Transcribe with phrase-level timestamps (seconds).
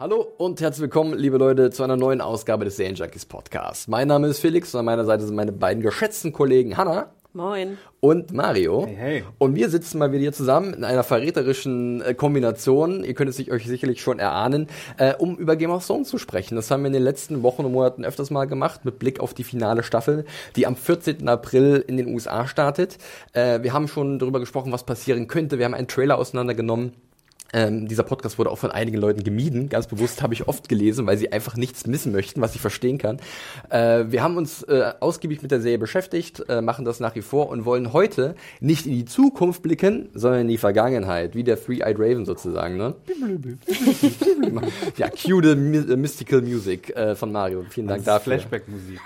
[0.00, 3.88] Hallo und herzlich willkommen, liebe Leute, zu einer neuen Ausgabe des Serien Junkies Podcast.
[3.88, 7.10] Mein Name ist Felix und an meiner Seite sind meine beiden geschätzten Kollegen Hanna.
[7.32, 7.78] Moin.
[7.98, 8.86] Und Mario.
[8.86, 9.24] Hey, hey.
[9.38, 13.02] Und wir sitzen mal wieder hier zusammen in einer verräterischen äh, Kombination.
[13.02, 16.18] Ihr könnt es sich euch sicherlich schon erahnen, äh, um über Game of Thrones zu
[16.18, 16.54] sprechen.
[16.54, 19.34] Das haben wir in den letzten Wochen und Monaten öfters mal gemacht, mit Blick auf
[19.34, 21.28] die finale Staffel, die am 14.
[21.28, 22.98] April in den USA startet.
[23.32, 25.58] Äh, wir haben schon darüber gesprochen, was passieren könnte.
[25.58, 26.92] Wir haben einen Trailer auseinandergenommen.
[27.52, 31.06] Ähm, dieser Podcast wurde auch von einigen Leuten gemieden, ganz bewusst habe ich oft gelesen,
[31.06, 33.18] weil sie einfach nichts missen möchten, was ich verstehen kann.
[33.70, 37.22] Äh, wir haben uns äh, ausgiebig mit der Serie beschäftigt, äh, machen das nach wie
[37.22, 41.62] vor und wollen heute nicht in die Zukunft blicken, sondern in die Vergangenheit, wie der
[41.62, 42.76] Three-Eyed Raven sozusagen.
[42.76, 42.94] Ne?
[44.96, 47.64] ja, cue the my Mystical Music äh, von Mario.
[47.68, 48.38] Vielen Dank dafür.
[48.38, 49.00] Flashback-Musik.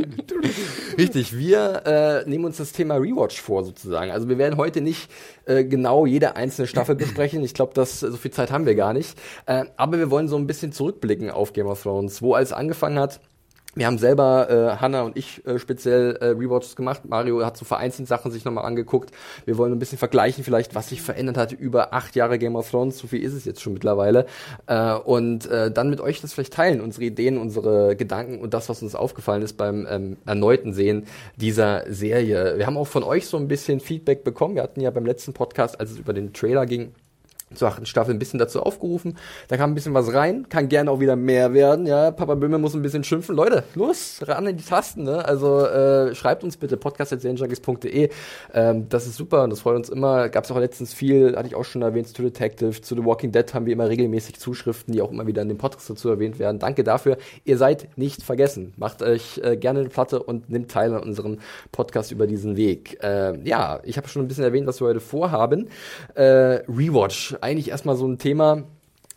[0.98, 4.10] Richtig, wir äh, nehmen uns das Thema Rewatch vor sozusagen.
[4.10, 5.10] Also wir werden heute nicht
[5.46, 7.42] äh, genau jede einzelne Staffel besprechen.
[7.42, 9.18] Ich glaube, dass so viel Zeit haben wir gar nicht.
[9.46, 12.98] Äh, aber wir wollen so ein bisschen zurückblicken auf Game of Thrones, wo alles angefangen
[12.98, 13.20] hat.
[13.76, 17.02] Wir haben selber, äh, Hanna und ich, äh, speziell äh, Rewatches gemacht.
[17.04, 19.12] Mario hat so vereinzelt Sachen sich nochmal angeguckt.
[19.44, 22.68] Wir wollen ein bisschen vergleichen, vielleicht, was sich verändert hat über acht Jahre Game of
[22.68, 22.98] Thrones.
[22.98, 24.26] So viel ist es jetzt schon mittlerweile.
[24.66, 28.68] Äh, und äh, dann mit euch das vielleicht teilen, unsere Ideen, unsere Gedanken und das,
[28.68, 31.06] was uns aufgefallen ist beim ähm, erneuten Sehen
[31.36, 32.58] dieser Serie.
[32.58, 34.56] Wir haben auch von euch so ein bisschen Feedback bekommen.
[34.56, 36.92] Wir hatten ja beim letzten Podcast, als es über den Trailer ging,
[37.54, 39.16] zur achten Staffel ein bisschen dazu aufgerufen.
[39.48, 41.86] Da kam ein bisschen was rein, kann gerne auch wieder mehr werden.
[41.86, 43.34] Ja, Papa Böhme muss ein bisschen schimpfen.
[43.34, 45.02] Leute, los, ran in die Tasten.
[45.02, 45.24] Ne?
[45.24, 48.10] Also äh, schreibt uns bitte podcast.serienjunkies.de.
[48.54, 50.28] Ähm, das ist super und das freut uns immer.
[50.28, 53.32] Gab es auch letztens viel, hatte ich auch schon erwähnt, zu Detective, zu The Walking
[53.32, 56.38] Dead haben wir immer regelmäßig Zuschriften, die auch immer wieder in dem Podcast dazu erwähnt
[56.38, 56.58] werden.
[56.60, 57.18] Danke dafür.
[57.44, 58.74] Ihr seid nicht vergessen.
[58.76, 61.38] Macht euch äh, gerne eine Platte und nimmt teil an unserem
[61.72, 63.02] Podcast über diesen Weg.
[63.02, 65.68] Äh, ja, ich habe schon ein bisschen erwähnt, was wir heute vorhaben.
[66.14, 66.60] Äh,
[67.40, 68.64] Eigentlich erstmal so ein Thema,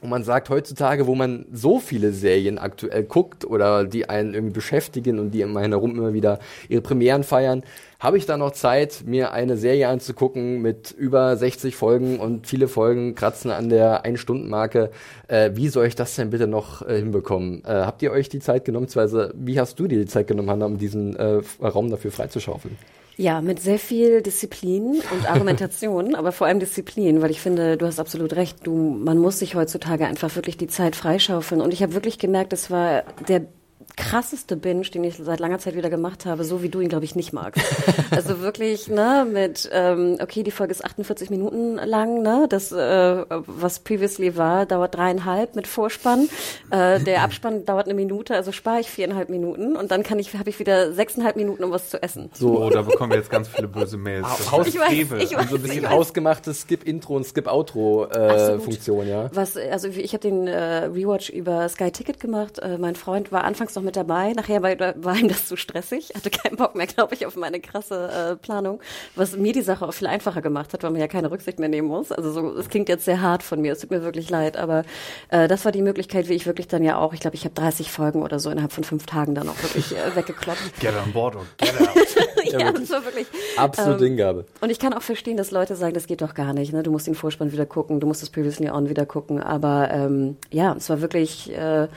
[0.03, 4.53] wo man sagt, heutzutage, wo man so viele Serien aktuell guckt oder die einen irgendwie
[4.53, 7.63] beschäftigen und die immer herum immer wieder ihre Premieren feiern,
[8.01, 12.67] habe ich da noch Zeit, mir eine Serie anzugucken mit über 60 Folgen und viele
[12.67, 14.91] Folgen kratzen an der Ein-Stunden-Marke.
[15.29, 17.63] Äh, wie soll ich das denn bitte noch äh, hinbekommen?
[17.63, 20.50] Äh, habt ihr euch die Zeit genommen, beziehungsweise wie hast du dir die Zeit genommen,
[20.50, 22.78] Hannah, um diesen äh, Raum dafür freizuschaufeln?
[23.16, 27.85] Ja, mit sehr viel Disziplin und Argumentation, aber vor allem Disziplin, weil ich finde, du
[27.85, 31.62] hast absolut recht, du, man muss sich heutzutage einfach wirklich die Zeit freischaufeln.
[31.62, 33.46] Und ich habe wirklich gemerkt, es war der
[33.95, 37.05] krasseste Binge, den ich seit langer Zeit wieder gemacht habe, so wie du ihn, glaube
[37.05, 37.61] ich, nicht magst.
[38.11, 43.25] also wirklich, ne, mit, ähm, okay, die Folge ist 48 Minuten lang, ne, das, äh,
[43.29, 46.27] was previously war, dauert dreieinhalb mit Vorspann.
[46.71, 50.33] Äh, der Abspann dauert eine Minute, also spare ich viereinhalb Minuten und dann kann ich,
[50.35, 52.29] habe ich wieder sechseinhalb Minuten, um was zu essen.
[52.33, 54.27] So, oh, da bekommen wir jetzt ganz viele böse Mails.
[54.37, 55.49] Das Haus ist Ich weiß, ich weiß.
[55.49, 59.07] so ein bisschen hausgemachte Skip-Intro und Skip-Outro-Funktion, Absolut.
[59.07, 59.29] ja.
[59.33, 62.59] Was, also ich habe den äh, Rewatch über Sky Ticket gemacht.
[62.59, 66.11] Äh, mein Freund war anfangs noch mit dabei, nachher war, war ihm das zu stressig,
[66.16, 68.79] hatte keinen Bock mehr, glaube ich, auf meine krasse äh, Planung,
[69.16, 71.69] was mir die Sache auch viel einfacher gemacht hat, weil man ja keine Rücksicht mehr
[71.69, 72.11] nehmen muss.
[72.11, 74.83] Also so, es klingt jetzt sehr hart von mir, es tut mir wirklich leid, aber
[75.29, 77.55] äh, das war die Möglichkeit, wie ich wirklich dann ja auch, ich glaube, ich habe
[77.55, 80.59] 30 Folgen oder so innerhalb von fünf Tagen dann auch wirklich äh, weggekloppt.
[80.79, 82.61] Get on board or get out.
[82.61, 83.27] ja, das war wirklich
[83.57, 84.45] Absolute ähm, Hingabe.
[84.61, 86.73] Und ich kann auch verstehen, dass Leute sagen, das geht doch gar nicht.
[86.73, 86.83] Ne?
[86.83, 89.41] Du musst den Vorspann wieder gucken, du musst das Previously On wieder gucken.
[89.41, 91.88] Aber ähm, ja, es war wirklich, äh,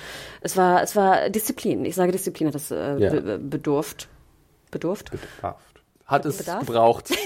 [0.41, 1.76] es war, es war Disziplin.
[1.85, 3.11] Ich sage Disziplin hat das äh, Ja.
[3.21, 4.09] be bedurft.
[4.71, 5.11] Bedurft?
[5.11, 5.61] Bedarf.
[6.07, 6.61] Hat es Bedarf?
[6.61, 7.11] gebraucht.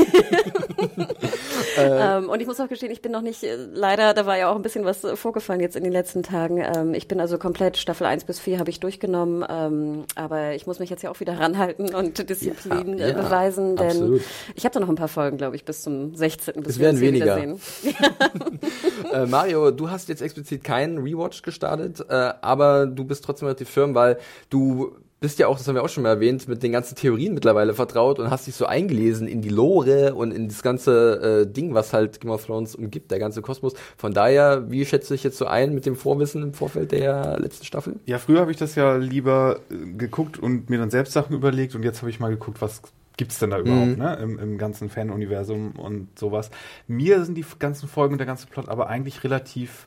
[1.76, 4.50] Ähm, und ich muss auch gestehen, ich bin noch nicht, äh, leider, da war ja
[4.50, 6.58] auch ein bisschen was äh, vorgefallen jetzt in den letzten Tagen.
[6.58, 10.66] Ähm, ich bin also komplett Staffel 1 bis 4 habe ich durchgenommen, ähm, aber ich
[10.66, 14.22] muss mich jetzt ja auch wieder ranhalten und Disziplin Ja, äh, ja, beweisen, denn absolut.
[14.54, 16.62] ich habe da noch ein paar Folgen, glaube ich, bis zum 16.
[16.62, 17.38] bis Es werden weniger.
[19.12, 23.68] äh, Mario, du hast jetzt explizit keinen Rewatch gestartet, äh, aber du bist trotzdem relativ
[23.70, 24.18] firm, weil
[24.48, 27.34] du bist ja auch, das haben wir auch schon mal erwähnt, mit den ganzen Theorien
[27.34, 31.52] mittlerweile vertraut und hast dich so eingelesen in die Lore und in das ganze äh,
[31.52, 33.74] Ding, was halt Game of Thrones umgibt, der ganze Kosmos.
[33.98, 37.64] Von daher, wie schätze ich jetzt so ein mit dem Vorwissen im Vorfeld der letzten
[37.66, 37.96] Staffel?
[38.06, 41.74] Ja, früher habe ich das ja lieber äh, geguckt und mir dann selbst Sachen überlegt
[41.74, 42.80] und jetzt habe ich mal geguckt, was
[43.18, 43.98] gibt's denn da überhaupt, Mhm.
[43.98, 44.18] ne?
[44.22, 46.50] Im, im ganzen Fan-Universum und sowas.
[46.86, 49.86] Mir sind die ganzen Folgen und der ganze Plot aber eigentlich relativ.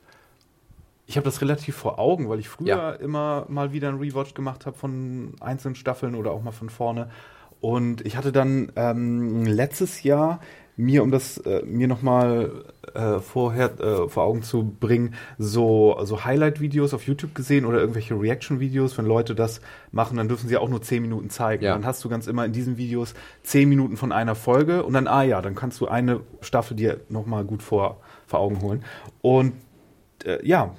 [1.06, 2.90] Ich habe das relativ vor Augen, weil ich früher Ja.
[2.92, 7.10] immer mal wieder einen Rewatch gemacht habe von einzelnen Staffeln oder auch mal von vorne.
[7.60, 10.40] Und ich hatte dann ähm, letztes Jahr
[10.76, 12.64] mir, um das äh, mir nochmal
[12.94, 18.18] äh, vorher äh, vor Augen zu bringen, so, so Highlight-Videos auf YouTube gesehen oder irgendwelche
[18.20, 19.60] Reaction-Videos, wenn Leute das
[19.92, 21.62] machen, dann dürfen sie auch nur 10 Minuten zeigen.
[21.64, 21.74] Ja.
[21.74, 23.14] Dann hast du ganz immer in diesen Videos
[23.44, 27.00] 10 Minuten von einer Folge und dann, ah ja, dann kannst du eine Staffel dir
[27.08, 28.84] nochmal gut vor, vor Augen holen.
[29.22, 29.52] Und
[30.24, 30.74] äh, ja,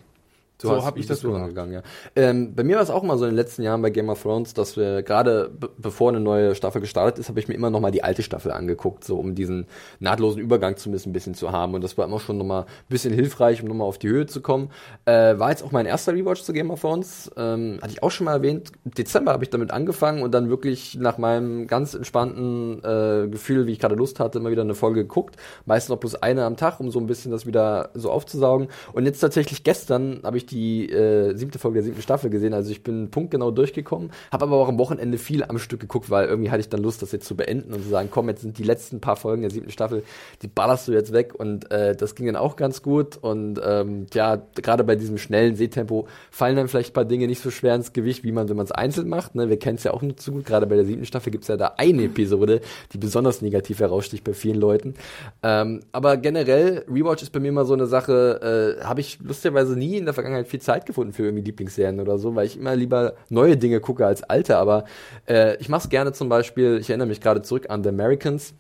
[0.62, 1.42] so, habe ich das gemacht.
[1.42, 1.82] angegangen, ja.
[2.16, 4.22] Ähm, bei mir war es auch mal so in den letzten Jahren bei Game of
[4.22, 7.70] Thrones, dass wir gerade be bevor eine neue Staffel gestartet ist, habe ich mir immer
[7.70, 9.68] noch mal die alte Staffel angeguckt, so um diesen
[10.00, 11.74] nahtlosen Übergang zumindest ein bisschen zu haben.
[11.74, 14.08] Und das war immer schon noch mal ein bisschen hilfreich, um noch mal auf die
[14.08, 14.70] Höhe zu kommen.
[15.06, 17.32] Äh, war jetzt auch mein erster Rewatch zu Game of Thrones.
[17.36, 18.72] Ähm, hatte ich auch schon mal erwähnt.
[18.86, 23.68] Im Dezember habe ich damit angefangen und dann wirklich nach meinem ganz entspannten äh, Gefühl,
[23.68, 25.36] wie ich gerade Lust hatte, immer wieder eine Folge geguckt.
[25.66, 28.70] Meistens noch bloß eine am Tag, um so ein bisschen das wieder so aufzusaugen.
[28.94, 32.54] Und jetzt tatsächlich gestern habe ich die äh, siebte Folge der siebten Staffel gesehen.
[32.54, 36.28] Also ich bin punktgenau durchgekommen, habe aber auch am Wochenende viel am Stück geguckt, weil
[36.28, 38.58] irgendwie hatte ich dann Lust, das jetzt zu beenden und zu sagen, komm, jetzt sind
[38.58, 40.04] die letzten paar Folgen der siebten Staffel,
[40.42, 41.34] die ballerst du jetzt weg.
[41.36, 43.18] Und äh, das ging dann auch ganz gut.
[43.18, 47.42] Und ähm, ja, gerade bei diesem schnellen Sehtempo fallen dann vielleicht ein paar Dinge nicht
[47.42, 49.36] so schwer ins Gewicht, wie man, wenn man es einzeln macht.
[49.36, 49.50] Ne?
[49.50, 50.46] Wir kennen es ja auch nicht so gut.
[50.46, 52.62] Gerade bei der siebten Staffel gibt es ja da eine Episode,
[52.94, 54.96] die besonders negativ heraussticht bei vielen Leuten.
[55.44, 59.78] Ähm, aber generell, Rewatch ist bei mir immer so eine Sache, äh, habe ich lustigerweise
[59.78, 62.76] nie in der Vergangenheit viel Zeit gefunden für irgendwie Lieblingsserien oder so, weil ich immer
[62.76, 64.58] lieber neue Dinge gucke als alte.
[64.58, 64.86] Aber
[65.28, 68.54] äh, ich mache es gerne zum Beispiel, ich erinnere mich gerade zurück an The Americans,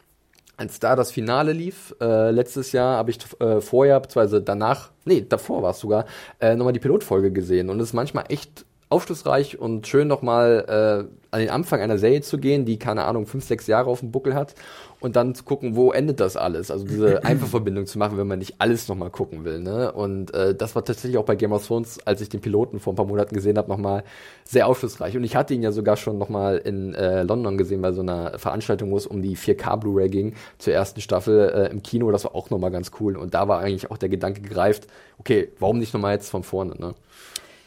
[0.58, 5.26] als da das Finale lief, äh, letztes Jahr habe ich äh, vorher, beziehungsweise danach, nee,
[5.28, 6.06] davor war es sogar,
[6.40, 7.70] äh, nochmal die Pilotfolge gesehen.
[7.70, 12.22] Und es ist manchmal echt aufschlussreich und schön nochmal äh, an den Anfang einer Serie
[12.22, 14.56] zu gehen, die, keine Ahnung, fünf, sechs Jahre auf dem Buckel hat
[15.00, 16.72] und dann zu gucken, wo endet das alles.
[16.72, 19.60] Also diese Einfachverbindung zu machen, wenn man nicht alles nochmal gucken will.
[19.60, 19.92] Ne?
[19.92, 22.94] Und äh, das war tatsächlich auch bei Game of Thrones, als ich den Piloten vor
[22.94, 24.04] ein paar Monaten gesehen habe, nochmal
[24.46, 25.18] sehr aufschlussreich.
[25.18, 28.38] Und ich hatte ihn ja sogar schon nochmal in äh, London gesehen bei so einer
[28.38, 32.12] Veranstaltung, wo es um die 4K Blu-ray ging zur ersten Staffel äh, im Kino.
[32.12, 33.18] Das war auch nochmal ganz cool.
[33.18, 34.88] Und da war eigentlich auch der Gedanke gereift,
[35.18, 36.76] okay, warum nicht nochmal jetzt von vorne?
[36.78, 36.94] Ne?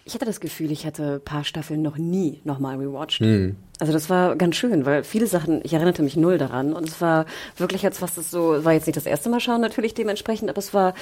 [0.09, 3.21] Ich hatte das Gefühl, ich hätte ein paar Staffeln noch nie nochmal rewatcht.
[3.79, 7.03] Also das war ganz schön, weil viele Sachen, ich erinnerte mich null daran und es
[7.03, 7.27] war
[7.59, 10.61] wirklich jetzt was das so, war jetzt nicht das erste Mal schauen natürlich dementsprechend, aber
[10.61, 10.95] es war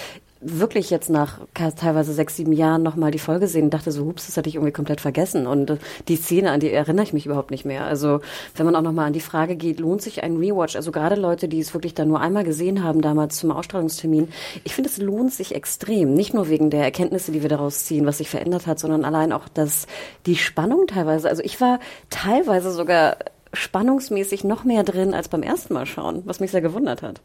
[0.49, 4.27] wirklich jetzt nach teilweise sechs, sieben Jahren nochmal die Folge sehen und dachte so, hups,
[4.27, 5.77] das hatte ich irgendwie komplett vergessen und äh,
[6.09, 7.85] die Szene, an die erinnere ich mich überhaupt nicht mehr.
[7.85, 8.21] Also
[8.55, 10.77] wenn man auch nochmal an die Frage geht, lohnt sich ein Rewatch?
[10.77, 14.29] Also gerade Leute, die es wirklich dann nur einmal gesehen haben, damals zum Ausstrahlungstermin,
[14.65, 16.15] ich finde, es lohnt sich extrem.
[16.15, 19.33] Nicht nur wegen der Erkenntnisse, die wir daraus ziehen, was sich verändert hat, sondern allein
[19.33, 19.87] auch das,
[20.27, 21.29] die Spannung teilweise.
[21.29, 23.17] Also ich war teilweise sogar
[23.53, 27.21] spannungsmäßig noch mehr drin als beim ersten Mal schauen, was mich sehr gewundert hat.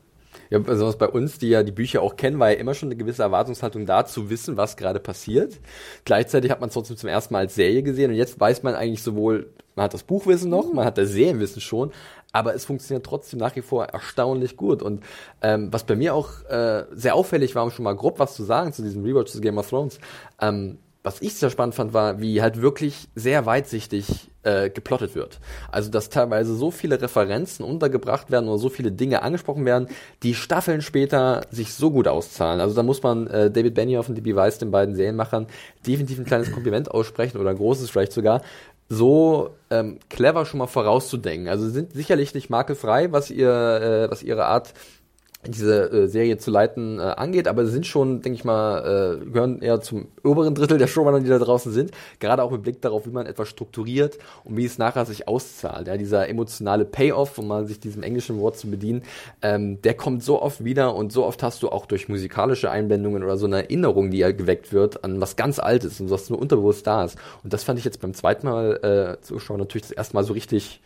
[0.52, 2.98] Ja, besonders bei uns, die ja die Bücher auch kennen, war ja immer schon eine
[2.98, 5.58] gewisse Erwartungshaltung da, zu wissen, was gerade passiert.
[6.04, 8.76] Gleichzeitig hat man es trotzdem zum ersten Mal als Serie gesehen und jetzt weiß man
[8.76, 11.92] eigentlich sowohl, man hat das Buchwissen noch, man hat das Serienwissen schon,
[12.34, 14.82] aber es funktioniert trotzdem nach wie vor erstaunlich gut.
[14.82, 15.06] Und
[15.42, 18.44] ähm, was bei mir auch äh, sehr auffällig war, um schon mal grob was zu
[18.44, 20.00] sagen zu diesem Rewatch zu Game of Thrones,
[20.42, 25.40] ähm, was ich sehr spannend fand, war, wie halt wirklich sehr weitsichtig äh, geplottet wird.
[25.72, 29.88] Also, dass teilweise so viele Referenzen untergebracht werden oder so viele Dinge angesprochen werden,
[30.24, 32.62] die Staffeln später sich so gut auszahlen.
[32.62, 35.48] Also, da muss man äh, David Benioff und DB Weiss, den beiden Serienmachern,
[35.86, 38.42] definitiv ein kleines Kompliment aussprechen oder ein großes vielleicht sogar,
[38.90, 41.48] so ähm, clever schon mal vorauszudenken.
[41.48, 44.74] Also sie sind sicherlich nicht makelfrei, was ihr, äh, was ihre Art
[45.48, 49.26] diese äh, Serie zu leiten äh, angeht, aber sie sind schon, denke ich mal, äh,
[49.26, 51.92] gehören eher zum oberen Drittel der Showrunner, die da draußen sind.
[52.20, 55.88] Gerade auch mit Blick darauf, wie man etwas strukturiert und wie es nachher sich auszahlt.
[55.88, 59.04] Ja, dieser emotionale Payoff, um mal sich diesem englischen Wort zu bedienen,
[59.42, 63.24] ähm, der kommt so oft wieder und so oft hast du auch durch musikalische Einblendungen
[63.24, 66.40] oder so eine Erinnerung, die ja geweckt wird an was ganz Altes und was nur
[66.40, 67.18] unterbewusst da ist.
[67.44, 70.34] Und das fand ich jetzt beim zweiten Mal äh, zuschauen natürlich das erste Mal so
[70.34, 70.82] richtig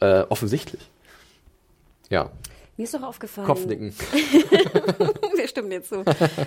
[0.00, 0.90] äh, offensichtlich.
[2.08, 2.30] Ja.
[2.80, 3.46] Mir ist doch aufgefallen.
[3.46, 3.92] Kopfnicken.
[5.36, 5.96] Wir stimmen jetzt so.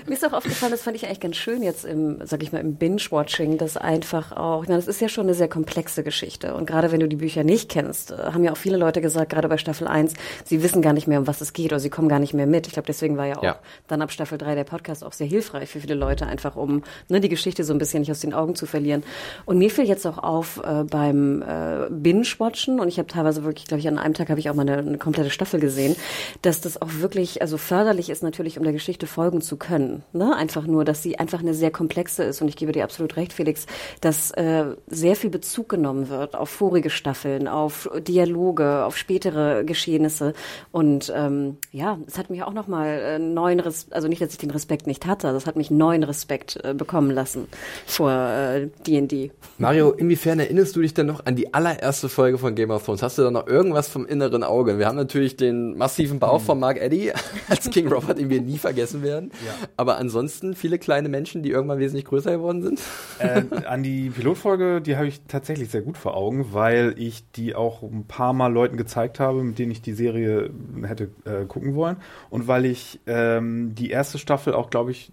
[0.07, 2.57] Mir ist auch aufgefallen, das fand ich eigentlich ganz schön jetzt im, sag ich mal,
[2.57, 6.55] im Binge-Watching, dass einfach auch, ich meine, das ist ja schon eine sehr komplexe Geschichte.
[6.55, 9.29] Und gerade wenn du die Bücher nicht kennst, äh, haben ja auch viele Leute gesagt,
[9.31, 10.13] gerade bei Staffel 1,
[10.43, 12.47] sie wissen gar nicht mehr, um was es geht oder sie kommen gar nicht mehr
[12.47, 12.65] mit.
[12.65, 13.59] Ich glaube, deswegen war ja auch Ja.
[13.87, 17.21] dann ab Staffel 3 der Podcast auch sehr hilfreich für viele Leute, einfach um ne,
[17.21, 19.03] die Geschichte so ein bisschen nicht aus den Augen zu verlieren.
[19.45, 23.67] Und mir fiel jetzt auch auf äh, beim äh, Binge-Watchen, und ich habe teilweise wirklich,
[23.67, 25.95] glaube ich, an einem Tag habe ich auch mal eine, eine komplette Staffel gesehen,
[26.41, 30.03] dass das auch wirklich, also förderlich ist natürlich, um der Geschichte folgen zu können.
[30.13, 30.35] Ne?
[30.35, 32.41] Einfach nur, dass sie einfach eine sehr komplexe ist.
[32.41, 33.65] Und ich gebe dir absolut recht, Felix,
[34.01, 40.33] dass äh, sehr viel Bezug genommen wird auf vorige Staffeln, auf Dialoge, auf spätere Geschehnisse.
[40.71, 44.37] Und ähm, ja, es hat mich auch nochmal äh, neuen Respekt, also nicht, dass ich
[44.37, 47.47] den Respekt nicht hatte, das hat mich neuen Respekt äh, bekommen lassen
[47.85, 49.31] vor äh, D&D.
[49.57, 53.01] Mario, inwiefern erinnerst du dich denn noch an die allererste Folge von Game of Thrones?
[53.01, 54.77] Hast du da noch irgendwas vom inneren Auge?
[54.77, 57.11] Wir haben natürlich den massiven Bauch von Mark Eddy
[57.49, 59.31] als King Robert, den wir nie vergessen werden.
[59.77, 62.79] Aber ansonsten viele kleine Menschen, die irgendwann wesentlich größer geworden sind.
[63.19, 67.55] äh, an die Pilotfolge, die habe ich tatsächlich sehr gut vor Augen, weil ich die
[67.55, 70.49] auch ein paar Mal Leuten gezeigt habe, mit denen ich die Serie
[70.83, 71.97] hätte äh, gucken wollen.
[72.29, 75.11] Und weil ich ähm, die erste Staffel auch, glaube ich,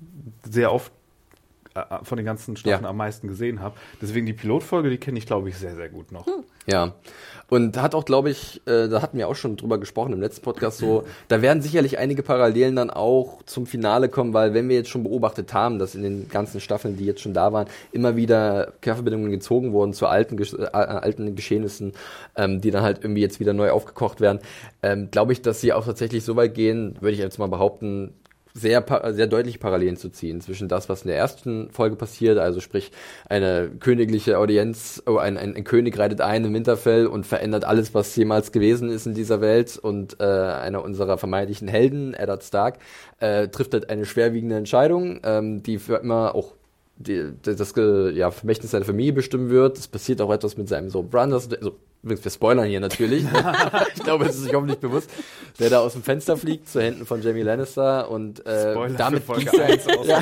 [0.48, 0.92] sehr oft
[1.74, 2.90] äh, von den ganzen Staffeln Ja.
[2.90, 3.76] am meisten gesehen habe.
[4.02, 6.26] Deswegen die Pilotfolge, die kenne ich, glaube ich, sehr, sehr gut noch.
[6.66, 6.94] Ja.
[7.50, 10.42] Und hat auch, glaube ich, äh, da hatten wir auch schon drüber gesprochen im letzten
[10.42, 14.76] Podcast so, da werden sicherlich einige Parallelen dann auch zum Finale kommen, weil wenn wir
[14.76, 18.14] jetzt schon beobachtet haben, dass in den ganzen Staffeln, die jetzt schon da waren, immer
[18.14, 21.92] wieder Querverbindungen gezogen wurden zu alten, Gesch äh, alten Geschehnissen,
[22.36, 24.38] ähm, die dann halt irgendwie jetzt wieder neu aufgekocht werden,
[24.82, 28.14] ähm, glaube ich, dass sie auch tatsächlich so weit gehen, würde ich jetzt mal behaupten,
[28.54, 32.60] sehr, sehr deutliche Parallelen zu ziehen zwischen das, was in der ersten Folge passiert, also
[32.60, 32.90] sprich
[33.28, 37.94] eine königliche Audienz, oh, ein, ein, ein König reitet ein im Winterfell und verändert alles,
[37.94, 42.78] was jemals gewesen ist in dieser Welt und äh, einer unserer vermeintlichen Helden, Eddard Stark,
[43.20, 46.54] äh, trifft halt eine schwerwiegende Entscheidung, ähm, die für immer auch
[46.96, 49.78] die, das äh, ja, Vermächtnis seiner Familie bestimmen wird.
[49.78, 53.24] Es passiert auch etwas mit seinem so Brothers, also übrigens wir spoilern hier natürlich.
[53.94, 55.10] ich glaube, es ist sich hoffentlich bewusst,
[55.58, 59.20] der da aus dem Fenster fliegt zu Händen von Jamie Lannister und äh, Spoiler damit
[59.20, 60.20] für Folge ging's ja- 1 aus ja,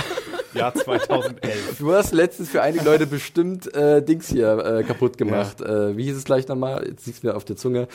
[0.55, 1.79] Jahr 2011.
[1.79, 5.61] Du hast letztens für einige Leute bestimmt äh, Dings hier äh, kaputt gemacht.
[5.61, 6.87] Äh, wie hieß es gleich nochmal?
[6.89, 7.87] Jetzt liegt's mir auf der Zunge.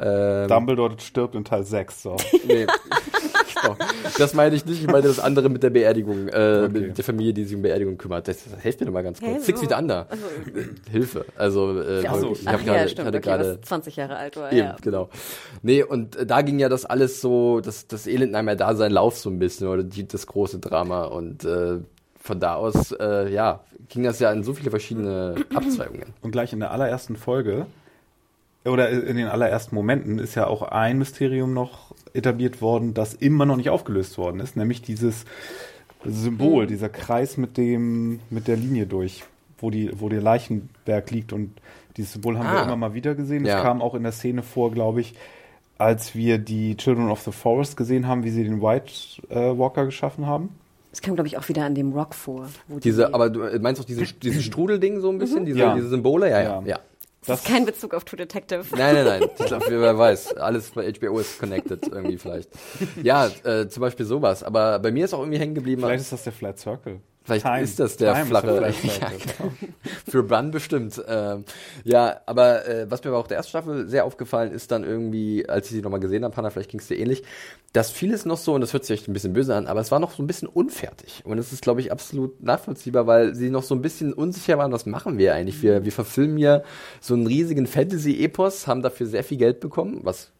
[0.00, 2.02] Ähm, Dumbledore stirbt in Teil 6.
[2.02, 2.16] So.
[2.46, 2.66] Nee.
[3.62, 3.76] Genau.
[4.18, 6.68] Das meine ich nicht, ich meine das andere mit der Beerdigung, äh, Okay.
[6.80, 8.28] mit der Familie, die sich um Beerdigung kümmert.
[8.28, 9.46] Das, das hilft mir doch mal ganz kurz.
[9.46, 9.66] Six so?
[9.66, 10.06] Feet Under.
[10.90, 11.24] Hilfe.
[11.36, 14.16] Also, äh, Ach so, ich habe ja, gerade, stimmt, hatte okay, gerade was 20 Jahre
[14.16, 14.52] alt war.
[14.52, 14.76] Eben, Ja.
[14.82, 15.08] genau.
[15.62, 18.74] Nee, und äh, da ging ja das alles so, das, das Elend nahm ja da
[18.74, 21.04] seinen Lauf so ein bisschen, oder die, das große Drama.
[21.04, 21.78] Und äh,
[22.20, 26.12] von da aus, äh, ja, ging das ja in so viele verschiedene Abzweigungen.
[26.20, 27.66] Und gleich in der allerersten Folge
[28.64, 33.46] oder in den allerersten Momenten ist ja auch ein Mysterium noch etabliert worden, das immer
[33.46, 35.24] noch nicht aufgelöst worden ist, nämlich dieses
[36.04, 39.24] Symbol, dieser Kreis mit dem mit der Linie durch,
[39.58, 41.52] wo die wo der Leichenberg liegt und
[41.96, 42.64] dieses Symbol haben wir Ah.
[42.64, 43.44] immer mal wieder gesehen.
[43.44, 43.60] Es Ja.
[43.62, 45.14] kam auch in der Szene vor, glaube ich,
[45.76, 48.92] als wir die Children of the Forest gesehen haben, wie sie den White
[49.30, 50.50] äh, Walker geschaffen haben.
[50.90, 52.48] Das kam, glaube ich, auch wieder an dem Rock vor.
[52.68, 55.58] Wo Diese, die, aber du äh, meinst auch dieses, dieses Strudelding so ein bisschen, diese,
[55.58, 55.74] Ja.
[55.74, 56.30] diese Symbole?
[56.30, 56.78] Ja, ja, Ja.
[57.28, 58.64] Das ist kein Bezug auf True Detective.
[58.76, 59.30] Nein, nein, nein.
[59.38, 60.36] Ich glaub, wer weiß.
[60.36, 62.50] Alles bei HBO ist connected irgendwie vielleicht.
[63.02, 64.42] Ja, äh, zum Beispiel sowas.
[64.42, 65.82] Aber bei mir ist auch irgendwie hängen geblieben.
[65.82, 67.00] Vielleicht ist das der Flat Circle.
[67.28, 67.60] Vielleicht Time.
[67.60, 68.60] ist das der Time flache.
[68.62, 69.18] ja, Circle.
[69.18, 69.52] genau.
[70.08, 71.02] Für Bun bestimmt.
[71.06, 71.44] Ähm,
[71.84, 75.46] ja, aber äh, was mir aber auch der ersten Staffel sehr aufgefallen ist, dann irgendwie,
[75.46, 77.22] als ich sie nochmal gesehen habe, Hannah, vielleicht ging es dir ähnlich,
[77.74, 79.90] dass vieles noch so, und das hört sich echt ein bisschen böse an, aber es
[79.90, 81.22] war noch so ein bisschen unfertig.
[81.26, 84.72] Und es ist, glaube ich, absolut nachvollziehbar, weil sie noch so ein bisschen unsicher waren,
[84.72, 85.62] was machen wir eigentlich?
[85.62, 86.62] Wir, wir verfilmen ja
[87.02, 90.32] so einen riesigen Fantasy-Epos, haben dafür sehr viel Geld bekommen, was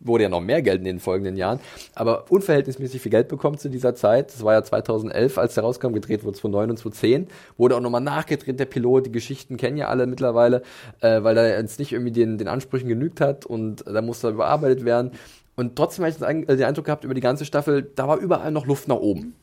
[0.00, 1.60] wurde ja noch mehr Geld in den folgenden Jahren,
[1.94, 4.32] aber unverhältnismäßig viel Geld bekommen zu dieser Zeit.
[4.32, 7.26] Das war ja 2011, als der rauskam, gedreht wurde 2009 und 2010.
[7.58, 9.06] Wurde auch nochmal nachgedreht, der Pilot.
[9.06, 10.62] Die Geschichten kennen ja alle mittlerweile,
[11.00, 14.32] äh, weil er jetzt nicht irgendwie den, den Ansprüchen genügt hat und da musste er
[14.32, 15.12] überarbeitet werden.
[15.56, 18.50] Und trotzdem habe ich äh, den Eindruck gehabt, über die ganze Staffel, da war überall
[18.50, 19.34] noch Luft nach oben.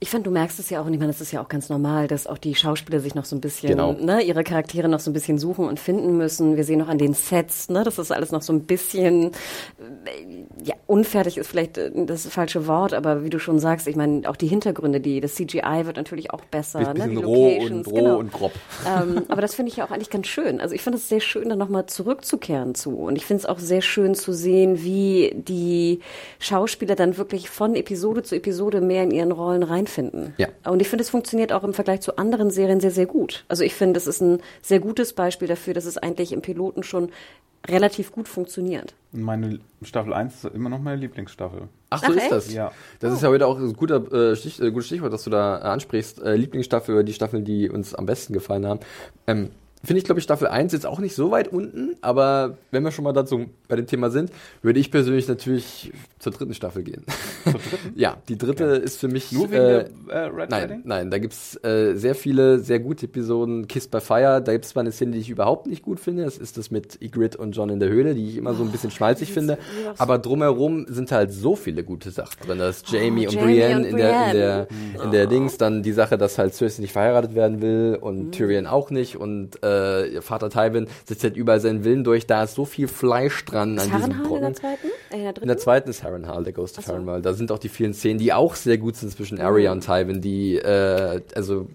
[0.00, 1.68] Ich fand, du merkst es ja auch, und ich meine, das ist ja auch ganz
[1.70, 3.92] normal, dass auch die Schauspieler sich noch so ein bisschen, Genau.
[3.94, 6.56] ne, ihre Charaktere noch so ein bisschen suchen und finden müssen.
[6.56, 9.32] Wir sehen noch an den Sets, ne, das ist alles noch so ein bisschen,
[9.78, 13.96] äh, ja, unfertig ist vielleicht äh, das falsche Wort, aber wie du schon sagst, ich
[13.96, 17.48] meine, auch die Hintergründe, die, das CGI wird natürlich auch besser, ne, Bisschen die roh
[17.54, 18.18] Locations, und roh genau.
[18.18, 18.52] und grob.
[18.86, 20.60] ähm, aber das finde ich ja auch eigentlich ganz schön.
[20.60, 22.96] Also ich finde es sehr schön, dann nochmal zurückzukehren zu.
[22.96, 25.98] Und ich finde es auch sehr schön zu sehen, wie die
[26.38, 30.34] Schauspieler dann wirklich von Episode zu Episode mehr in ihren Rollen reinfinden.
[30.36, 30.48] Ja.
[30.64, 33.44] Und ich finde, es funktioniert auch im Vergleich zu anderen Serien sehr, sehr gut.
[33.48, 36.82] Also ich finde, es ist ein sehr gutes Beispiel dafür, dass es eigentlich im Piloten
[36.82, 37.10] schon
[37.66, 38.94] relativ gut funktioniert.
[39.10, 41.62] Meine Staffel 1 ist immer noch meine Lieblingsstaffel.
[41.90, 42.32] Ach, so Ach, ist echt?
[42.32, 42.52] das.
[42.52, 42.70] Ja.
[43.00, 45.56] Das ist ja heute auch ein guter, äh, Stich, äh, gutes Stichwort, dass du da
[45.56, 46.22] ansprichst.
[46.22, 48.80] Äh, Lieblingsstaffel oder die Staffeln, die uns am besten gefallen haben.
[49.26, 49.50] Ähm,
[49.84, 52.90] Finde ich, glaube ich, Staffel 1 jetzt auch nicht so weit unten, aber wenn wir
[52.90, 54.30] schon mal dazu bei dem Thema sind,
[54.60, 57.04] würde ich persönlich natürlich zur dritten Staffel gehen.
[57.44, 57.92] Zur dritten?
[57.94, 59.30] ja, die dritte ist für mich.
[59.30, 60.80] Nur wegen äh, der äh, Red Nein, Wedding?
[60.84, 63.68] nein, da gibt's äh, sehr viele sehr gute Episoden.
[63.68, 66.24] Kiss by Fire, da gibt's zwar eine Szene, die ich überhaupt nicht gut finde.
[66.24, 68.72] Das ist das mit Ygritte und John in der Höhle, die ich immer so ein
[68.72, 69.58] bisschen schmalzig finde.
[69.96, 72.58] Aber drumherum sind halt so viele gute Sachen drin.
[72.58, 75.04] Da ist Jamie und Oh, Jamie Brienne und in der, in der, Brienne.
[75.04, 75.56] in der Dings.
[75.56, 79.16] Dann die Sache, dass halt Cersei nicht verheiratet werden will und Tyrion auch nicht.
[79.16, 82.26] Und äh, Vater Tywin setzt halt überall seinen Willen durch.
[82.26, 84.42] Da ist so viel Fleisch dran Ist an diesem Harrenhal in Brocken.
[84.42, 84.86] der zweiten?
[85.10, 85.42] Äh, in der?
[85.42, 86.92] In der zweiten ist Harrenhal, der Ghost of so.
[86.92, 87.22] Harrenhal.
[87.22, 90.20] Da sind auch die vielen Szenen, die auch sehr gut sind zwischen Arya und Tywin,
[90.20, 91.68] die äh, also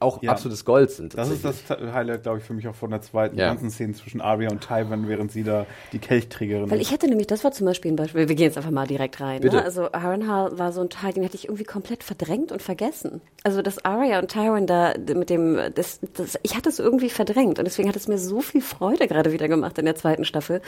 [0.00, 0.30] auch Ja.
[0.32, 1.16] absolutes Gold sind.
[1.16, 3.48] Das ist das Highlight, glaube ich, für mich auch von der zweiten Ja.
[3.48, 7.26] ganzen Szene zwischen Arya und Tywin, während sie da die Kelchträgerin Weil ich hätte nämlich,
[7.26, 9.40] das war zum Beispiel ein Beispiel, wir gehen jetzt einfach mal direkt rein.
[9.40, 9.56] Bitte.
[9.56, 9.64] Ne?
[9.64, 13.20] Also Harrenhal war so ein Teil, den hätte ich irgendwie komplett verdrängt und vergessen.
[13.44, 17.58] Also dass Arya und Tywin da mit dem, das, das, ich hatte es irgendwie verdrängt
[17.58, 20.60] und deswegen hat es mir so viel Freude gerade wieder gemacht in der zweiten Staffel.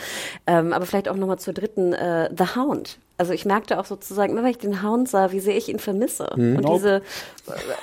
[0.47, 2.99] Ähm, aber vielleicht auch nochmal zur dritten, äh, The Hound.
[3.21, 5.79] Also ich merkte auch sozusagen, immer wenn ich den Hound sah, wie sehr ich ihn
[5.79, 6.31] vermisse.
[6.31, 6.73] Und Nope.
[6.75, 7.03] diese,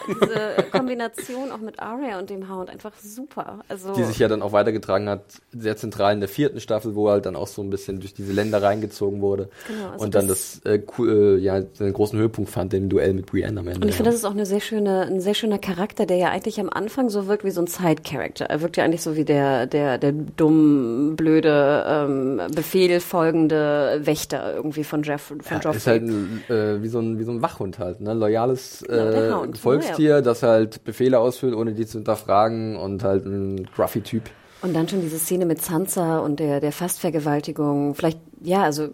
[0.08, 3.60] diese Kombination auch mit Arya und dem Hound einfach super.
[3.70, 7.08] Also die sich ja dann auch weitergetragen hat, sehr zentral in der vierten Staffel, wo
[7.08, 9.50] er halt dann auch so ein bisschen durch diese Länder reingezogen wurde.
[9.68, 12.90] Genau, also und dann das- das, äh, cool, äh, ja, den großen Höhepunkt fand, den
[12.90, 13.82] Duell mit Brienne am Ende.
[13.82, 14.14] Und ich finde, ja.
[14.14, 17.10] das ist auch eine sehr schöne, ein sehr schöner Charakter, der ja eigentlich am Anfang
[17.12, 18.46] so wirkt wie so ein Side-Character.
[18.46, 24.56] Er wirkt ja eigentlich so wie der, der, der dumm, blöde, ähm, Befehl folgende Wächter
[24.56, 25.78] irgendwie von Jeff, von Ja, Joffrey.
[25.78, 26.04] ist halt
[26.50, 28.14] äh, wie, so ein, wie so ein Wachhund halt, ne?
[28.14, 34.02] Loyales äh, Volkstier, das halt Befehle ausführt, ohne die zu hinterfragen und halt ein gruffy
[34.02, 34.24] Typ.
[34.62, 37.94] Und dann schon diese Szene mit Sansa und der, der Fastvergewaltigung.
[37.94, 38.88] Vielleicht, ja, also,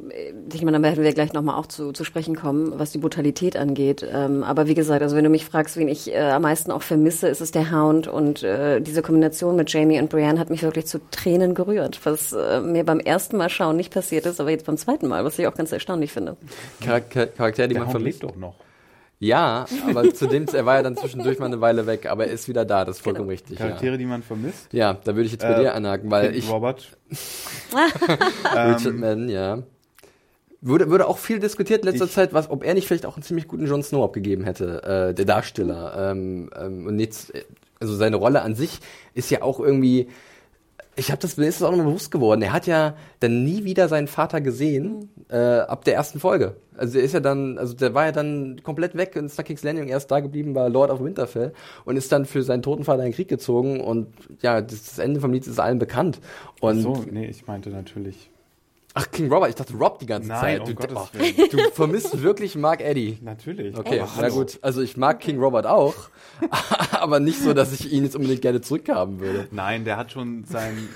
[0.54, 3.56] ich meine, da werden wir gleich nochmal auch zu, zu sprechen kommen, was die Brutalität
[3.56, 4.06] angeht.
[4.14, 6.82] Ähm, aber wie gesagt, also wenn du mich fragst, wen ich äh, am meisten auch
[6.82, 8.08] vermisse, ist es der Hound.
[8.08, 12.34] Und äh, diese Kombination mit Jamie und Brienne hat mich wirklich zu Tränen gerührt, was
[12.34, 15.40] äh, mir beim ersten Mal schauen nicht passiert ist, aber jetzt beim zweiten Mal, was
[15.40, 16.36] ich auch ganz erstaunlich finde.
[16.82, 18.22] Charakter, Charakter die Der man Hound vermisst.
[18.22, 18.56] lebt doch noch.
[19.24, 22.48] Ja, aber zudem, er war ja dann zwischendurch mal eine Weile weg, aber er ist
[22.50, 23.58] wieder da, das ist vollkommen richtig.
[23.60, 23.68] Ja.
[23.68, 24.68] Charaktere, die man vermisst.
[24.74, 26.90] ja, da würde ich jetzt bei Äh, dir anhaken, weil ich, Robert.
[28.54, 29.64] Richard Madden, ja.
[30.62, 33.16] Würde, würde auch viel diskutiert in letzter Ich- Zeit, was, ob er nicht vielleicht auch
[33.18, 36.12] einen ziemlich guten Jon Snow abgegeben hätte, äh, der Darsteller.
[36.12, 37.44] Ähm, ähm, und jetzt, äh,
[37.82, 38.80] also seine Rolle an sich
[39.14, 40.08] ist ja auch irgendwie,
[40.96, 42.42] ich habe das, mir ist das auch nochmal bewusst geworden.
[42.42, 46.56] Er hat ja dann nie wieder seinen Vater gesehen, äh, ab der ersten Folge.
[46.78, 49.64] Also er ist ja dann, also der war ja dann komplett weg in Star King's
[49.64, 51.54] Landing, erst da geblieben war Lord of Winterfell
[51.86, 54.08] und ist dann für seinen toten Vater in den Krieg gezogen und
[54.42, 56.20] ja, das, das Ende vom Lied ist allen bekannt.
[56.62, 58.30] Und so, nee, ich meinte natürlich.
[58.96, 60.60] Ach, King Robert, ich dachte Rob die ganze Nein, Zeit.
[60.62, 61.50] um du, Gottes oh, Willen.
[61.50, 63.18] du vermisst wirklich Mark Eddy.
[63.22, 63.76] Natürlich.
[63.76, 64.60] Okay, Aber na gut.
[64.62, 65.96] Also ich mag King Robert auch,
[66.92, 69.48] aber nicht so, dass ich ihn jetzt unbedingt gerne zurückhaben würde.
[69.52, 70.90] Nein, der hat schon sein.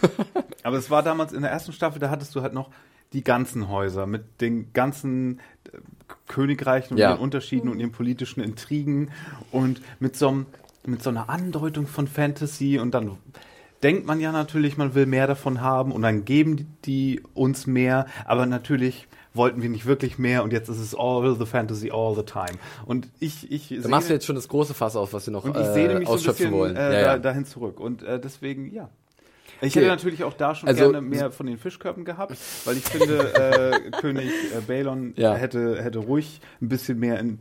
[0.61, 2.69] Aber es war damals in der ersten Staffel, da hattest du halt noch
[3.13, 5.39] die ganzen Häuser mit den ganzen
[5.71, 5.77] äh,
[6.27, 7.11] Königreichen und Ja.
[7.13, 9.11] ihren Unterschieden und ihren politischen Intrigen
[9.51, 10.45] und mit so, einem,
[10.85, 13.17] mit so einer Andeutung von Fantasy und dann
[13.83, 18.05] denkt man ja natürlich, man will mehr davon haben und dann geben die- uns mehr,
[18.25, 22.15] aber natürlich wollten wir nicht wirklich mehr und jetzt ist es all the fantasy all
[22.15, 22.57] the time.
[22.85, 25.43] Und ich, ich Da machst du jetzt schon das große Fass auf, was wir noch
[25.45, 26.75] und ich äh, mich so ausschöpfen bisschen wollen.
[26.75, 27.17] äh, ja, ja.
[27.19, 27.79] dahin zurück.
[27.79, 28.89] Und äh, deswegen, ja.
[29.61, 29.79] Ich Okay.
[29.81, 32.35] hätte natürlich auch da schon Also- gerne mehr von den Fischkörpen gehabt,
[32.65, 35.35] weil ich finde, äh, König äh, Balon Ja.
[35.35, 37.37] hätte, hätte ruhig ein bisschen mehr in,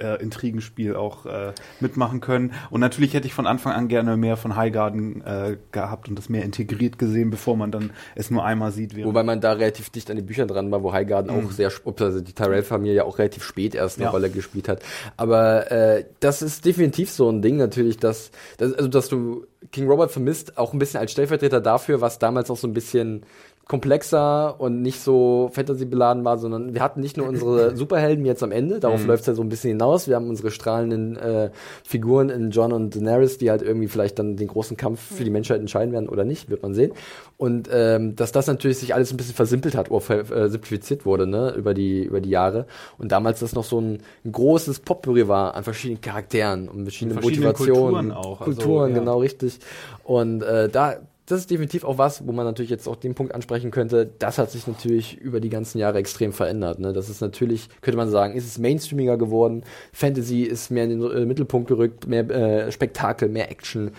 [0.00, 2.52] äh, Intrigenspiel auch äh, mitmachen können.
[2.70, 6.28] Und natürlich hätte ich von Anfang an gerne mehr von Highgarden äh, gehabt und das
[6.28, 8.96] mehr integriert gesehen, bevor man dann es nur einmal sieht.
[9.04, 12.20] Wobei man da relativ dicht an den Büchern dran war, wo Highgarden auch sehr, also
[12.20, 14.10] die Tyrell-Familie auch relativ spät erst eine Ja.
[14.10, 14.82] Rolle gespielt hat.
[15.16, 19.88] Aber äh, das ist definitiv so ein Ding natürlich, dass, dass, also dass du King
[19.88, 23.24] Robert vermisst, auch ein bisschen als Stellvertreter dafür, was damals auch so ein bisschen
[23.66, 28.52] komplexer und nicht so fantasy-beladen war, sondern wir hatten nicht nur unsere Superhelden jetzt am
[28.52, 29.08] Ende, darauf Mhm.
[29.08, 31.50] läuft's ja so ein bisschen hinaus, wir haben unsere strahlenden äh,
[31.84, 35.30] Figuren in John und Daenerys, die halt irgendwie vielleicht dann den großen Kampf für die
[35.30, 36.92] Menschheit entscheiden werden oder nicht, wird man sehen.
[37.36, 41.04] Und ähm, dass das natürlich sich alles ein bisschen versimpelt hat, oder ver- äh, simplifiziert
[41.04, 42.66] wurde, ne, über die, über die Jahre.
[42.98, 47.18] Und damals das noch so ein, ein großes Potpourri war an verschiedenen Charakteren und verschiedenen
[47.20, 48.10] verschiedenen Motivationen.
[48.10, 48.98] Kulturen auch, also, Kulturen, ja.
[49.00, 49.58] genau richtig.
[50.04, 53.34] Und äh, da das ist definitiv auch was, wo man natürlich jetzt auch den Punkt
[53.34, 54.10] ansprechen könnte.
[54.18, 56.80] Das hat sich natürlich über die ganzen Jahre extrem verändert.
[56.80, 56.92] Ne?
[56.92, 59.64] Das ist natürlich, könnte man sagen, ist es mainstreamiger geworden.
[59.92, 63.92] Fantasy ist mehr in den äh, Mittelpunkt gerückt, mehr äh, Spektakel, mehr Action,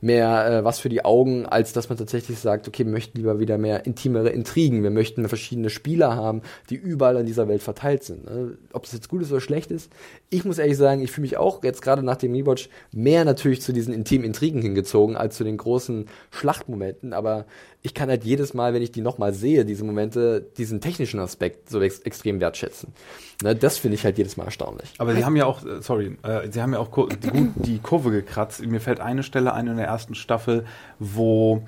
[0.00, 3.38] mehr äh, was für die Augen, als dass man tatsächlich sagt, okay, wir möchten lieber
[3.38, 4.82] wieder mehr intimere Intrigen.
[4.82, 6.40] Wir möchten verschiedene Spieler haben,
[6.70, 8.24] die überall in dieser Welt verteilt sind.
[8.24, 8.56] Ne?
[8.72, 9.92] Ob das jetzt gut ist oder schlecht ist.
[10.30, 13.60] Ich muss ehrlich sagen, ich fühle mich auch jetzt gerade nach dem Rewatch mehr natürlich
[13.60, 17.46] zu diesen intimen Intrigen hingezogen, als zu den großen Schlachten Momenten, aber
[17.82, 21.68] ich kann halt jedes Mal, wenn ich die nochmal sehe, diese Momente, diesen technischen Aspekt
[21.68, 22.92] so ex extrem wertschätzen.
[23.42, 24.92] Ne, das finde ich halt jedes Mal erstaunlich.
[24.98, 28.10] Aber sie haben ja auch, äh, sorry, äh, sie haben ja auch gut die Kurve
[28.10, 28.64] gekratzt.
[28.64, 30.64] Mir fällt eine Stelle ein in der ersten Staffel,
[30.98, 31.62] wo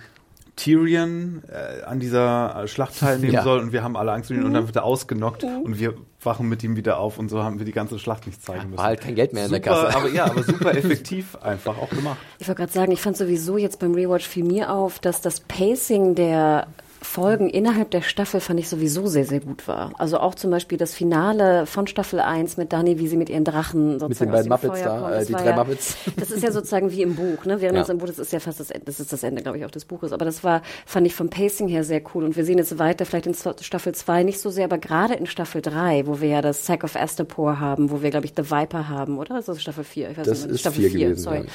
[0.57, 3.43] Tyrion äh, an dieser Schlacht teilnehmen ja.
[3.43, 5.63] soll und wir haben alle Angst um ihn und dann wird er ausgenockt mhm.
[5.63, 8.45] und wir wachen mit ihm wieder auf und so haben wir die ganze Schlacht nicht
[8.45, 8.79] zeigen müssen.
[8.79, 9.97] War halt kein Geld mehr super, in der Kasse.
[9.97, 12.19] Aber ja, aber super effektiv einfach auch gemacht.
[12.39, 15.41] Ich wollte gerade sagen, ich fand sowieso jetzt beim Rewatch fiel mir auf, dass das
[15.41, 16.67] Pacing der
[17.03, 19.93] Folgen innerhalb der Staffel fand ich sowieso sehr, sehr gut war.
[19.99, 23.45] Also auch zum Beispiel das Finale von Staffel 1 mit Dani, wie sie mit ihren
[23.45, 25.97] Drachen sozusagen mit den beiden Muppets Feuer da, äh, die drei ja, Muppets.
[26.17, 27.61] Das ist ja sozusagen wie im Buch, ne?
[27.61, 27.83] Während ja.
[27.83, 29.65] das im Buch, das ist ja fast das Ende, das ist das Ende, glaube ich,
[29.65, 30.13] auch des Buches.
[30.13, 32.25] Aber das war, fand ich vom Pacing her sehr cool.
[32.25, 35.27] Und wir sehen jetzt weiter, vielleicht in Staffel 2 nicht so sehr, aber gerade in
[35.27, 38.51] Staffel 3, wo wir ja das Sack of Astapor haben, wo wir, glaube ich, The
[38.51, 39.35] Viper haben, oder?
[39.35, 40.55] Das ist Staffel 4, ich weiß das nicht.
[40.55, 41.47] Ist Staffel 4, gewesen, sorry.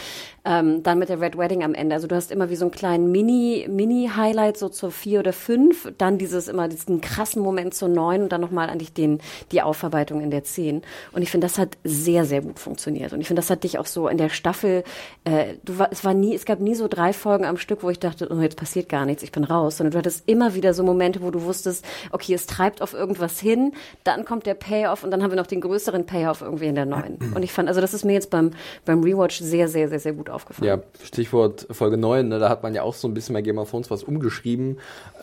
[0.44, 1.96] Ähm, dann mit der Red Wedding am Ende.
[1.96, 5.94] Also du hast immer wie so einen kleinen Mini, Mini-Highlight so zur 4 oder 5,
[5.98, 9.20] dann dieses immer diesen krassen Moment zur neun und dann nochmal eigentlich den,
[9.52, 10.82] die Aufarbeitung in der zehn.
[11.14, 13.14] Und ich finde, das hat sehr, sehr gut funktioniert.
[13.14, 14.84] Und ich finde, das hat dich auch so in der Staffel,
[15.24, 17.90] äh, du war, es war nie, es gab nie so drei Folgen am Stück, wo
[17.90, 20.74] ich dachte, oh, jetzt passiert gar nichts, ich bin raus, sondern du hattest immer wieder
[20.74, 23.74] so Momente, wo du wusstest, okay, es treibt auf irgendwas hin,
[24.04, 26.86] dann kommt der Payoff und dann haben wir noch den größeren Payoff irgendwie in der
[26.86, 27.18] neuen.
[27.36, 28.52] Und ich fand, also das ist mir jetzt beim,
[28.86, 30.68] beim Rewatch sehr, sehr, sehr, sehr gut aufgefallen.
[30.68, 33.58] Ja, Stichwort Folge 9, ne, da hat man ja auch so ein bisschen bei Game
[33.58, 34.78] of Thrones was umgeschrieben.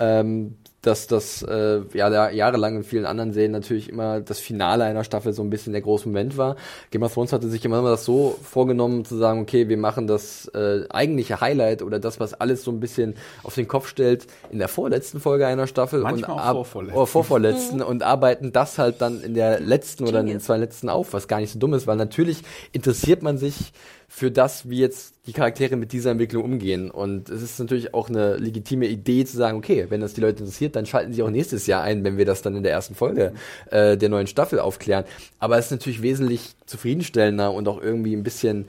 [0.05, 5.05] Ähm, dass das äh, ja jahrelang in vielen anderen Serien natürlich immer das Finale einer
[5.05, 6.57] Staffel so ein bisschen der große Moment war.
[6.91, 10.47] Game of Thrones hatte sich immer das so vorgenommen zu sagen, okay, wir machen das
[10.55, 14.59] äh, eigentliche Highlight oder das, was alles so ein bisschen auf den Kopf stellt, in
[14.59, 16.99] der vorletzten Folge einer Staffel Manchmal und auch vorvorletzten.
[16.99, 20.89] Oder vorvorletzten und arbeiten das halt dann in der letzten oder in den zwei letzten
[20.89, 23.73] auf, was gar nicht so dumm ist, weil natürlich interessiert man sich
[24.09, 26.91] für das, wie jetzt die Charaktere mit dieser Entwicklung umgehen.
[26.91, 30.41] Und es ist natürlich auch eine legitime Idee zu sagen, okay, wenn das die Leute
[30.41, 32.95] interessiert, dann schalten sie auch nächstes Jahr ein, wenn wir das dann in der ersten
[32.95, 33.33] Folge
[33.71, 35.05] äh, der neuen Staffel aufklären.
[35.39, 38.67] Aber es ist natürlich wesentlich zufriedenstellender und auch irgendwie ein bisschen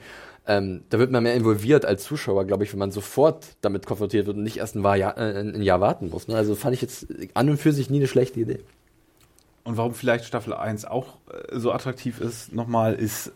[0.48, 4.26] ähm, da wird man mehr involviert als Zuschauer, glaube ich, wenn man sofort damit konfrontiert
[4.26, 6.28] wird und nicht erst ein, Jahr, äh, ein Jahr warten muss.
[6.28, 6.36] Ne?
[6.36, 8.60] Also fand ich jetzt an und für sich nie eine schlechte Idee.
[9.64, 13.32] Und warum vielleicht Staffel 1 auch äh, so attraktiv ist, nochmal, ist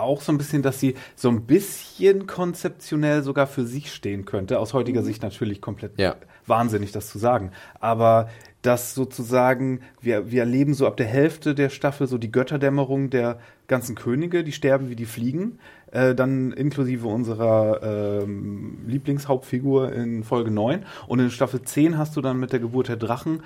[0.00, 4.58] auch so ein bisschen, dass sie so ein bisschen konzeptionell sogar für sich stehen könnte.
[4.58, 5.06] Aus heutiger mhm.
[5.06, 6.16] Sicht natürlich komplett ja.
[6.46, 7.52] wahnsinnig, das zu sagen.
[7.80, 8.28] Aber
[8.62, 13.38] dass sozusagen, wir, wir erleben so ab der Hälfte der Staffel so die Götterdämmerung der
[13.68, 15.58] ganzen Könige, die sterben wie die Fliegen.
[15.92, 20.84] Äh, dann inklusive unserer ähm, Lieblingshauptfigur in Folge 9.
[21.06, 23.42] Und in Staffel 10 hast du dann mit der Geburt der Drachen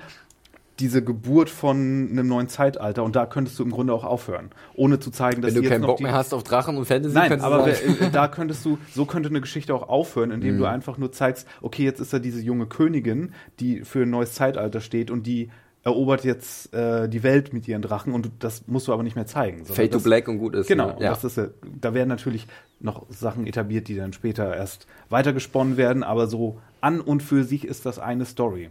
[0.81, 4.99] diese Geburt von einem neuen Zeitalter und da könntest du im Grunde auch aufhören, ohne
[4.99, 7.69] zu zeigen, dass Wenn du keinen Bock mehr hast auf Drachen und Fantasy, Nein, aber
[8.11, 10.59] da könntest du, so könnte eine Geschichte auch aufhören, indem mhm.
[10.59, 14.33] du einfach nur zeigst, okay, jetzt ist da diese junge Königin, die für ein neues
[14.33, 15.49] Zeitalter steht und die
[15.83, 19.25] erobert jetzt äh, die Welt mit ihren Drachen und das musst du aber nicht mehr
[19.25, 19.65] zeigen.
[19.65, 20.67] Fade to Black und gut ist.
[20.67, 21.09] Genau, ja.
[21.09, 21.39] das ist,
[21.79, 22.47] da werden natürlich
[22.79, 27.65] noch Sachen etabliert, die dann später erst weitergesponnen werden, aber so an und für sich
[27.65, 28.69] ist das eine Story.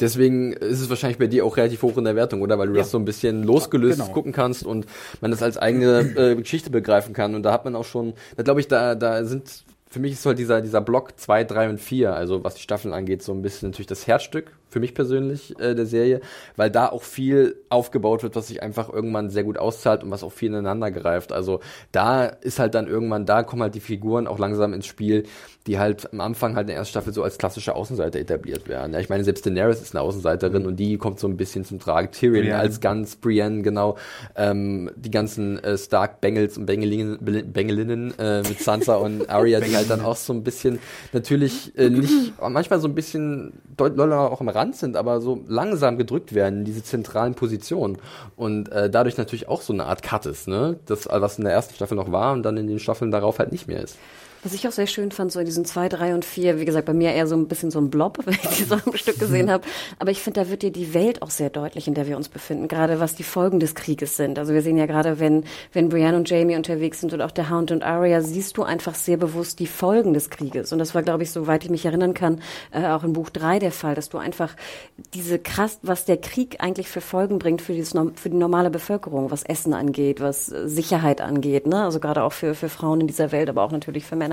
[0.00, 2.58] Deswegen ist es wahrscheinlich bei dir auch relativ hoch in der Wertung, oder?
[2.58, 2.80] Weil du ja.
[2.80, 4.12] das so ein bisschen losgelöst genau.
[4.12, 4.86] gucken kannst und
[5.20, 7.34] man das als eigene äh, Geschichte begreifen kann.
[7.34, 10.26] Und da hat man auch schon, da glaube ich, da, da sind, für mich ist
[10.26, 13.42] halt dieser, dieser Block 2, 3 und 4, also was die Staffeln angeht, so ein
[13.42, 16.20] bisschen natürlich das Herzstück für mich persönlich äh, der Serie,
[16.56, 20.22] weil da auch viel aufgebaut wird, was sich einfach irgendwann sehr gut auszahlt und was
[20.22, 21.32] auch viel ineinander greift.
[21.32, 21.60] Also
[21.92, 25.24] da ist halt dann irgendwann, da kommen halt die Figuren auch langsam ins Spiel,
[25.68, 28.94] die halt am Anfang halt in der ersten Staffel so als klassische Außenseiter etabliert werden.
[28.94, 30.68] Ja, ich meine, selbst Daenerys ist eine Außenseiterin mhm.
[30.68, 32.10] und die kommt so ein bisschen zum Tragen.
[32.10, 32.58] Tyrion Brienne.
[32.58, 33.98] als ganz Brienne, genau.
[34.34, 37.18] Ähm, die ganzen äh, Stark Bengels und Bengelinnen,
[37.52, 40.78] Bengelinnen äh, mit Sansa und Arya, die halt dann auch so ein bisschen
[41.12, 45.96] natürlich äh, nicht, manchmal so ein bisschen deutlich auch am Rand sind, aber so langsam
[45.96, 47.98] gedrückt werden in diese zentralen Positionen.
[48.36, 50.78] Und äh, dadurch natürlich auch so eine Art Cut ist, ne?
[50.86, 53.52] Das, was in der ersten Staffel noch war und dann in den Staffeln darauf halt
[53.52, 53.96] nicht mehr ist.
[54.44, 56.86] Was ich auch sehr schön fand, so in diesen zwei, drei und vier, wie gesagt,
[56.86, 59.18] bei mir eher so ein bisschen so ein Blob, wenn ich die so am Stück
[59.18, 59.50] gesehen mhm.
[59.50, 59.64] habe.
[59.98, 62.28] Aber ich finde, da wird dir die Welt auch sehr deutlich, in der wir uns
[62.28, 64.38] befinden, gerade was die Folgen des Krieges sind.
[64.38, 67.50] Also wir sehen ja gerade, wenn, wenn Brienne und Jamie unterwegs sind und auch der
[67.50, 70.72] Hound und Arya, siehst du einfach sehr bewusst die Folgen des Krieges.
[70.72, 73.58] Und das war, glaube ich, soweit ich mich erinnern kann, äh, auch in Buch drei
[73.58, 74.54] der Fall, dass du einfach
[75.14, 79.32] diese krass, was der Krieg eigentlich für Folgen bringt für, dieses, für die normale Bevölkerung,
[79.32, 81.82] was Essen angeht, was Sicherheit angeht, ne?
[81.82, 84.27] Also gerade auch für, für Frauen in dieser Welt, aber auch natürlich für Männer.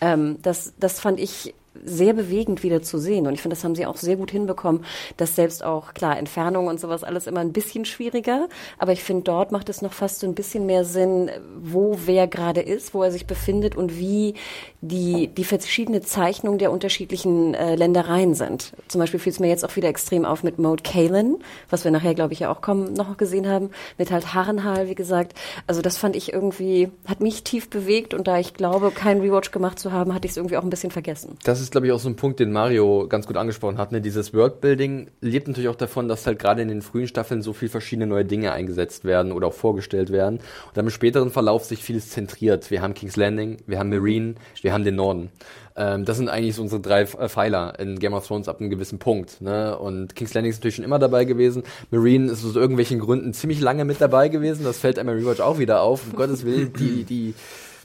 [0.00, 3.26] Ähm, das, das fand ich sehr bewegend wieder zu sehen.
[3.26, 4.84] Und ich finde, das haben sie auch sehr gut hinbekommen,
[5.16, 8.48] dass selbst auch, klar, Entfernung und sowas alles immer ein bisschen schwieriger.
[8.78, 12.26] Aber ich finde, dort macht es noch fast so ein bisschen mehr Sinn, wo wer
[12.26, 14.34] gerade ist, wo er sich befindet und wie
[14.80, 18.72] die, die verschiedene Zeichnung der unterschiedlichen äh, Ländereien sind.
[18.86, 21.38] Zum Beispiel fiel es mir jetzt auch wieder extrem auf mit Mode Kalen,
[21.68, 24.94] was wir nachher, glaube ich, ja auch kommen, noch gesehen haben, mit halt Harrenhal, wie
[24.94, 25.34] gesagt.
[25.66, 29.50] Also das fand ich irgendwie, hat mich tief bewegt und da ich glaube, keinen Rewatch
[29.50, 31.36] gemacht zu haben, hatte ich es irgendwie auch ein bisschen vergessen.
[31.42, 33.90] Das ist, glaube ich, auch so ein Punkt, den Mario ganz gut angesprochen hat.
[33.90, 34.00] Ne?
[34.00, 37.68] Dieses Worldbuilding lebt natürlich auch davon, dass halt gerade in den frühen Staffeln so viel
[37.68, 40.36] verschiedene neue Dinge eingesetzt werden oder auch vorgestellt werden.
[40.36, 42.70] Und dann im späteren Verlauf sich vieles zentriert.
[42.70, 45.30] Wir haben King's Landing, wir haben Marine, wir wir haben den Norden.
[45.76, 48.68] Ähm, das sind eigentlich so unsere drei äh, Pfeiler in Game of Thrones ab einem
[48.68, 49.40] gewissen Punkt.
[49.40, 49.78] Ne?
[49.78, 51.62] Und King's Landing ist natürlich schon immer dabei gewesen.
[51.90, 54.64] Marine ist aus irgendwelchen Gründen ziemlich lange mit dabei gewesen.
[54.64, 56.02] Das fällt einem Rewatch auch wieder auf.
[56.10, 57.34] Um Gottes Willen, die, die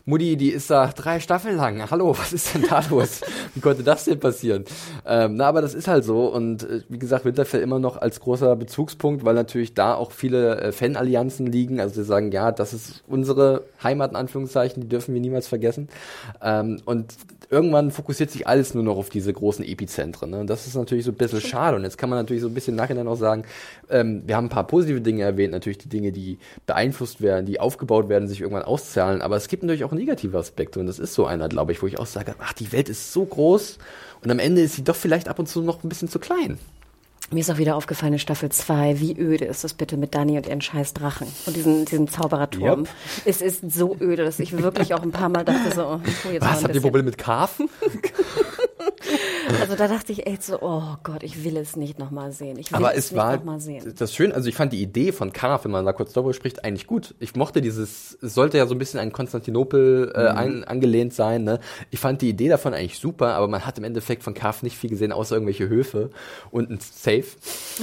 [0.06, 1.90] Mutti, die ist da drei Staffeln lang.
[1.90, 3.22] Hallo, was ist denn da los?
[3.56, 4.66] Wie konnte das denn passieren?
[5.06, 6.26] Ähm, na, aber das ist halt so.
[6.28, 10.60] Und äh, wie gesagt, Winterfell immer noch als großer Bezugspunkt, weil natürlich da auch viele
[10.60, 11.80] äh, Fanallianzen liegen.
[11.80, 15.88] Also sie sagen, ja, das ist unsere Heimat in Anführungszeichen, die dürfen wir niemals vergessen.
[16.42, 17.14] Ähm, und
[17.50, 20.32] irgendwann fokussiert sich alles nur noch auf diese großen Epizentren.
[20.32, 20.40] Ne?
[20.40, 21.78] Und das ist natürlich so ein bisschen schade.
[21.78, 23.44] Und jetzt kann man natürlich so ein bisschen nachher auch sagen,
[23.90, 27.60] ähm, wir haben ein paar positive Dinge erwähnt, natürlich die Dinge, die beeinflusst werden, die
[27.60, 29.22] aufgebaut werden, sich irgendwann auszahlen.
[29.22, 30.80] Aber es gibt natürlich auch negative Aspekte.
[30.80, 33.14] Und das ist so einer, glaube ich, wo ich auch sage, ach, die Welt ist
[33.14, 33.78] so groß
[34.24, 36.58] und am Ende ist sie doch vielleicht ab und zu noch ein bisschen zu klein.
[37.34, 40.38] Mir ist auch wieder aufgefallen in Staffel 2, wie öde ist das bitte mit Dani
[40.38, 42.82] und ihren scheiß Drachen und diesen, diesen Zaubererturm.
[42.82, 42.90] Yep.
[43.26, 46.46] Es ist so öde, dass ich wirklich auch ein paar Mal dachte so, oh, jetzt
[46.46, 47.70] Was, habt ihr Probleme mit Karfen?
[49.60, 52.58] Also da dachte ich echt so, oh Gott, ich will es nicht nochmal sehen.
[52.58, 55.66] Ich will Aber es, es war das schön, also ich fand die Idee von Karf,
[55.66, 57.14] wenn man da kurz darüber spricht, eigentlich gut.
[57.20, 60.38] Ich mochte dieses, es sollte ja so ein bisschen an Konstantinopel äh, mhm.
[60.38, 61.44] ein, angelehnt sein.
[61.44, 61.60] Ne?
[61.92, 64.78] Ich fand die Idee davon eigentlich super, aber man hat im Endeffekt von Karf nicht
[64.78, 66.10] viel gesehen, außer irgendwelche Höfe
[66.52, 67.26] und ein Safe.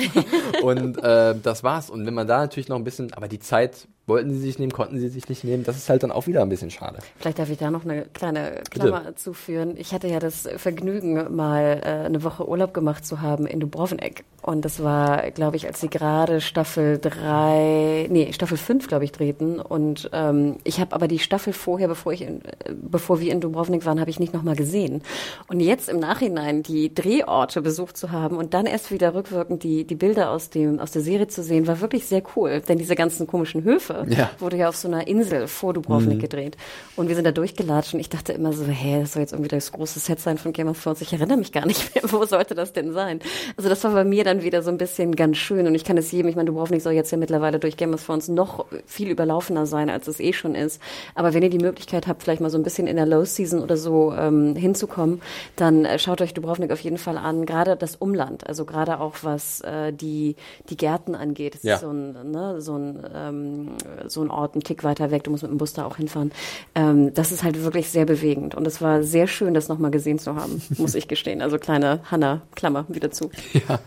[0.63, 1.91] und äh, das war's.
[1.91, 4.73] Und wenn man da natürlich noch ein bisschen, aber die Zeit wollten sie sich nehmen,
[4.73, 5.65] konnten sie sich nicht nehmen.
[5.65, 6.99] Das ist halt dann auch wieder ein bisschen schade.
[7.17, 9.15] Vielleicht darf ich da noch eine kleine Klammer Bitte.
[9.15, 9.75] zuführen.
[9.79, 14.25] Ich hatte ja das Vergnügen, mal äh, eine Woche Urlaub gemacht zu haben in Dubrovnik.
[14.43, 19.13] Und das war, glaube ich, als sie gerade Staffel drei, nee, Staffel fünf, glaube ich,
[19.13, 19.61] drehten.
[19.61, 22.41] Und ähm, ich habe aber die Staffel vorher, bevor ich, in,
[22.83, 25.03] bevor wir in Dubrovnik waren, habe ich nicht nochmal gesehen.
[25.49, 29.85] Und jetzt im Nachhinein die Drehorte besucht zu haben und dann erst wieder rückwirkend die
[29.85, 32.61] die Bilder aus dem aus der Serie zu sehen, war wirklich sehr cool.
[32.67, 34.31] Denn diese ganzen komischen Höfe ja.
[34.39, 36.21] wurde ja auf so einer Insel vor Dubrovnik mhm.
[36.21, 36.57] gedreht.
[36.97, 39.49] Und wir sind da durchgelatscht und ich dachte immer so, hä, das soll jetzt irgendwie
[39.49, 41.01] das große Set sein von Game of Thrones.
[41.01, 43.21] Ich erinnere mich gar nicht mehr, wo sollte das denn sein?
[43.57, 45.97] Also das war bei mir dann wieder so ein bisschen ganz schön und ich kann
[45.97, 49.09] es jedem, ich meine, Dubrovnik soll jetzt ja mittlerweile durch Game of Thrones noch viel
[49.09, 50.81] überlaufener sein, als es eh schon ist.
[51.15, 53.61] Aber wenn ihr die Möglichkeit habt, vielleicht mal so ein bisschen in der Low Season
[53.61, 55.23] oder so ähm, hinzukommen,
[55.57, 57.47] dann äh, schaut euch Dubrovnik auf jeden Fall an.
[57.47, 60.37] Gerade das Umland, also gerade auch was äh, die
[60.69, 61.55] die Gärten angeht.
[61.55, 61.75] Das ja.
[61.75, 63.69] ist so ein ne, so ein ähm,
[64.07, 65.25] so ein Ort, ein Tick weiter weg.
[65.25, 66.33] Du musst mit dem Bus da auch hinfahren.
[66.75, 70.19] Ähm, das ist halt wirklich sehr bewegend und es war sehr schön, das nochmal gesehen
[70.19, 71.43] zu haben, muss ich gestehen.
[71.43, 73.31] Also kleine Hanna Klammer wieder zu.
[73.53, 73.81] Ja.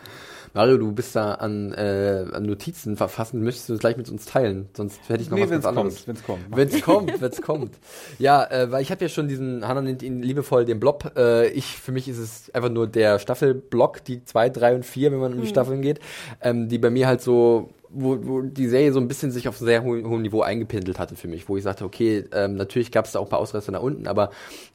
[0.56, 4.26] Mario, du bist da an, äh, an Notizen verfassen, möchtest du das gleich mit uns
[4.26, 4.70] teilen?
[4.74, 6.08] Sonst hätte ich noch nee, was ganz anderes.
[6.08, 7.76] Wenn es kommt, wenn es kommt, wenn es kommt.
[8.20, 11.12] Ja, äh, weil ich habe ja schon diesen, Hannah nennt ihn liebevoll den Blob.
[11.18, 15.12] Äh, ich, für mich ist es einfach nur der Staffelblock, die zwei, drei und vier,
[15.12, 15.52] wenn man um die mhm.
[15.52, 16.00] Staffeln geht,
[16.42, 19.58] ähm, die bei mir halt so wo, wo die Serie so ein bisschen sich auf
[19.58, 23.12] sehr hohem Niveau eingependelt hatte für mich, wo ich sagte, okay, ähm, natürlich gab es
[23.12, 24.32] da auch ein paar Ausreißer nach unten, aber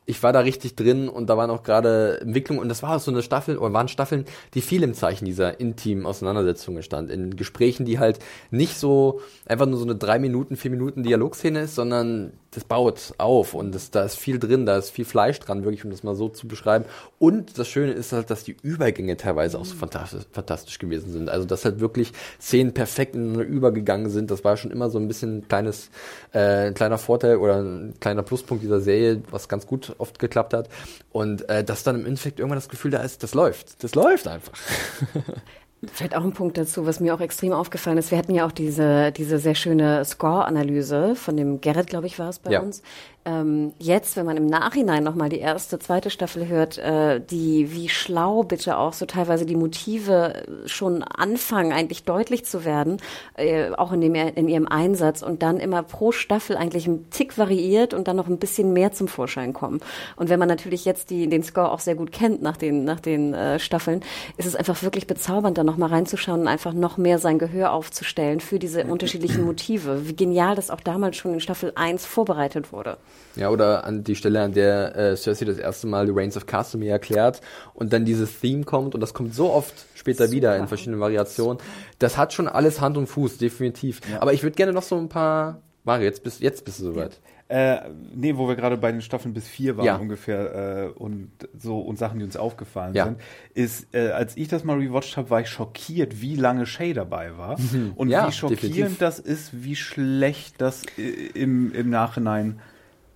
[0.08, 3.00] ich war da richtig drin und da waren auch gerade Entwicklungen und das war auch
[3.00, 7.36] so eine Staffel oder waren Staffeln, die viel im Zeichen dieser intimen Auseinandersetzungen stand, in
[7.36, 8.18] Gesprächen, die halt
[8.50, 13.12] nicht so einfach nur so eine drei Minuten, vier Minuten Dialogszene ist, sondern das baut
[13.18, 16.02] auf und das, da ist viel drin, da ist viel Fleisch dran, wirklich, um das
[16.02, 16.86] mal so zu beschreiben.
[17.18, 21.28] Und das Schöne ist halt, dass die Übergänge teilweise auch so fantastisch, fantastisch gewesen sind.
[21.28, 24.30] Also, dass halt wirklich Szenen perfekt ineinander übergegangen sind.
[24.30, 25.90] Das war schon immer so ein bisschen ein kleines,
[26.32, 30.54] äh, ein kleiner Vorteil oder ein kleiner Pluspunkt dieser Serie, was ganz gut oft geklappt
[30.54, 30.68] hat.
[31.10, 33.82] Und äh, dass dann im Endeffekt irgendwann das Gefühl da ist, das läuft.
[33.82, 34.52] Das läuft einfach.
[35.92, 38.10] Vielleicht auch ein Punkt dazu, was mir auch extrem aufgefallen ist.
[38.10, 42.28] Wir hatten ja auch diese, diese sehr schöne Score-Analyse von dem Gerrit, glaube ich, war
[42.28, 42.60] es bei ja.
[42.60, 42.82] uns,
[43.28, 47.88] ähm, jetzt, wenn man im Nachhinein nochmal die erste, zweite Staffel hört, äh, die, wie
[47.88, 52.98] schlau bitte auch so teilweise die Motive schon anfangen, eigentlich deutlich zu werden,
[53.36, 57.36] äh, auch in, dem, in ihrem Einsatz und dann immer pro Staffel eigentlich ein Tick
[57.36, 59.80] variiert und dann noch ein bisschen mehr zum Vorschein kommen.
[60.16, 63.00] Und wenn man natürlich jetzt die, den Score auch sehr gut kennt nach den, nach
[63.00, 64.02] den äh, Staffeln,
[64.36, 68.40] ist es einfach wirklich bezaubernd, da nochmal reinzuschauen und einfach noch mehr sein Gehör aufzustellen
[68.40, 70.08] für diese unterschiedlichen Motive.
[70.08, 72.96] Wie genial das auch damals schon in Staffel 1 vorbereitet wurde.
[73.36, 76.46] Ja, oder an die Stelle, an der äh, Cersei das erste Mal die Reigns of
[76.46, 77.40] Castamere erklärt
[77.72, 80.36] und dann dieses Theme kommt und das kommt so oft später Super.
[80.36, 81.58] wieder in verschiedenen Variationen.
[82.00, 84.00] Das hat schon alles Hand und Fuß, definitiv.
[84.10, 84.20] Ja.
[84.22, 87.12] Aber ich würde gerne noch so ein paar Mario, jetzt bist, jetzt bist du soweit.
[87.12, 87.28] Ja.
[87.50, 89.96] Äh, nee, wo wir gerade bei den Staffeln bis vier waren ja.
[89.96, 93.16] ungefähr äh, und so und Sachen, die uns aufgefallen sind,
[93.54, 97.38] ist, äh, als ich das mal rewatcht habe, war ich schockiert, wie lange Shay dabei
[97.38, 97.92] war mhm.
[97.96, 98.98] und wie schockierend definitiv.
[98.98, 102.60] das ist, wie schlecht das äh, im, im Nachhinein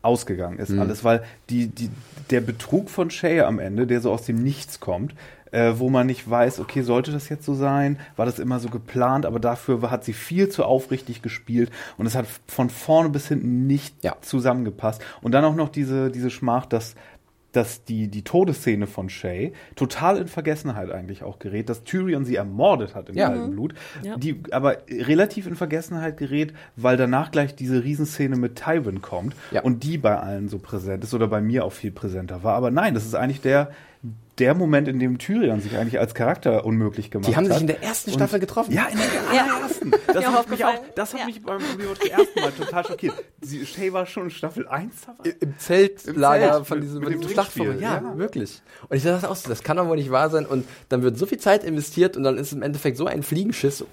[0.03, 0.81] ausgegangen ist mhm.
[0.81, 1.91] alles, weil die, die,
[2.31, 5.15] der Betrug von Shay am Ende, der so aus dem Nichts kommt,
[5.53, 7.99] äh, wo man nicht weiß, okay, sollte das jetzt so sein?
[8.17, 9.27] War das immer so geplant?
[9.27, 13.67] Aber dafür hat sie viel zu aufrichtig gespielt und es hat von vorne bis hinten
[13.67, 14.17] nicht ja.
[14.23, 15.03] zusammengepasst.
[15.21, 16.95] Und dann auch noch diese, diese Schmach, dass
[17.53, 22.37] dass die, die Todesszene von Shay total in Vergessenheit eigentlich auch gerät, dass Tyrion sie
[22.37, 23.29] ermordet hat im ja.
[23.29, 24.17] kalten Blut, ja.
[24.17, 29.63] die aber relativ in Vergessenheit gerät, weil danach gleich diese Riesenszene mit Tywin kommt ja.
[29.63, 32.55] und die bei allen so präsent ist oder bei mir auch viel präsenter war.
[32.55, 33.71] Aber nein, das ist eigentlich der,
[34.39, 37.33] der Moment, in dem Tyrion sich eigentlich als Charakter unmöglich gemacht hat.
[37.33, 38.73] Die haben sich in der ersten und Staffel getroffen.
[38.73, 39.91] Ja, in der allerersten.
[40.13, 41.27] Das hat mich auch, das hat ja.
[41.27, 43.15] mich beim Rewatch zum ersten Mal total schockiert.
[43.41, 45.35] Sie, Shay war schon in Staffel 1 dabei.
[45.41, 47.81] Im Zeltlager Zelt, von diesem, mit, mit dem Schlachtfeld.
[47.81, 48.63] Ja, ja, wirklich.
[48.89, 50.47] Und ich dachte auch so, das kann doch wohl nicht wahr sein.
[50.47, 53.85] Und dann wird so viel Zeit investiert und dann ist im Endeffekt so ein Fliegenschiss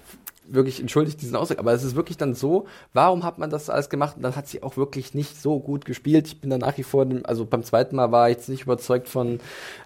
[0.53, 3.89] wirklich entschuldigt diesen Ausdruck, aber es ist wirklich dann so, warum hat man das alles
[3.89, 4.17] gemacht?
[4.17, 6.27] Und dann hat sie auch wirklich nicht so gut gespielt.
[6.27, 9.07] Ich bin dann nach wie vor, also beim zweiten Mal war ich jetzt nicht überzeugt
[9.07, 9.39] von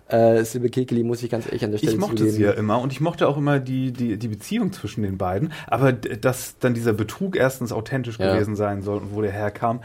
[0.07, 2.35] äh, Silbe Kekeli, muss ich ganz ehrlich an der Stelle Ich mochte zugeben.
[2.35, 5.53] sie ja immer und ich mochte auch immer die, die, die Beziehung zwischen den beiden,
[5.67, 8.33] aber dass dann dieser Betrug erstens authentisch ja.
[8.33, 9.81] gewesen sein soll und wo der herkam,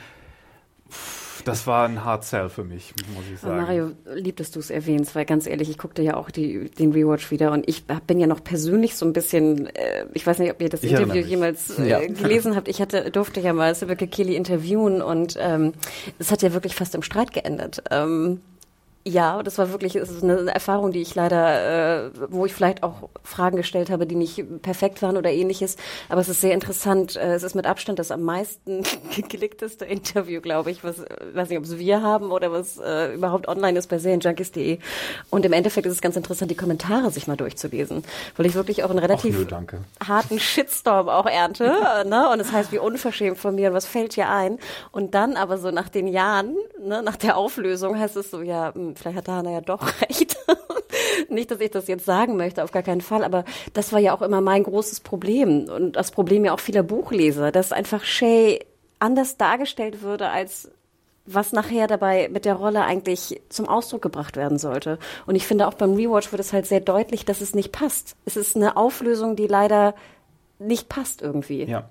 [0.90, 3.56] pff, das war ein Hard Sell für mich, muss ich sagen.
[3.56, 6.92] Mario, lieb, dass du es erwähnst, weil ganz ehrlich, ich guckte ja auch die, den
[6.92, 10.50] Rewatch wieder und ich bin ja noch persönlich so ein bisschen, äh, ich weiß nicht,
[10.50, 11.98] ob ihr das ich Interview jemals äh, ja.
[12.00, 12.68] gelesen habt.
[12.68, 15.72] Ich hatte, durfte ja mal Sibylke Kelly interviewen und ähm,
[16.18, 17.82] es hat ja wirklich fast im Streit geendet.
[17.90, 18.40] Ähm,
[19.06, 22.82] ja, das war wirklich das ist eine Erfahrung, die ich leider, äh, wo ich vielleicht
[22.82, 25.76] auch Fragen gestellt habe, die nicht perfekt waren oder ähnliches.
[26.08, 27.16] Aber es ist sehr interessant.
[27.16, 28.82] Äh, es ist mit Abstand das am meisten
[29.16, 30.84] geklickteste Interview, glaube ich.
[30.84, 34.78] Was, weiß nicht, ob es wir haben oder was äh, überhaupt online ist bei serienjunkies.de.
[35.30, 38.04] Und im Endeffekt ist es ganz interessant, die Kommentare sich mal durchzulesen,
[38.36, 39.46] weil ich wirklich auch einen relativ nö,
[40.06, 41.64] harten Shitstorm auch ernte.
[42.06, 42.28] ne?
[42.30, 44.58] Und es das heißt, wie unverschämt von mir, was fällt hier ein?
[44.90, 48.72] Und dann aber so nach den Jahren, ne, nach der Auflösung heißt es so, ja,
[48.88, 50.36] hm, vielleicht hat Hannah ja doch recht.
[51.28, 54.14] Nicht, dass ich das jetzt sagen möchte, auf gar keinen Fall, aber das war ja
[54.14, 58.64] auch immer mein großes Problem und das Problem ja auch vieler Buchleser, dass einfach Shay
[58.98, 60.70] anders dargestellt würde, als
[61.26, 64.98] was nachher dabei mit der Rolle eigentlich zum Ausdruck gebracht werden sollte.
[65.26, 68.16] Und ich finde auch beim Rewatch wird es halt sehr deutlich, dass es nicht passt.
[68.24, 69.94] Es ist eine Auflösung, die leider
[70.58, 71.64] nicht passt irgendwie.
[71.64, 71.88] Ja.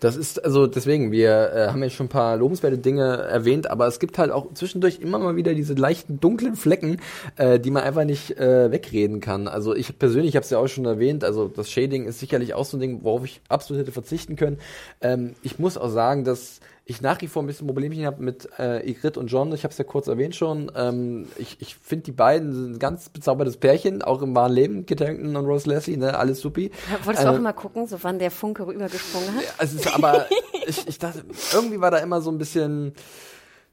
[0.00, 3.86] Das ist, also deswegen, wir äh, haben jetzt schon ein paar lobenswerte Dinge erwähnt, aber
[3.86, 7.00] es gibt halt auch zwischendurch immer mal wieder diese leichten dunklen Flecken,
[7.36, 9.48] äh, die man einfach nicht äh, wegreden kann.
[9.48, 12.64] Also ich persönlich habe es ja auch schon erwähnt, also das Shading ist sicherlich auch
[12.64, 14.58] so ein Ding, worauf ich absolut hätte verzichten können.
[15.00, 18.48] Ähm, ich muss auch sagen, dass ich nach wie vor ein bisschen Problemchen habe mit
[18.58, 19.52] äh, Igrit und John.
[19.54, 20.70] Ich habe es ja kurz erwähnt schon.
[20.76, 24.84] Ähm, ich ich finde die beiden sind ein ganz bezaubertes Pärchen, auch im wahren Leben.
[24.88, 26.70] Harington und Rose Leslie, ne, alles supi.
[26.90, 29.44] Ja, wolltest äh, du auch mal gucken, so wann der Funke rübergesprungen hat?
[29.56, 30.26] Also, aber
[30.66, 32.92] ich, ich dachte, irgendwie war da immer so ein bisschen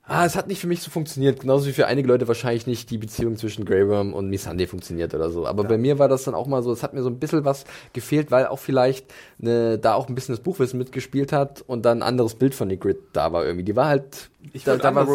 [0.03, 2.89] Ah, es hat nicht für mich so funktioniert, genauso wie für einige Leute wahrscheinlich nicht
[2.89, 5.45] die Beziehung zwischen Worm und Missandei funktioniert oder so.
[5.45, 5.69] Aber ja.
[5.69, 7.65] bei mir war das dann auch mal so, es hat mir so ein bisschen was
[7.93, 9.05] gefehlt, weil auch vielleicht
[9.37, 12.67] ne, da auch ein bisschen das Buchwissen mitgespielt hat und dann ein anderes Bild von
[12.79, 13.63] Grid da war irgendwie.
[13.63, 15.07] Die war halt, ich da, da war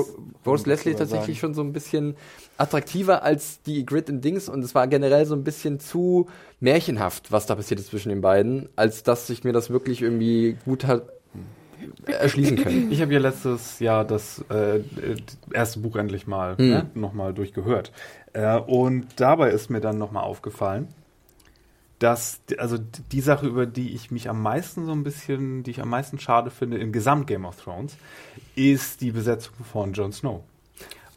[0.47, 1.53] Rose Leslie tatsächlich sagen.
[1.53, 2.15] schon so ein bisschen
[2.57, 6.29] attraktiver als die Grid in Dings und es war generell so ein bisschen zu
[6.61, 10.57] märchenhaft, was da passiert ist zwischen den beiden, als dass ich mir das wirklich irgendwie
[10.65, 11.03] gut hat
[12.07, 12.93] erschließen können.
[12.93, 14.81] Ich habe ja letztes Jahr das äh,
[15.53, 16.69] erste Buch endlich mal mhm.
[16.69, 17.93] ne, nochmal durchgehört.
[18.33, 20.89] Äh, und dabei ist mir dann nochmal aufgefallen,
[21.99, 25.81] dass, also die Sache, über die ich mich am meisten so ein bisschen, die ich
[25.81, 27.97] am meisten schade finde im Gesamt Game of Thrones,
[28.55, 30.43] ist die Besetzung von Jon Snow.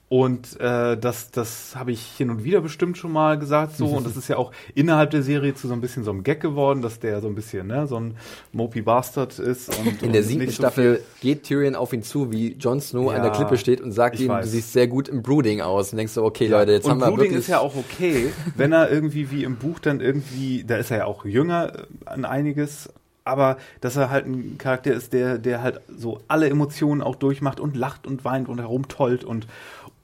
[0.09, 3.85] Und äh, das, das habe ich hin und wieder bestimmt schon mal gesagt so.
[3.85, 6.41] Und das ist ja auch innerhalb der Serie zu so ein bisschen so einem Gag
[6.41, 8.17] geworden, dass der so ein bisschen ne, so ein
[8.51, 9.69] Mopey Bastard ist.
[9.77, 13.17] Und, In der siebten so Staffel geht Tyrion auf ihn zu, wie Jon Snow Ja,
[13.17, 14.45] an der Klippe steht und sagt ihm, weiß.
[14.45, 15.91] du siehst sehr gut im Brooding aus.
[15.91, 18.71] Und denkst du, okay, Leute, jetzt und haben wir Brooding ist ja auch okay, wenn
[18.71, 22.25] er irgendwie wie im Buch dann irgendwie, da ist er ja auch jünger äh, an
[22.25, 22.89] einiges,
[23.25, 27.59] aber dass er halt ein Charakter ist, der, der halt so alle Emotionen auch durchmacht
[27.59, 29.47] und lacht und weint und herumtollt und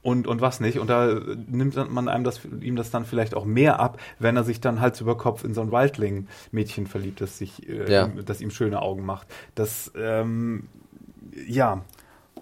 [0.06, 0.78] und, und was nicht.
[0.78, 4.44] Und da nimmt man einem das, ihm das dann vielleicht auch mehr ab, wenn er
[4.44, 8.06] sich dann Hals über Kopf in so ein Waldling-Mädchen verliebt, das sich, äh, Ja.
[8.06, 9.28] ihm- das ihm schöne Augen macht.
[9.56, 10.68] Das, ähm,
[11.48, 11.84] ja.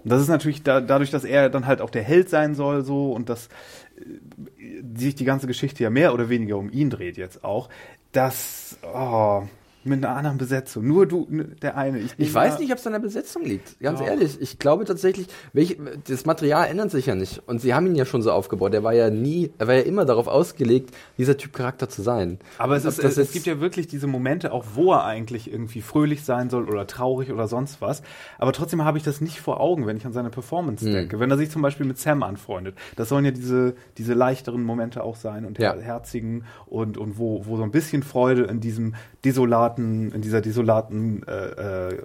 [0.04, 3.12] Das ist natürlich da, dadurch, dass er dann halt auch der Held sein soll, so
[3.12, 3.48] und dass
[3.96, 7.70] äh, sich die ganze Geschichte ja mehr oder weniger um ihn dreht jetzt auch,
[8.12, 9.44] dass oh,
[9.86, 10.86] mit einer anderen Besetzung.
[10.86, 12.00] Nur du, n- der eine.
[12.18, 13.78] Ich weiß nicht, ob es an der Besetzung liegt.
[13.80, 14.06] Ganz Doch.
[14.06, 14.40] ehrlich.
[14.40, 15.76] Ich glaube tatsächlich, welch,
[16.08, 17.42] das Material ändert sich ja nicht.
[17.46, 18.74] Und sie haben ihn ja schon so aufgebaut.
[18.74, 22.38] Er war ja nie, er war ja immer darauf ausgelegt, dieser Typ Charakter zu sein.
[22.58, 25.80] Aber es, ist, es, es gibt ja wirklich diese Momente, auch wo er eigentlich irgendwie
[25.80, 28.02] fröhlich sein soll oder traurig oder sonst was.
[28.38, 30.92] Aber trotzdem habe ich das nicht vor Augen, wenn ich an seine Performance Hm.
[30.92, 31.20] denke.
[31.20, 32.76] Wenn er sich zum Beispiel mit Sam anfreundet.
[32.96, 35.72] Das sollen ja diese, diese leichteren Momente auch sein und Ja.
[35.74, 40.40] her herzigen und, und wo, wo so ein bisschen Freude in diesem desolaten, in dieser
[40.40, 42.02] desolaten äh, äh,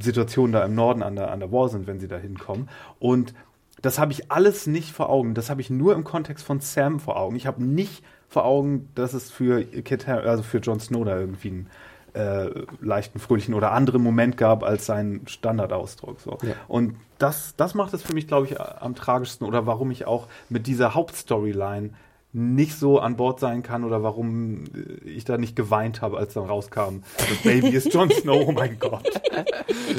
[0.00, 2.68] Situation da im Norden an der, an der Wall sind, wenn sie da hinkommen.
[2.98, 3.34] Und
[3.82, 5.34] das habe ich alles nicht vor Augen.
[5.34, 7.36] Das habe ich nur im Kontext von Sam vor Augen.
[7.36, 11.48] Ich habe nicht vor Augen, dass es für Kit also für Jon Snow da irgendwie
[11.48, 11.70] einen
[12.14, 16.20] äh, leichten, fröhlichen oder anderen Moment gab als sein Standardausdruck.
[16.20, 16.38] So.
[16.42, 16.54] Ja.
[16.66, 20.26] Und das, das macht es für mich, glaube ich, am tragischsten oder warum ich auch
[20.48, 21.90] mit dieser Hauptstoryline
[22.38, 24.64] nicht so an Bord sein kann oder warum
[25.04, 28.52] äh, ich da nicht geweint habe, als dann rauskam, das Baby ist Jon Snow, oh
[28.52, 29.08] mein Gott.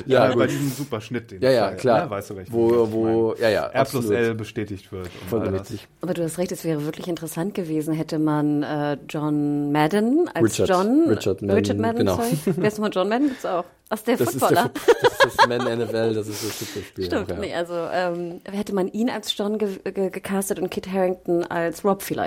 [0.05, 2.03] Ja, Äh, bei diesem super Schnitt, den Ja, ja, da- klar.
[2.05, 4.09] Ne, weißt du, welchen Wo- wo- ja, ja, R plus.
[4.09, 5.05] L bestätigt wird.
[5.05, 5.71] und Vollkommen all das.
[5.71, 5.87] richtig.
[6.01, 10.45] Aber du hast recht, es wäre wirklich interessant gewesen, hätte man äh, John Madden als
[10.59, 10.69] Richard.
[10.69, 11.05] John.
[11.09, 12.15] Richard Madden, Richard Madden, genau.
[12.15, 12.37] sorry.
[12.45, 13.27] Wer ist nochmal John Madden?
[13.29, 13.65] Gibt's auch.
[13.89, 14.71] Ach, der Das ist, der, Footballer.
[15.01, 17.05] Das ist das Man NFL, das ist das Fußballspiel.
[17.05, 17.39] Stimmt, auch, ja.
[17.39, 21.85] nee, also ähm, hätte man ihn als John ge ge gecastet und Kit Harrington als
[21.85, 22.26] Rob vielleicht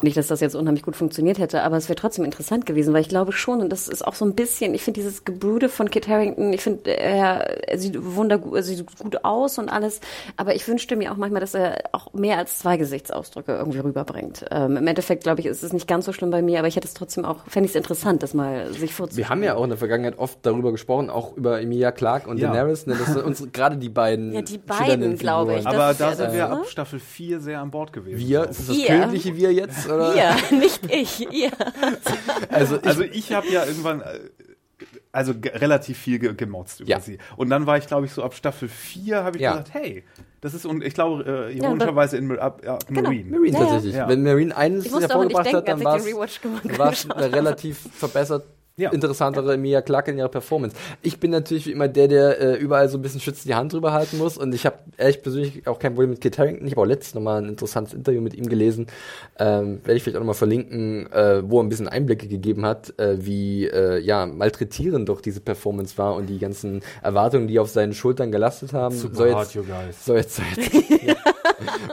[0.00, 3.00] Nicht, dass das jetzt unheimlich gut funktioniert hätte, aber es wäre trotzdem interessant gewesen, weil
[3.00, 5.90] ich glaube schon, und das ist auch so ein bisschen, ich finde dieses Gebrude von
[5.90, 10.00] Kit Harrington, ich finde, er, er sieht wundergut, er sieht gut aus und alles,
[10.36, 14.44] aber ich wünschte mir auch manchmal, dass er auch mehr als zwei Gesichtsausdrücke irgendwie rüberbringt.
[14.52, 16.76] Ähm, Im Endeffekt, glaube ich, ist es nicht ganz so schlimm bei mir, aber ich
[16.76, 19.16] hätte es trotzdem auch, fände ich es interessant, das mal sich vorzunehmen.
[19.26, 22.38] Wir haben ja auch in der Vergangenheit oft darüber gesprochen, auch über Emilia Clarke und
[22.38, 22.52] Ja.
[22.52, 22.86] Daenerys.
[22.86, 22.94] Ne?
[22.96, 24.32] Das sind uns gerade die beiden.
[24.32, 25.66] Ja, die beiden, glaube ich.
[25.66, 26.52] Aber Das- da sind das- wir ne?
[26.60, 28.16] ab Staffel 4 sehr an Bord gewesen.
[28.20, 29.87] Wir, glaub ist das königliche Wir jetzt?
[29.88, 30.14] Oder?
[30.14, 31.50] Ihr, nicht ich, ihr.
[32.50, 34.18] Also, ich, Also ich habe ja irgendwann äh,
[35.12, 37.00] also relativ viel ge gemotzt über Ja.
[37.00, 37.18] sie.
[37.36, 39.52] Und dann war ich, glaube ich, so ab Staffel 4 habe ich Ja.
[39.52, 40.04] gesagt, hey,
[40.40, 43.30] das ist, und ich glaube, äh, Ja, ironischerweise in ab, ab Marine.
[43.30, 43.70] Marine Ja, ja.
[43.70, 43.94] tatsächlich.
[43.96, 44.08] Ja.
[44.08, 45.96] Wenn Marine eines hervorgebracht hat, dann war
[46.92, 48.44] es relativ verbessert
[48.78, 48.90] Ja.
[48.90, 50.76] interessantere Emilia Clarke in ihrer Performance.
[51.02, 53.72] Ich bin natürlich wie immer der, der äh, überall so ein bisschen schützt die Hand
[53.72, 56.66] drüber halten muss und ich habe ehrlich persönlich auch kein Problem mit Kit Harington.
[56.66, 58.86] Ich habe auch letztens nochmal ein interessantes Interview mit ihm gelesen.
[59.38, 62.98] Ähm, Werde ich vielleicht auch nochmal verlinken, äh, wo er ein bisschen Einblicke gegeben hat,
[62.98, 67.70] äh, wie äh, ja malträtierend doch diese Performance war und die ganzen Erwartungen, die auf
[67.70, 68.94] seinen Schultern gelastet haben.
[68.94, 70.04] Super hard, jetzt, you guys.
[70.04, 70.72] so jetzt, so jetzt
[71.04, 71.16] ja.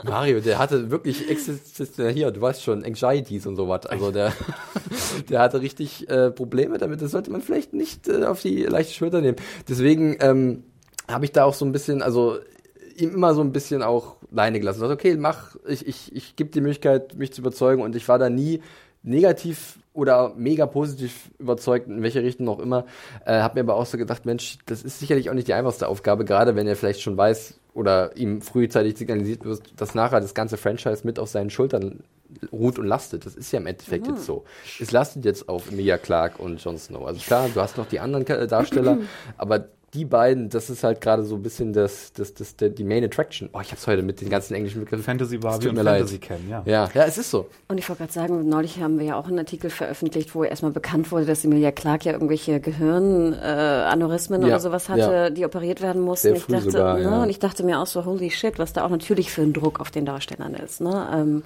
[0.04, 3.86] Mario, der hatte wirklich existenziell hier, du weißt schon, Anxieties und sowas.
[3.86, 4.32] Also der,
[5.30, 6.30] der hatte richtig äh,
[6.76, 7.02] Probleme damit.
[7.02, 9.36] Das sollte man vielleicht nicht äh, auf die leichte Schulter nehmen.
[9.68, 10.64] Deswegen ähm,
[11.08, 12.38] habe ich da auch so ein bisschen, also
[12.96, 14.82] ihm immer so ein bisschen auch Leine gelassen.
[14.82, 18.18] Also, okay, mach, ich, ich, ich gebe die Möglichkeit, mich zu überzeugen und ich war
[18.18, 18.62] da nie
[19.02, 22.86] negativ oder mega positiv überzeugt, in welche Richtung auch immer.
[23.24, 25.88] Äh, hab mir aber auch so gedacht, Mensch, das ist sicherlich auch nicht die einfachste
[25.88, 30.34] Aufgabe, gerade wenn er vielleicht schon weiß oder ihm frühzeitig signalisiert wird, dass nachher das
[30.34, 32.02] ganze Franchise mit auf seinen Schultern
[32.52, 33.26] ruht und lastet.
[33.26, 34.44] Das ist ja im Endeffekt jetzt so.
[34.80, 37.06] Es lastet jetzt auf Emilia Clarke und Jon Snow.
[37.06, 38.98] Also klar, du hast noch die anderen Darsteller,
[39.36, 42.84] aber die beiden, das ist halt gerade so ein bisschen das, das, das, der, die
[42.84, 43.48] Main Attraction.
[43.54, 45.02] Oh, ich hab's heute mit den ganzen englischen Begriffen.
[45.04, 46.00] Fantasy Barbie tut und mir leid.
[46.00, 46.62] Fantasy kennen, ja.
[46.66, 47.48] Ja, ja, es ist so.
[47.68, 50.72] Und ich wollte gerade sagen, neulich haben wir ja auch einen Artikel veröffentlicht, wo erstmal
[50.72, 55.30] bekannt wurde, dass Emilia Clark ja irgendwelche Gehirnaneurysmen äh, Ja, oder sowas hatte, ja.
[55.30, 56.28] die operiert werden mussten.
[56.28, 57.22] Sehr ich früh dachte, sogar, ne, ja.
[57.22, 59.80] Und ich dachte mir auch so, holy shit, was da auch natürlich für ein Druck
[59.80, 60.82] auf den Darstellern ist.
[60.82, 61.08] Ne?
[61.14, 61.42] Ähm,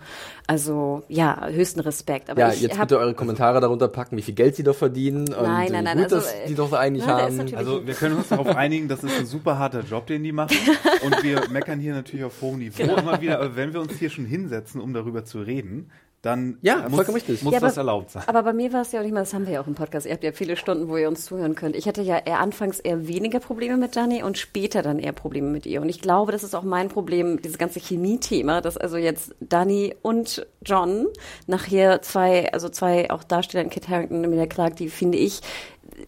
[0.47, 2.29] also ja, höchsten Respekt.
[2.29, 4.75] Aber Ja, ich jetzt hab, bitte eure Kommentare darunter packen, wie viel Geld sie doch
[4.75, 7.55] verdienen und Nein, wie nein, nein, gut also, das die doch eigentlich ist haben.
[7.55, 10.57] Also wir können uns darauf einigen, das ist ein super harter Job, den die machen.
[11.05, 12.97] Und wir meckern hier natürlich auf hohem Niveau Genau.
[12.97, 13.39] immer wieder.
[13.41, 15.91] Aber wenn wir uns hier schon hinsetzen, um darüber zu reden,
[16.23, 17.43] dann Ja, muss, vollkommen richtig.
[17.43, 18.25] muss Ja, das aber- erlaubt sein.
[18.27, 19.75] Aber bei mir war es ja auch nicht mal, das haben wir ja auch im
[19.75, 20.05] Podcast.
[20.05, 21.75] Ihr habt ja viele Stunden, wo ihr uns zuhören könnt.
[21.77, 25.49] Ich hatte ja eher anfangs eher weniger Probleme mit Dani und später dann eher Probleme
[25.49, 25.81] mit ihr.
[25.81, 29.95] Und ich glaube, das ist auch mein Problem, dieses ganze Chemie-Thema, dass also jetzt Dani
[30.03, 31.07] und John
[31.47, 35.41] nachher zwei, also zwei auch Darsteller in Kit Harington und Emilia Clark, die finde ich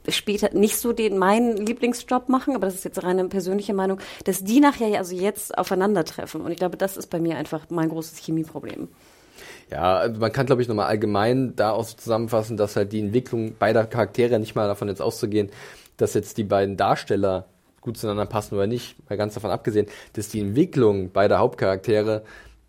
[0.08, 4.44] später nicht so den meinen Lieblingsjob machen, aber das ist jetzt reine persönliche Meinung, dass
[4.44, 6.40] die nachher ja also jetzt aufeinandertreffen.
[6.40, 8.88] Und ich glaube, das ist bei mir einfach mein großes Chemieproblem.
[9.70, 13.00] Ja, also man kann, glaube ich, nochmal allgemein da auch so zusammenfassen, dass halt die
[13.00, 15.50] Entwicklung beider Charaktere, nicht mal davon jetzt auszugehen,
[15.96, 17.46] dass jetzt die beiden Darsteller
[17.80, 22.22] gut zueinander passen oder nicht, mal ganz davon abgesehen, dass die Entwicklung beider Hauptcharaktere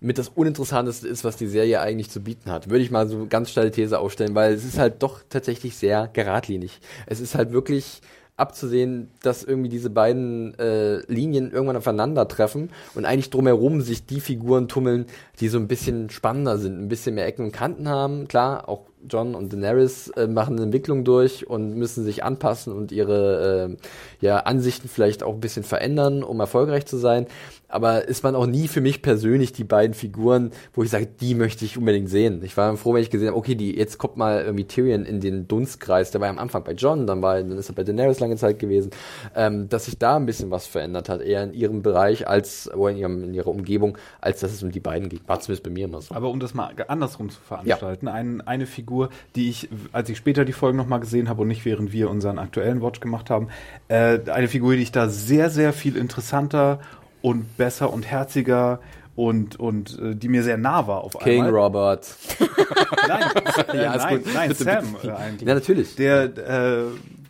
[0.04, 2.70] mit das Uninteressanteste ist, was die Serie eigentlich zu bieten hat.
[2.70, 6.10] Würde ich mal so ganz steile These aufstellen, weil es ist halt doch tatsächlich sehr
[6.12, 6.80] geradlinig.
[7.08, 8.02] Es ist halt wirklich
[8.36, 14.68] abzusehen, dass irgendwie diese beiden äh, Linien irgendwann aufeinandertreffen und eigentlich drumherum sich die Figuren
[14.68, 15.06] tummeln,
[15.40, 18.28] die so ein bisschen spannender sind, ein bisschen mehr Ecken und Kanten haben.
[18.28, 22.92] Klar, auch John und Daenerys äh, machen eine Entwicklung durch und müssen sich anpassen und
[22.92, 27.28] ihre äh, ja, Ansichten vielleicht auch ein bisschen verändern, um erfolgreich zu sein.
[27.74, 31.34] Aber ist man auch nie für mich persönlich die beiden Figuren, wo ich sage, die
[31.34, 32.44] möchte ich unbedingt sehen.
[32.44, 35.20] Ich war froh, wenn ich gesehen habe, okay, die, jetzt kommt mal irgendwie Tyrion in
[35.22, 36.12] den Dunstkreis.
[36.12, 38.36] Der war ja am Anfang bei John, dann war, dann ist er bei Daenerys lange
[38.36, 38.92] Zeit gewesen,
[39.36, 42.92] ähm, dass sich da ein bisschen was verändert hat, eher in ihrem Bereich als, oder
[42.92, 45.22] in, ihrem, in ihrer Umgebung, als dass es um die beiden ging.
[45.26, 46.14] War zumindest bei mir immer so.
[46.14, 50.46] Aber um das mal andersrum zu veranstalten, ein, eine Figur, die ich, als ich später
[50.46, 53.48] die Folgen nochmal gesehen habe und nicht während wir unseren aktuellen Watch gemacht haben,
[53.88, 56.80] äh, eine Figur, die ich da sehr, sehr viel interessanter
[57.24, 58.80] und besser und herziger
[59.16, 61.64] und, und äh, die mir sehr nah war auf King einmal.
[61.64, 62.16] Robert.
[63.08, 63.24] Nein,
[63.70, 64.34] äh, Ja, nein, gut.
[64.34, 65.48] nein, Sam äh, eigentlich.
[65.48, 65.96] Ja, natürlich.
[65.96, 66.84] Der, äh,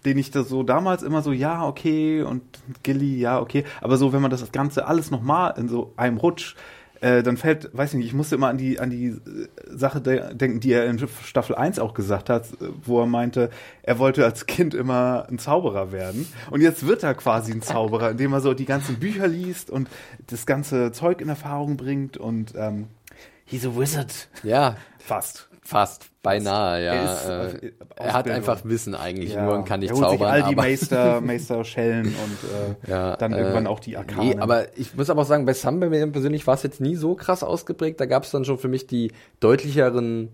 [0.06, 2.42] den ich da so damals immer so, ja, okay, und
[2.84, 3.66] Gilly, ja, okay.
[3.82, 6.56] Aber so, wenn man das Ganze alles nochmal in so einem Rutsch,
[7.04, 9.20] äh, dann fällt, weiß ich nicht, ich musste immer an die, an die äh,
[9.68, 13.50] Sache de denken, die er in Staffel 1 auch gesagt hat, äh, wo er meinte,
[13.82, 16.26] er wollte als Kind immer ein Zauberer werden.
[16.50, 19.90] Und jetzt wird er quasi ein Zauberer, indem er so die ganzen Bücher liest und
[20.28, 22.88] das ganze Zeug in Erfahrung bringt und ähm,
[23.46, 24.30] he's a wizard.
[24.44, 25.50] Ja, Fast.
[25.64, 26.10] Fast.
[26.24, 26.94] Beinahe, ja.
[26.94, 30.06] Er ist, äh, äh, er hat einfach Wissen eigentlich nur und kann nicht er holt
[30.06, 30.20] zaubern.
[30.20, 33.98] Sich all die aber Meister, Meister Schellen und äh, Ja, dann äh, irgendwann auch die
[33.98, 34.30] Arkanen.
[34.30, 36.80] Nee, aber ich muss aber auch sagen, bei Sam bei mir persönlich war es jetzt
[36.80, 38.00] nie so krass ausgeprägt.
[38.00, 39.12] Da gab es dann schon für mich die
[39.42, 40.30] deutlicheren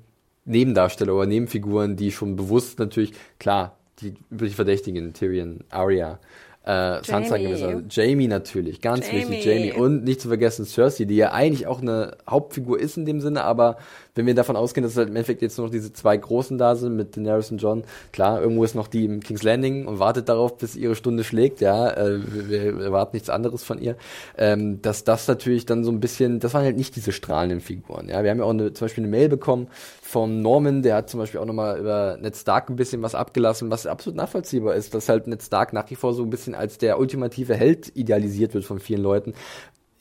[0.46, 6.20] Nebendarsteller oder Nebenfiguren, die schon bewusst natürlich, klar, die üblich Verdächtigen, Tyrion, Arya,
[6.64, 7.44] äh, Sansa Jamie.
[7.48, 9.70] gewisser, Jamie natürlich, ganz wichtig, Jamie.
[9.70, 9.74] Jamie.
[9.74, 13.44] Und nicht zu vergessen Cersei, die ja eigentlich auch eine Hauptfigur ist in dem Sinne,
[13.44, 13.78] aber
[14.16, 16.58] wenn wir davon ausgehen, dass es halt im Endeffekt jetzt nur noch diese zwei Großen
[16.58, 20.00] da sind mit Daenerys und John, klar, irgendwo ist noch die im King's Landing und
[20.00, 23.96] wartet darauf, bis ihre Stunde schlägt, ja, äh, wir, wir erwarten nichts anderes von ihr,
[24.38, 28.10] ähm, dass das natürlich dann so ein bisschen, das waren halt nicht diese strahlenden Figuren,
[28.10, 29.68] ja, wir haben ja auch eine, zum Beispiel eine Mail bekommen
[30.10, 33.70] von Norman, der hat zum Beispiel auch nochmal über Ned Stark ein bisschen was abgelassen,
[33.70, 36.80] was absolut nachvollziehbar ist, dass halt Ned Stark nach wie vor so ein bisschen als
[36.80, 39.34] der ultimative Held idealisiert wird von vielen Leuten,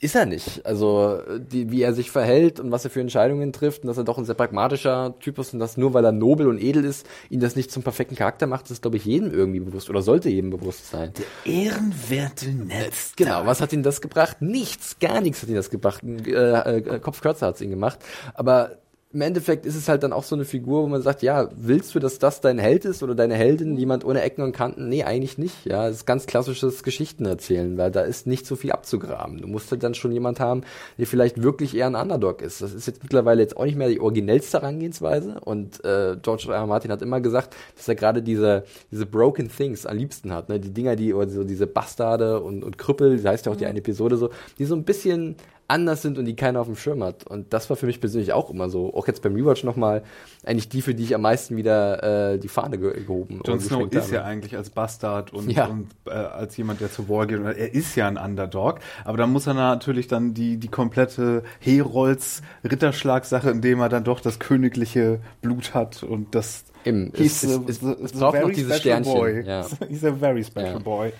[0.01, 0.65] ist er nicht.
[0.65, 4.05] Also, die, wie er sich verhält und was er für Entscheidungen trifft und dass er
[4.05, 7.05] doch ein sehr pragmatischer Typ ist und dass nur weil er nobel und edel ist,
[7.29, 10.01] ihn das nicht zum perfekten Charakter macht, das ist, glaube ich, jedem irgendwie bewusst oder
[10.01, 11.11] sollte jedem bewusst sein.
[11.43, 13.13] ehrenwerte Netz.
[13.17, 14.41] Genau, was hat ihn das gebracht?
[14.41, 16.01] Nichts, gar nichts hat ihn das gebracht.
[16.03, 17.99] Äh, äh, Kopfkürzer hat es ihn gemacht.
[18.33, 18.77] Aber
[19.11, 21.95] im Endeffekt ist es halt dann auch so eine Figur, wo man sagt, ja, willst
[21.95, 24.87] du, dass das dein Held ist oder deine Heldin, jemand ohne Ecken und Kanten?
[24.87, 25.65] Nee, eigentlich nicht.
[25.65, 29.41] Ja, es ist ganz klassisches Geschichten erzählen, weil da ist nicht so viel abzugraben.
[29.41, 30.61] Du musst halt dann schon jemand haben,
[30.99, 32.61] der vielleicht wirklich eher ein Underdog ist.
[32.61, 35.39] Das ist jetzt mittlerweile jetzt auch nicht mehr die originellste Herangehensweise.
[35.39, 36.53] Und äh, George R.
[36.53, 36.67] R.
[36.67, 40.59] Martin hat immer gesagt, dass er gerade diese diese Broken Things am liebsten hat, ne?
[40.59, 43.65] Die Dinger, die oder so diese Bastarde und und Krüppel, das heißt ja auch die
[43.65, 44.29] eine Episode so,
[44.59, 45.35] die so ein bisschen
[45.69, 47.25] anders sind und die keiner auf dem Schirm hat.
[47.27, 48.93] Und das war für mich persönlich auch immer so.
[48.93, 50.03] Auch jetzt beim Rewatch nochmal
[50.43, 53.87] eigentlich die, für die ich am meisten wieder äh, die Fahne ge gehoben Jon Snow
[53.91, 54.15] ist habe.
[54.15, 55.67] ja eigentlich als Bastard und, Ja.
[55.67, 57.39] und äh, als jemand, der zu War geht.
[57.41, 58.79] Er ist ja ein Underdog.
[59.05, 64.19] Aber dann muss er natürlich dann die, die komplette Herolds Ritterschlagsache, indem er dann doch
[64.19, 68.53] das königliche Blut hat und das Eben, He's es- es- es a braucht noch very
[68.53, 69.43] dieses special Sternchen, Boy.
[69.45, 69.65] ja.
[69.89, 70.79] He's a very special Ja.
[70.79, 71.11] boy.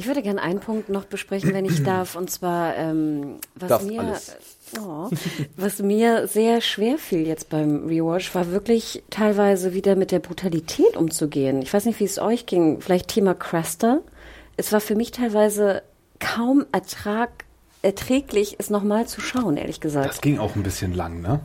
[0.00, 3.84] Ich würde gerne einen Punkt noch besprechen, wenn ich darf, und zwar ähm, was Darf
[3.84, 4.34] mir alles.
[4.80, 5.10] Oh,
[5.58, 10.96] was mir sehr schwer fiel jetzt beim Rewatch, war wirklich teilweise wieder mit der Brutalität
[10.96, 11.60] umzugehen.
[11.60, 12.80] Ich weiß nicht, wie es euch ging.
[12.80, 14.00] Vielleicht Thema Craster.
[14.56, 15.82] Es war für mich teilweise
[16.18, 17.44] kaum Ertrag,
[17.82, 20.08] erträglich, es nochmal zu schauen, ehrlich gesagt.
[20.08, 21.40] Das ging auch ein bisschen lang, ne?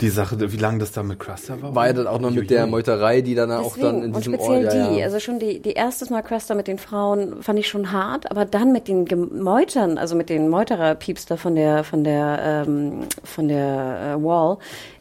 [0.00, 1.74] Die Sache, wie lange das da mit Cruster war?
[1.74, 2.66] War ja dann auch noch mit der.
[2.66, 4.74] Meuterei, die dann auch dann in und diesem speziell Ort.
[4.74, 5.04] ja, die, ja.
[5.06, 8.44] also schon die, die erste Mal Cresta mit den Frauen fand ich schon hart, aber
[8.44, 13.48] dann mit den Gemeutern, also mit den Meuterer-Pieps da von der, von der, ähm, von
[13.48, 14.58] der äh, Wall,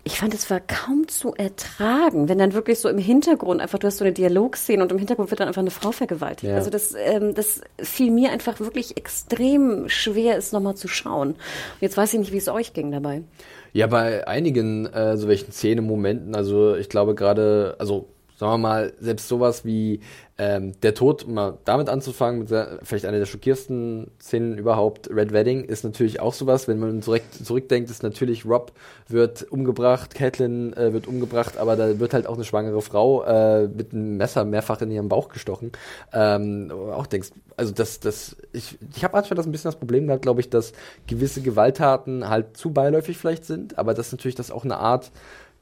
[0.08, 3.88] ich fand, es war kaum zu ertragen, wenn dann wirklich so im Hintergrund einfach, du
[3.88, 6.50] hast so eine Dialogszene und im Hintergrund wird dann einfach eine Frau vergewaltigt.
[6.50, 6.56] Ja.
[6.56, 11.32] Also das, ähm, das fiel mir einfach wirklich extrem schwer, es nochmal zu schauen.
[11.32, 11.38] Und
[11.82, 13.24] jetzt weiß ich nicht, wie es euch ging dabei.
[13.74, 18.08] Ja, bei einigen äh, so welchen Szene-Momenten, also ich glaube gerade, also
[18.38, 20.00] sagen wir mal, selbst sowas wie
[20.38, 25.10] ähm, der Tod, um mal damit anzufangen, mit der, vielleicht eine der schockierendsten Szenen überhaupt,
[25.10, 28.72] Red Wedding, ist natürlich auch sowas, wenn man zurück, zurückdenkt, ist natürlich Rob
[29.08, 33.68] wird umgebracht, Catelyn äh, wird umgebracht, aber da wird halt auch eine schwangere Frau äh,
[33.68, 35.72] mit einem Messer mehrfach in ihren Bauch gestochen.
[36.14, 40.06] Ähm, auch denkst, also das, das, ich, ich habe manchmal das ein bisschen das Problem
[40.06, 40.74] gehabt, glaube ich, dass
[41.08, 45.12] gewisse Gewalttaten halt zu beiläufig vielleicht sind, aber dass natürlich das auch eine Art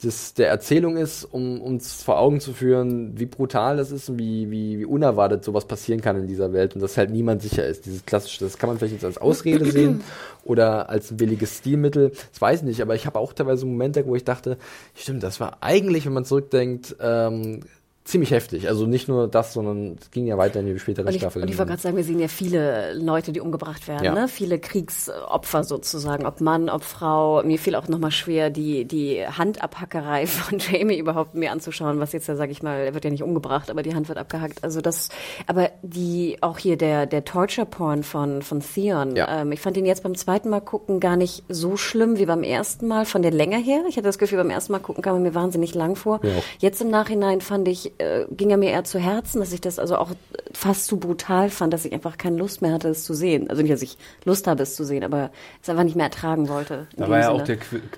[0.03, 4.19] des, der Erzählung ist, um uns vor Augen zu führen, wie brutal das ist und
[4.19, 7.65] wie, wie, wie unerwartet sowas passieren kann in dieser Welt und dass halt niemand sicher
[7.65, 7.85] ist.
[7.85, 10.03] Dieses klassische, das kann man vielleicht jetzt als Ausrede sehen
[10.43, 14.05] oder als ein billiges Stilmittel, das weiß ich nicht, aber ich habe auch teilweise Momente,
[14.05, 14.57] wo ich dachte,
[14.93, 17.61] stimmt, das war eigentlich, wenn man zurückdenkt, ähm,
[18.05, 18.67] ziemlich heftig.
[18.69, 21.43] Also nicht nur das, sondern es ging ja weiter in die späteren Und ich, Staffeln.
[21.43, 24.13] und ich wollte gerade sagen, wir sehen ja viele Leute, die umgebracht werden, Ja.
[24.13, 24.27] ne?
[24.27, 27.41] viele Kriegsopfer sozusagen, ob Mann, ob Frau.
[27.43, 32.27] Mir fiel auch nochmal schwer, die, die Handabhackerei von Jamie überhaupt mir anzuschauen, was jetzt
[32.27, 34.63] ja, sag ich mal, er wird ja nicht umgebracht, aber die Hand wird abgehackt.
[34.63, 35.09] Also das,
[35.47, 39.41] aber die, auch hier der, der Torture-Porn von, von Theon, Ja.
[39.41, 42.43] ähm, ich fand ihn jetzt beim zweiten Mal gucken gar nicht so schlimm wie beim
[42.43, 43.83] ersten Mal von der Länge her.
[43.89, 46.17] Ich hatte das Gefühl, beim ersten Mal gucken kam er mir wahnsinnig lang vor.
[46.17, 46.43] Auch.
[46.59, 49.79] Jetzt im Nachhinein fand ich, äh, ging er mir eher zu Herzen, dass ich das
[49.79, 50.11] also auch
[50.53, 53.49] fast zu brutal fand, dass ich einfach keine Lust mehr hatte, es zu sehen.
[53.49, 55.31] Also nicht, dass ich Lust habe, es zu sehen, aber
[55.61, 56.87] es einfach nicht mehr ertragen wollte.
[56.95, 57.35] Da war ja Sinne.
[57.35, 57.57] auch der,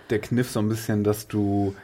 [0.09, 1.75] der Kniff so ein bisschen, dass du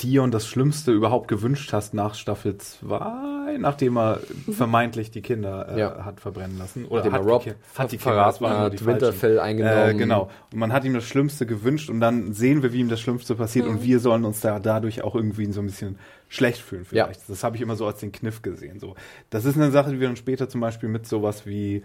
[0.00, 5.78] Theon das Schlimmste überhaupt gewünscht hast nach Staffel 2, nachdem er vermeintlich die Kinder äh,
[5.78, 6.04] Ja.
[6.04, 6.86] hat verbrennen lassen.
[6.86, 9.38] Oder Nachdem hat er die, Rob ver- hat die verraten hat, die Winterfell falschen.
[9.60, 9.90] eingenommen.
[9.90, 10.30] Äh, genau.
[10.52, 13.34] Und man hat ihm das Schlimmste gewünscht und dann sehen wir, wie ihm das Schlimmste
[13.36, 13.72] passiert Mhm.
[13.76, 15.98] und wir sollen uns da dadurch auch irgendwie so ein bisschen
[16.28, 17.04] schlecht fühlen Ja.
[17.04, 17.28] vielleicht.
[17.28, 18.80] Das habe ich immer so als den Kniff gesehen.
[18.80, 18.94] So.
[19.30, 21.82] Das ist eine Sache, die wir dann später zum Beispiel mit sowas wie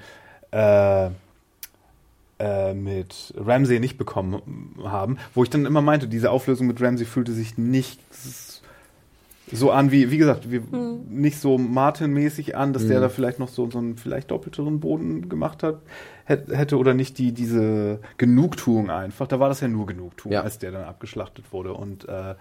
[0.51, 1.09] äh,
[2.39, 7.05] äh, mit Ramsey nicht bekommen haben, wo ich dann immer meinte, diese Auflösung mit Ramsey
[7.05, 7.99] fühlte sich nicht
[9.51, 10.59] so an wie, wie gesagt, wie,
[11.09, 15.29] nicht so Martin-mäßig an, dass der da vielleicht noch so, so einen vielleicht doppelteren Boden
[15.29, 15.81] gemacht hat,
[16.27, 19.27] hätt- hätte oder nicht die, diese Genugtuung einfach.
[19.27, 20.41] Da war das ja nur Genugtuung, Ja.
[20.41, 22.33] als der dann abgeschlachtet wurde und äh,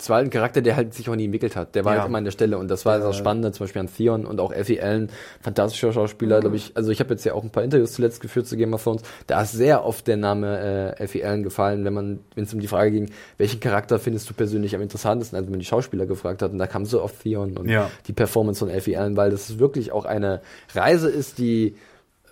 [0.00, 1.74] Es war halt ein Charakter, der halt sich auch nie entwickelt hat.
[1.74, 2.00] Der war Ja.
[2.00, 2.56] halt immer an der Stelle.
[2.56, 6.40] Und das war das Spannende, zum Beispiel an Theon und auch Effie Allen, fantastischer Schauspieler,
[6.40, 6.76] glaube ich.
[6.76, 9.02] Also ich habe jetzt ja auch ein paar Interviews zuletzt geführt zu Game of Thrones.
[9.26, 12.60] Da ist sehr oft der Name äh, Effie Allen gefallen, wenn man, wenn es um
[12.60, 16.06] die Frage ging, welchen Charakter findest du persönlich am interessantesten, also wenn man die Schauspieler
[16.06, 16.52] gefragt hat.
[16.52, 17.90] Und da kam so oft Theon und Ja.
[18.06, 20.42] die Performance von Effie Allen, weil das wirklich auch eine
[20.74, 21.74] Reise ist, die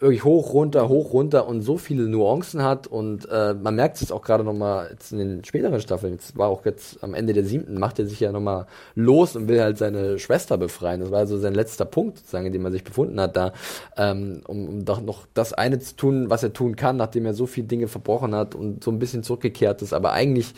[0.01, 4.13] wirklich hoch, runter, hoch, runter und so viele Nuancen hat und äh, man merkt es
[4.13, 7.45] auch gerade nochmal jetzt in den späteren Staffeln, jetzt war auch jetzt am Ende der
[7.45, 11.01] siebten, macht er sich ja nochmal los und will halt seine Schwester befreien.
[11.01, 13.53] Das war also sein letzter Punkt, sozusagen, in dem er sich befunden hat da,
[13.97, 17.35] ähm, um, um doch noch das eine zu tun, was er tun kann, nachdem er
[17.35, 20.55] so viele Dinge verbrochen hat und so ein bisschen zurückgekehrt ist, aber eigentlich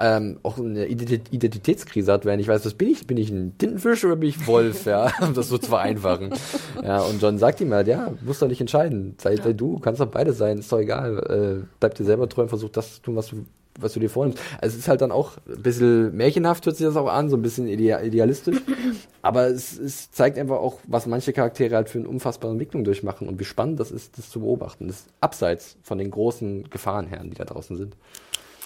[0.00, 3.06] ähm, auch eine Ident- Identitätskrise hat, wenn ich weiß, was bin ich?
[3.06, 4.86] Bin ich ein Tintenfisch oder bin ich Wolf?
[4.86, 6.30] Ja, um das so zu vereinfachen.
[6.82, 9.14] Ja, und John sagt ihm halt, ja, musst doch nicht entscheiden.
[9.18, 11.62] Sei, sei du, kannst doch beide sein, ist doch egal.
[11.62, 13.44] Äh, bleib dir selber treu und versuch das zu tun, was du
[13.80, 14.42] was du dir vornimmst.
[14.60, 17.36] Also es ist halt dann auch ein bisschen märchenhaft, hört sich das auch an, so
[17.36, 18.60] ein bisschen idea idealistisch.
[19.22, 23.28] Aber es, es zeigt einfach auch, was manche Charaktere halt für eine unfassbare Entwicklung durchmachen
[23.28, 24.86] und wie spannend das ist, das zu beobachten.
[24.86, 27.96] Das ist abseits von den großen Gefahrenherren, die da draußen sind.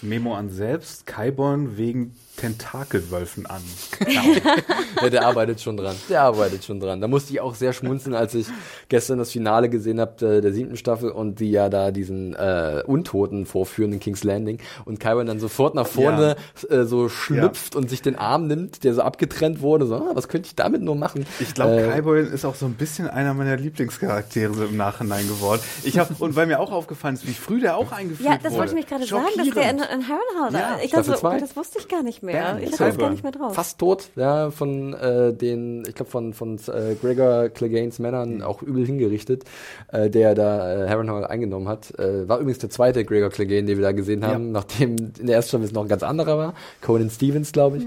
[0.02, 3.62] Memo an selbst, Kaiborn wegen Tentakelwölfen an.
[4.08, 5.94] Ja, der arbeitet schon dran.
[6.08, 7.00] Der arbeitet schon dran.
[7.00, 8.46] Da musste ich auch sehr schmunzeln, als ich
[8.88, 12.82] gestern das Finale gesehen habe der, der siebten Staffel und die ja da diesen äh,
[12.86, 16.36] Untoten vorführen in King's Landing und Kyron dann sofort nach vorne
[16.68, 19.86] äh, so schlüpft und sich den Arm nimmt, der so abgetrennt wurde.
[19.86, 21.26] So, ah, was könnte ich damit nur machen?
[21.40, 25.26] Ich glaube, Äh, Kaiboy ist auch so ein bisschen einer meiner Lieblingscharaktere so im Nachhinein
[25.28, 25.60] geworden.
[25.84, 28.42] Ich hab, und weil mir auch aufgefallen ist, wie früh der auch eingeführt Ja, wurde.
[28.44, 31.28] das wollte ich mich gerade sagen, dass der in, in Harrenhal, Ja, ich dachte, so,
[31.30, 32.56] das wusste ich gar nicht mehr.
[32.58, 32.62] wer.
[32.68, 33.54] Ich habe das gar nicht mehr drauf.
[33.54, 38.42] Fast tot, ja, von äh, den, ich glaube von von äh, Gregor Cleganes Männern Mhm.
[38.42, 39.44] auch übel hingerichtet,
[39.88, 41.98] äh, der da äh, Harrenhal eingenommen hat.
[41.98, 45.36] Äh, war übrigens der zweite Gregor Clegane, den wir da gesehen haben, nachdem in der
[45.36, 46.54] ersten Staffel es noch ein ganz anderer war.
[46.80, 47.86] Conan Stevens, glaube ich.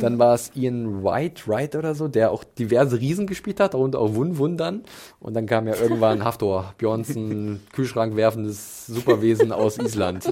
[0.00, 4.00] Dann war es Ian White, Wright oder so, der auch diverse Riesen gespielt hat, darunter
[4.00, 4.82] auch Wun Wun dann.
[5.20, 10.24] Und dann kam ja irgendwann Haftor Björnsen, Kühlschrank werfendes Superwesen aus Island.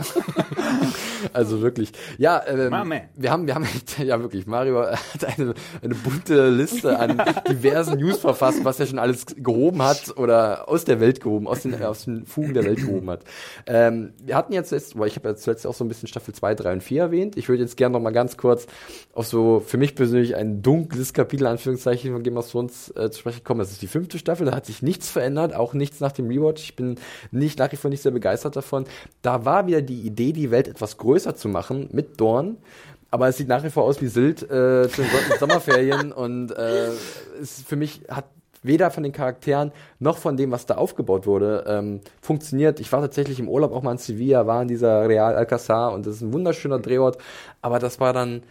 [1.32, 1.92] also wirklich.
[2.18, 2.70] Ja, ähm,
[3.16, 3.66] wir haben, wir haben
[3.98, 8.98] ja wirklich, Mario hat eine, eine bunte Liste an diversen News verfasst, was er schon
[8.98, 12.78] alles gehoben hat oder aus der Welt gehoben, aus den, aus den Fugen der Welt
[12.78, 13.24] gehoben hat.
[13.66, 16.34] Ähm, wir hatten jetzt, jetzt weil ich habe ja zuletzt auch so ein bisschen Staffel
[16.34, 17.36] 2, 3 und 4 erwähnt.
[17.36, 18.66] Ich würde jetzt gerne noch mal ganz kurz
[19.12, 23.20] auf so für mich persönlich ein dunkles Kapitel, Anführungszeichen, von Game of Thrones äh, zu
[23.20, 23.60] sprechen kommen.
[23.60, 26.62] Das ist die fünfte Staffel, da hat sich nichts verändert, auch nichts nach dem Rewatch.
[26.64, 26.96] Ich bin
[27.30, 28.84] nicht nach wie vor nicht sehr begeistert davon.
[29.22, 32.56] Da war wieder die Idee, die Welt etwas größer zu machen mit Dorn.
[33.10, 36.88] Aber es sieht nach wie vor aus wie Sylt äh, zu den Sommerferien und äh,
[37.40, 38.24] ist für mich hat
[38.62, 42.80] weder von den Charakteren noch von dem, was da aufgebaut wurde, ähm, funktioniert.
[42.80, 46.06] Ich war tatsächlich im Urlaub auch mal in Sevilla, war in dieser Real Alcázar und
[46.06, 47.18] das ist ein wunderschöner Drehort,
[47.60, 48.42] aber das war dann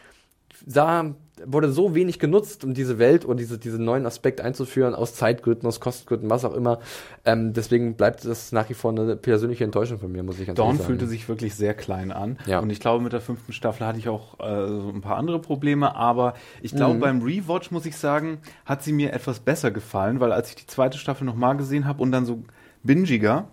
[0.66, 1.16] sah,
[1.46, 5.68] wurde so wenig genutzt, um diese Welt und diese, diesen neuen Aspekt einzuführen, aus Zeitgründen,
[5.68, 6.80] aus Kostengründen, was auch immer.
[7.26, 10.58] Ähm, deswegen bleibt das nach wie vor eine persönliche Enttäuschung von mir, muss ich ganz
[10.58, 10.88] Dawn sagen.
[10.88, 12.38] fühlte sich wirklich sehr klein an.
[12.46, 12.60] Ja.
[12.60, 14.44] Und ich glaube, mit der fünften Staffel hatte ich auch äh,
[14.90, 15.96] ein paar andere Probleme.
[15.96, 17.00] Aber ich glaube, Mhm.
[17.00, 20.68] beim Rewatch, muss ich sagen, hat sie mir etwas besser gefallen, weil als ich die
[20.68, 22.44] zweite Staffel nochmal gesehen habe und dann so
[22.84, 23.48] bingiger,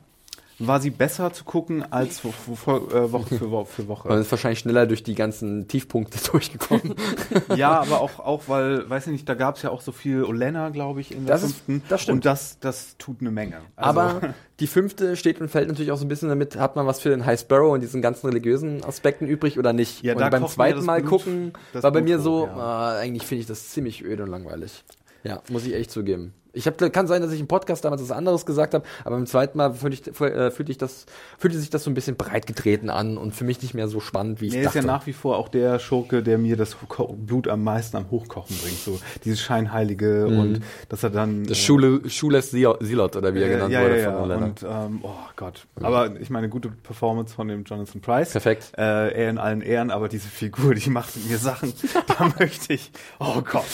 [0.61, 3.67] war sie besser zu gucken als wo, wo, äh, Woche für Woche.
[3.67, 4.15] Für Man Woche.
[4.15, 6.95] ist wahrscheinlich schneller durch die ganzen Tiefpunkte durchgekommen.
[7.57, 10.25] ja, aber auch, auch weil, weiß ich nicht, da gab es ja auch so viel
[10.25, 11.83] Olena, glaube ich, in der Das ist- fünften.
[11.89, 12.17] das stimmt.
[12.17, 13.59] Und das, das tut eine Menge.
[13.77, 14.21] Also, Aber
[14.61, 17.11] die fünfte steht und fällt natürlich auch so ein bisschen damit, hat man was für
[17.11, 20.03] den High Sparrow und diesen ganzen religiösen Aspekten übrig oder nicht?
[20.03, 22.53] Ja, und beim zweiten Mal Blut- gucken, war bei mir so, ja.
[22.57, 24.85] ah, eigentlich finde ich das ziemlich öde und langweilig.
[25.23, 26.33] Ja, muss ich echt zugeben.
[26.53, 29.27] Ich hab, kann sein, dass ich im Podcast damals was anderes gesagt habe, aber beim
[29.27, 31.07] zweiten Mal fühlte ich, äh, fühlte ich das,
[31.39, 34.01] fühlte sich das so ein bisschen breit getreten an und für mich nicht mehr so
[34.01, 34.79] spannend, wie ich Er ist dachte.
[34.79, 36.77] ja nach wie vor auch der Schurke, der mir das
[37.27, 38.79] Blut am meisten am Hochkochen bringt.
[38.79, 41.41] So dieses Scheinheilige und dass er dann.
[41.41, 41.47] Mhm.
[41.49, 44.37] das äh, Schule, Schules Silot oder wie er äh, genannt ja, wurde ja, von ja.
[44.37, 45.67] Und ähm, oh Gott.
[45.81, 48.33] Aber ich meine, gute Performance von dem Jonathan Price.
[48.33, 48.73] Perfekt.
[48.77, 51.73] Äh, er in allen Ehren, aber diese Figur, die macht mit mir Sachen.
[52.19, 52.91] da möchte ich.
[53.19, 53.65] Oh Gott.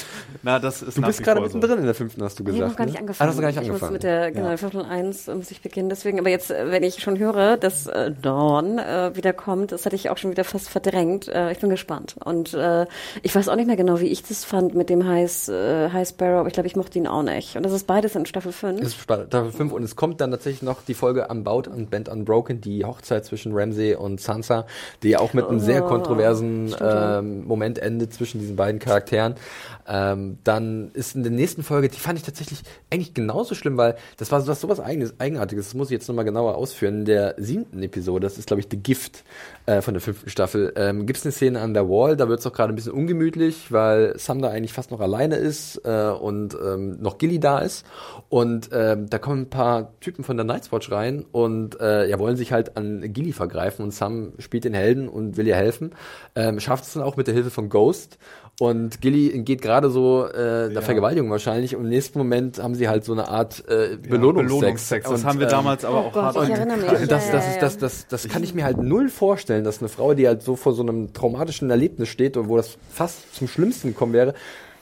[0.43, 1.57] Na, das ist Du bist gerade vor so.
[1.59, 2.64] mittendrin in der fünften, hast du gesagt.
[2.65, 3.29] Habe noch gar nicht Ah, angefangen.
[3.29, 3.93] hast du gar nicht ich angefangen.
[3.93, 4.57] muss mit der, genau, Ja.
[4.57, 5.89] Viertel eins muss ich beginnen.
[5.89, 9.97] Deswegen, aber jetzt, wenn ich schon höre, dass äh, Dawn äh, wieder kommt, das hatte
[9.97, 11.29] ich auch schon wieder fast verdrängt.
[11.29, 12.17] Äh, ich bin gespannt.
[12.25, 12.87] Und äh,
[13.23, 16.09] ich weiß auch nicht mehr genau, wie ich das fand mit dem High, äh, High
[16.09, 17.57] Sparrow, aber ich glaube, ich mochte ihn auch nicht.
[17.57, 18.81] Und das ist beides in Staffel 5.
[18.81, 22.09] Es ist Staffel 5 und es kommt dann tatsächlich noch die Folge Unbound und Band
[22.09, 24.67] Unbroken, die Hochzeit zwischen Ramsey und Sansa,
[25.03, 29.35] die auch mit einem sehr kontroversen ähm, Moment endet zwischen diesen beiden Charakteren.
[29.87, 32.54] Ähm, dann ist in der nächsten Folge, die fand ich tatsächlich
[32.91, 36.25] eigentlich genauso schlimm, weil das war sowas, sowas eigenes, Eigenartiges, das muss ich jetzt nochmal
[36.25, 37.01] genauer ausführen.
[37.01, 39.25] In der siebten Episode, das ist glaube ich The Gift
[39.67, 42.41] äh, von der fünften Staffel, ähm, gibt es eine Szene an der Wall, da wird
[42.41, 46.09] es auch gerade ein bisschen ungemütlich, weil Sam da eigentlich fast noch alleine ist äh,
[46.09, 47.85] und ähm, noch Gilly da ist.
[48.29, 52.19] Und ähm, da kommen ein paar Typen von der Night's Watch rein und äh, ja,
[52.19, 55.93] wollen sich halt an Gilly vergreifen und Sam spielt den Helden und will ihr helfen.
[56.35, 58.19] Ähm, schafft es dann auch mit der Hilfe von Ghost.
[58.61, 62.89] Und Gilly geht gerade so äh, der Vergewaltigung wahrscheinlich und im nächsten Moment haben sie
[62.89, 64.53] halt so eine Art äh, Belohnungsex.
[64.53, 65.09] Belohnungsex.
[65.11, 66.59] Das Und, haben wir ähm, damals aber Oh auch Gott, hart und- das,
[67.09, 67.61] das, Ja, ja, ist, ja.
[67.61, 70.55] das, das, das kann ich mir halt null vorstellen, dass eine Frau, die halt so
[70.55, 74.35] vor so einem traumatischen Erlebnis steht und wo das fast zum Schlimmsten gekommen wäre,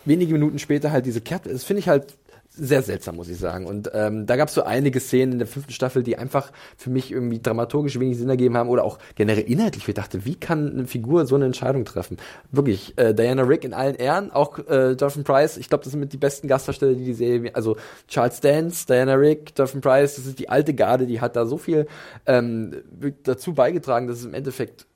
[0.05, 2.14] wenige Minuten später halt diese Kehrt, das finde ich halt
[2.55, 3.67] sehr seltsam, muss ich sagen.
[3.67, 6.91] Und ähm, da gab es so einige Szenen in der fünften Staffel, die einfach für
[6.91, 9.89] mich irgendwie dramaturgisch wenig Sinn ergeben haben oder auch generell inhaltlich.
[9.89, 12.19] Ich dachte, wie kann eine Figur so eine Entscheidung treffen?
[12.51, 15.57] Wirklich, äh, Diana Rick in allen Ehren, auch äh, Jonathan Price.
[15.57, 17.77] Ich glaube, das sind mit die besten Gastdarsteller, die die Serie, also
[18.07, 21.57] Charles Dance, Diana Rick, Jonathan Price, das ist die alte Garde, die hat da so
[21.57, 21.87] viel
[22.27, 22.83] ähm,
[23.23, 24.87] dazu beigetragen, dass es im Endeffekt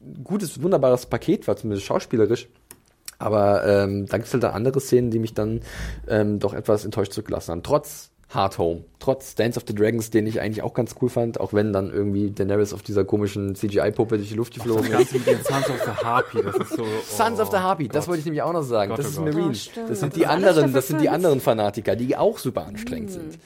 [0.00, 2.48] ein gutes, wunderbares Paket war, zumindest schauspielerisch.
[3.18, 5.60] Aber ähm, da gibt es halt dann andere Szenen, die mich dann
[6.08, 7.62] ähm, doch etwas enttäuscht zurückgelassen haben.
[7.62, 11.40] Trotz Hard Home, trotz Dance of the Dragons, den ich eigentlich auch ganz cool fand,
[11.40, 15.12] auch wenn dann irgendwie Daenerys auf dieser komischen CGI-Puppe durch die Luft geflogen Das ist.
[15.12, 16.82] Ganze mit den Sons of the Harpy, das ist so.
[16.82, 18.08] Oh, Sons of the Harpy, das Gott.
[18.08, 18.90] wollte ich nämlich auch noch sagen.
[18.90, 19.34] Gott, das oh ist.
[19.34, 19.46] Marine.
[19.46, 23.12] Oh, das sind Das die anderen, das sind die anderen Fanatiker, die auch super anstrengend
[23.12, 23.38] sind.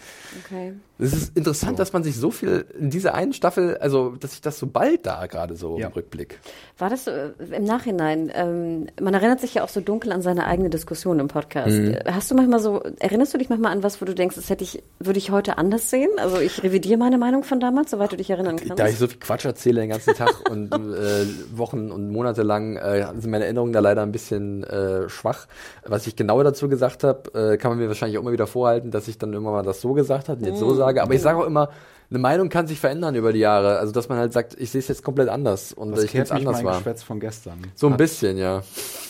[0.45, 0.73] Okay.
[1.03, 4.41] Es ist interessant, dass man sich so viel in dieser einen Staffel, also dass sich
[4.41, 5.87] das so bald da gerade so Ja.
[5.87, 6.41] im Rückblick.
[6.79, 8.33] War das äh, im Nachhinein?
[8.35, 11.69] Ähm, man erinnert sich ja auch so dunkel an seine eigene Diskussion im Podcast.
[11.79, 11.99] Mhm.
[12.07, 14.65] Hast du manchmal so, erinnerst du dich manchmal an was, wo du denkst, das hätte
[14.65, 16.11] ich ich, würde ich heute anders sehen.
[16.19, 18.79] Also ich revidiere meine Meinung von damals, soweit du dich erinnern kannst.
[18.79, 22.77] Da ich so viel Quatsch erzähle den ganzen Tag und äh, Wochen und Monate lang,
[22.77, 25.47] äh, sind meine Erinnerungen da leider ein bisschen äh, schwach.
[25.85, 28.91] Was ich genau dazu gesagt habe, äh, kann man mir wahrscheinlich auch immer wieder vorhalten,
[28.91, 30.92] dass ich dann irgendwann mal das so gesagt habe und jetzt so sage.
[31.01, 31.71] Aber ich sage auch immer,
[32.11, 33.79] eine Meinung kann sich verändern über die Jahre.
[33.79, 36.25] Also dass man halt sagt, ich sehe es jetzt komplett anders und Das ich nehme
[36.27, 36.77] kehrt es anders mein wahr.
[36.79, 37.63] Geschwätz von gestern.
[37.75, 38.63] So ein Hat, bisschen, ja.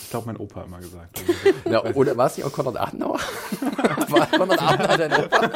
[0.04, 1.22] Ich glaube, mein Opa hat immer gesagt.
[1.68, 3.18] ja oder war es nicht auch Konrad Adenauer?
[4.08, 5.50] war Konrad Adenauer dein Opa?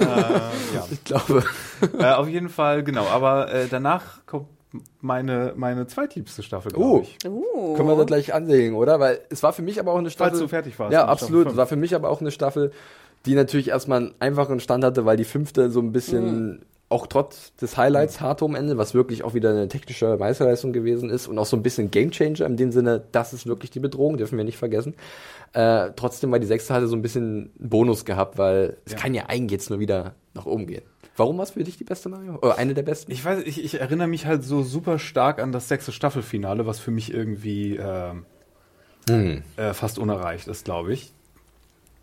[0.00, 0.86] ja.
[0.90, 1.44] Ich glaube.
[1.98, 3.04] äh, auf jeden Fall, genau.
[3.06, 4.46] Aber äh, danach kommt
[5.00, 7.00] meine, meine zweitliebste Staffel, glaube Oh.
[7.02, 7.18] ich.
[7.28, 7.74] Uh.
[7.74, 9.00] Können wir das gleich anlegen, oder?
[9.00, 10.30] Weil es war für mich aber auch eine Staffel.
[10.30, 11.48] Falls du fertig warst Ja, absolut.
[11.48, 12.70] Es war für mich aber auch eine Staffel,
[13.26, 17.54] die natürlich erstmal einen einfachen Stand hatte, weil die fünfte so ein bisschen auch trotz
[17.54, 21.38] des Highlights hart am Ende, was wirklich auch wieder eine technische Meisterleistung gewesen ist und
[21.38, 24.44] auch so ein bisschen Gamechanger in dem Sinne, das ist wirklich die Bedrohung, dürfen wir
[24.44, 24.94] nicht vergessen.
[25.52, 28.98] Äh, trotzdem war die sechste hatte so ein bisschen Bonus gehabt, weil es Ja.
[28.98, 30.82] kann ja eigentlich jetzt nur wieder nach oben gehen.
[31.16, 32.36] Warum war es für dich die beste Mario?
[32.36, 33.12] Oder eine der besten?
[33.12, 36.80] Ich weiß, ich, ich erinnere mich halt so super stark an das sechste Staffelfinale, was
[36.80, 38.24] für mich irgendwie ähm,
[39.08, 39.42] Hm.
[39.56, 41.12] äh, fast unerreicht ist, glaube ich.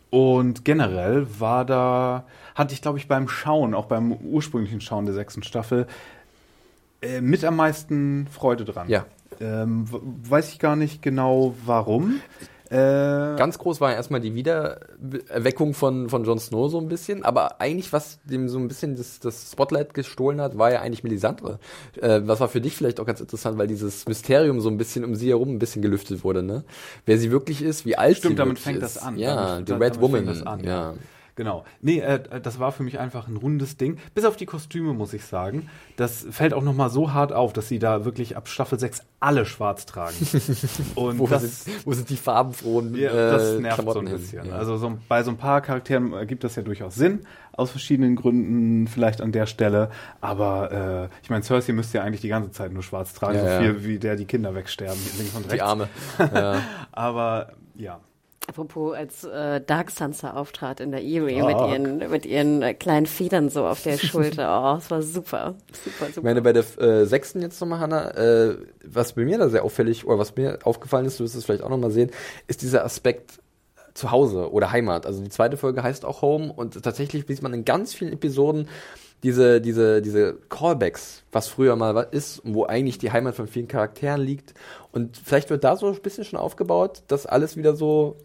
[0.10, 5.14] Und generell war da, hatte ich, glaube ich, beim Schauen, auch beim ursprünglichen Schauen der
[5.14, 5.88] sechsten Staffel,
[7.02, 8.90] äh, mit am meisten Freude dran.
[8.90, 9.06] Ja.
[9.40, 12.22] Ähm, weiß ich gar nicht genau warum.
[12.70, 17.62] Äh, Ganz groß war erstmal die Wiedererweckung von, von Jon Snow so ein bisschen, aber
[17.62, 21.60] eigentlich, was dem so ein bisschen das, das Spotlight gestohlen hat, war ja eigentlich Melisandre.
[22.02, 25.06] Äh, was war für dich vielleicht auch ganz interessant, weil dieses Mysterium so ein bisschen
[25.06, 26.64] um sie herum ein bisschen gelüftet wurde, ne?
[27.06, 28.96] Wer sie wirklich ist, wie alt Stimmt, sie damit wirklich fängt ist.
[28.98, 29.18] das an.
[29.18, 30.26] Ja, Damit- die da- Red damit Woman.
[30.26, 30.94] fängt das an, ja.
[31.38, 31.64] Genau.
[31.82, 34.00] Nee, äh, das war für mich einfach ein rundes Ding.
[34.16, 35.70] Bis auf die Kostüme, muss ich sagen.
[35.96, 39.46] Das fällt auch nochmal so hart auf, dass sie da wirklich ab Staffel 6 alle
[39.46, 40.16] schwarz tragen.
[40.96, 44.08] Und Wo, das, sind, wo sind die farbenfrohen ja, äh, das nervt Klamotten so ein
[44.08, 44.18] hin?
[44.18, 44.46] bisschen.
[44.48, 44.56] Ja.
[44.56, 47.22] Also so, bei so ein paar Charakteren äh, gibt das ja durchaus Sinn.
[47.54, 49.92] Aus verschiedenen Gründen vielleicht an der Stelle.
[50.22, 53.58] Aber äh, ich meine, Cersei müsste ja eigentlich die ganze Zeit nur schwarz tragen, Ja,
[53.60, 55.54] so viel wie der die Kinder wegsterben, links und rechts.
[55.54, 55.88] die Arme.
[56.92, 58.00] Aber ja.
[58.48, 61.26] Apropos, als äh, Dark Sansa auftrat in der Dark.
[61.26, 64.74] mit ihren, mit ihren äh, kleinen Federn so auf der Schulter.
[64.74, 65.56] Oh, es war super.
[65.84, 66.10] Super, super.
[66.18, 69.66] Ich meine, bei der äh, sechsten jetzt nochmal, Hanna, äh, was bei mir da sehr
[69.66, 72.10] auffällig, oder was mir aufgefallen ist, du wirst es vielleicht auch nochmal sehen,
[72.48, 73.40] ist dieser Aspekt
[73.94, 75.06] zu Hause oder Heimat.
[75.06, 78.70] Also die zweite Folge heißt auch Home und tatsächlich sieht man in ganz vielen Episoden
[79.24, 83.48] diese, diese, diese Callbacks, was früher mal was ist, und wo eigentlich die Heimat von
[83.48, 84.54] vielen Charakteren liegt.
[84.92, 88.16] Und vielleicht wird da so ein bisschen schon aufgebaut, dass alles wieder so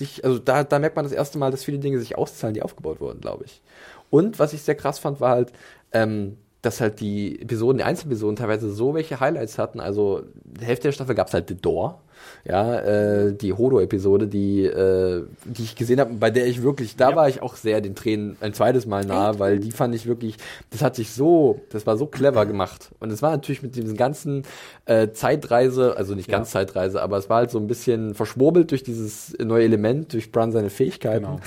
[0.00, 2.62] sich, also da, da merkt man das erste Mal, dass viele Dinge sich auszahlen, die
[2.62, 3.62] aufgebaut wurden, glaube ich.
[4.10, 5.52] Und was ich sehr krass fand, war halt,
[5.92, 9.78] ähm, dass halt die Episoden, die Einzelepisoden teilweise so welche Highlights hatten.
[9.78, 12.00] Also die Hälfte der Staffel gab's halt The Door,
[12.44, 17.10] ja, äh, die Hodo-Episode, die, äh, die ich gesehen habe, bei der ich wirklich, da
[17.10, 17.16] Ja.
[17.16, 20.36] war ich auch sehr den Tränen ein zweites Mal nahe, weil die fand ich wirklich,
[20.70, 22.90] das hat sich so, das war so clever gemacht.
[23.00, 24.44] Und es war natürlich mit diesem ganzen
[24.86, 28.82] äh, Zeitreise, also nicht ganz Zeitreise, aber es war halt so ein bisschen verschwurbelt durch
[28.82, 31.24] dieses neue Element, durch Bran seine Fähigkeiten.
[31.24, 31.40] Genau.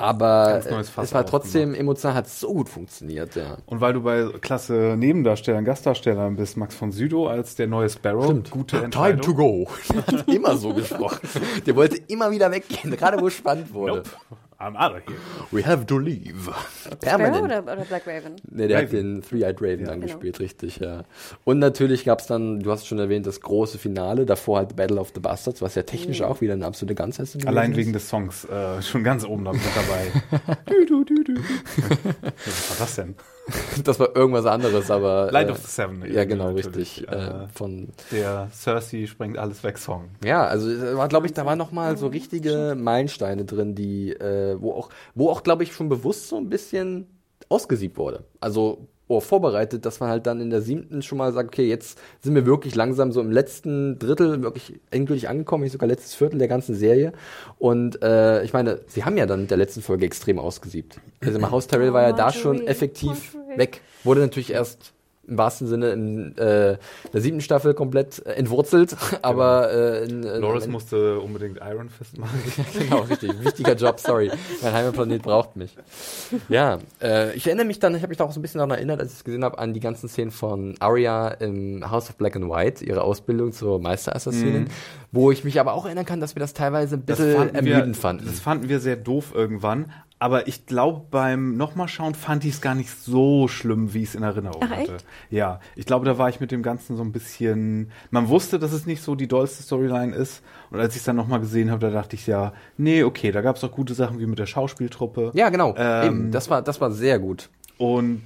[0.00, 0.62] Aber
[0.96, 3.58] es war trotzdem emotional, hat so gut funktioniert, ja.
[3.66, 8.34] Und weil du bei klasse Nebendarstellern, Gastdarstellern bist, Max von Sydow als der neue Sparrow,
[8.50, 9.20] gute Entscheidung.
[9.20, 9.68] Time to go.
[9.90, 11.20] Der hat immer so gesprochen.
[11.66, 13.96] Der wollte immer wieder weggehen, gerade wo es spannend wurde.
[13.96, 14.10] Nope.
[14.60, 15.16] I'm out of here.
[15.52, 16.50] We have to leave.
[17.00, 17.42] Permanent.
[17.44, 18.36] oder, oder Black Raven?
[18.50, 19.20] Nee, der hat Raven.
[19.20, 20.12] den Three-Eyed Raven dann Genau.
[20.12, 21.04] gespielt, richtig, ja.
[21.44, 25.00] Und natürlich gab's dann, du hast es schon erwähnt, das große Finale, davor halt Battle
[25.00, 28.02] of the Bastards, was ja technisch auch wieder eine absolute Ganzleistung Allein gewesen wegen ist.
[28.04, 30.56] des Songs äh, schon ganz oben noch mit dabei.
[30.66, 31.34] du, du, du, du.
[32.44, 33.14] Was war das denn?
[33.84, 35.30] Das war irgendwas anderes, aber...
[35.32, 36.04] Light äh, of the Seven.
[36.12, 37.06] Ja, genau, richtig.
[37.08, 40.10] Äh, Äh, von der Cersei sprengt alles weg Song.
[40.24, 44.12] Ja, also es war, glaube ich, da waren noch mal so richtige Meilensteine drin, die,
[44.12, 47.06] äh, wo auch, wo auch, glaube ich, schon bewusst so ein bisschen
[47.48, 48.24] ausgesiebt wurde.
[48.40, 51.98] Also oh, vorbereitet, dass man halt dann in der siebten schon mal sagt, okay, jetzt
[52.20, 56.38] sind wir wirklich langsam so im letzten Drittel wirklich endgültig angekommen, nicht sogar letztes Viertel
[56.38, 57.12] der ganzen Serie.
[57.58, 61.00] Und äh, ich meine, sie haben ja dann mit der letzten Folge extrem ausgesiebt.
[61.24, 63.80] Also im Haus Tyrell war ja da schon Marjorie, effektiv Weg.
[64.04, 64.92] Wurde natürlich erst
[65.30, 66.76] im wahrsten Sinne in äh,
[67.12, 71.88] der siebten Staffel komplett äh, entwurzelt, aber äh, in, in, Loris in, musste unbedingt Iron
[71.88, 72.38] Fist machen.
[72.78, 73.32] genau, richtig.
[73.42, 74.30] Wichtiger Job, sorry.
[74.62, 75.76] Mein Heimatplanet braucht mich.
[76.48, 78.72] Ja, äh, ich erinnere mich dann, ich habe mich da auch so ein bisschen daran
[78.72, 82.16] erinnert, als ich es gesehen habe, an die ganzen Szenen von Arya im House of
[82.16, 84.68] Black and White, ihre Ausbildung zur Meisterassassinin,
[85.12, 88.00] wo ich mich aber auch erinnern kann, dass wir das teilweise ein bisschen ermüdend wir,
[88.00, 88.26] fanden.
[88.26, 89.92] Das fanden wir sehr doof irgendwann.
[90.22, 94.10] Aber ich glaube, beim nochmal schauen fand ich es gar nicht so schlimm, wie ich
[94.10, 94.96] es in Erinnerung Ach, hatte.
[94.96, 95.06] echt?
[95.30, 97.90] Ja, ich glaube, da war ich mit dem Ganzen so ein bisschen.
[98.10, 100.42] Man wusste, dass es nicht so die dollste Storyline ist.
[100.70, 103.40] Und als ich es dann nochmal gesehen habe, da dachte ich ja, nee, okay, da
[103.40, 105.30] gab es auch gute Sachen wie mit der Schauspieltruppe.
[105.32, 105.74] Ja, genau.
[105.78, 107.48] Ähm, Eben, das war, das war sehr gut.
[107.78, 108.20] Und.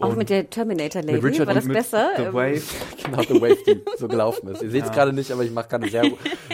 [0.00, 2.10] Auch und mit der Terminator Lady, Richard war das besser?
[2.16, 2.62] The Ähm, Wave.
[3.04, 4.62] Genau, The Wave, die so gelaufen ist.
[4.62, 6.04] Ihr seht es gerade nicht, aber ich mache gerade sehr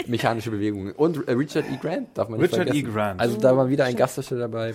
[0.06, 0.92] mechanische Bewegungen.
[0.92, 1.76] Und äh, Richard E.
[1.80, 2.70] Grant darf man nicht Richard E.
[2.72, 2.94] vergessen.
[2.94, 3.20] Grant.
[3.20, 4.74] Also da war wieder ein Gastdarsteller dabei.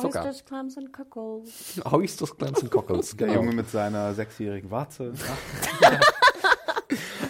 [0.00, 0.20] Zucker.
[0.20, 1.80] Oysters, Clams and Cockles.
[1.90, 3.16] Oysters, Clams und Cockles.
[3.16, 3.40] Der Genau.
[3.40, 5.12] Junge mit seiner sechsjährigen Warze.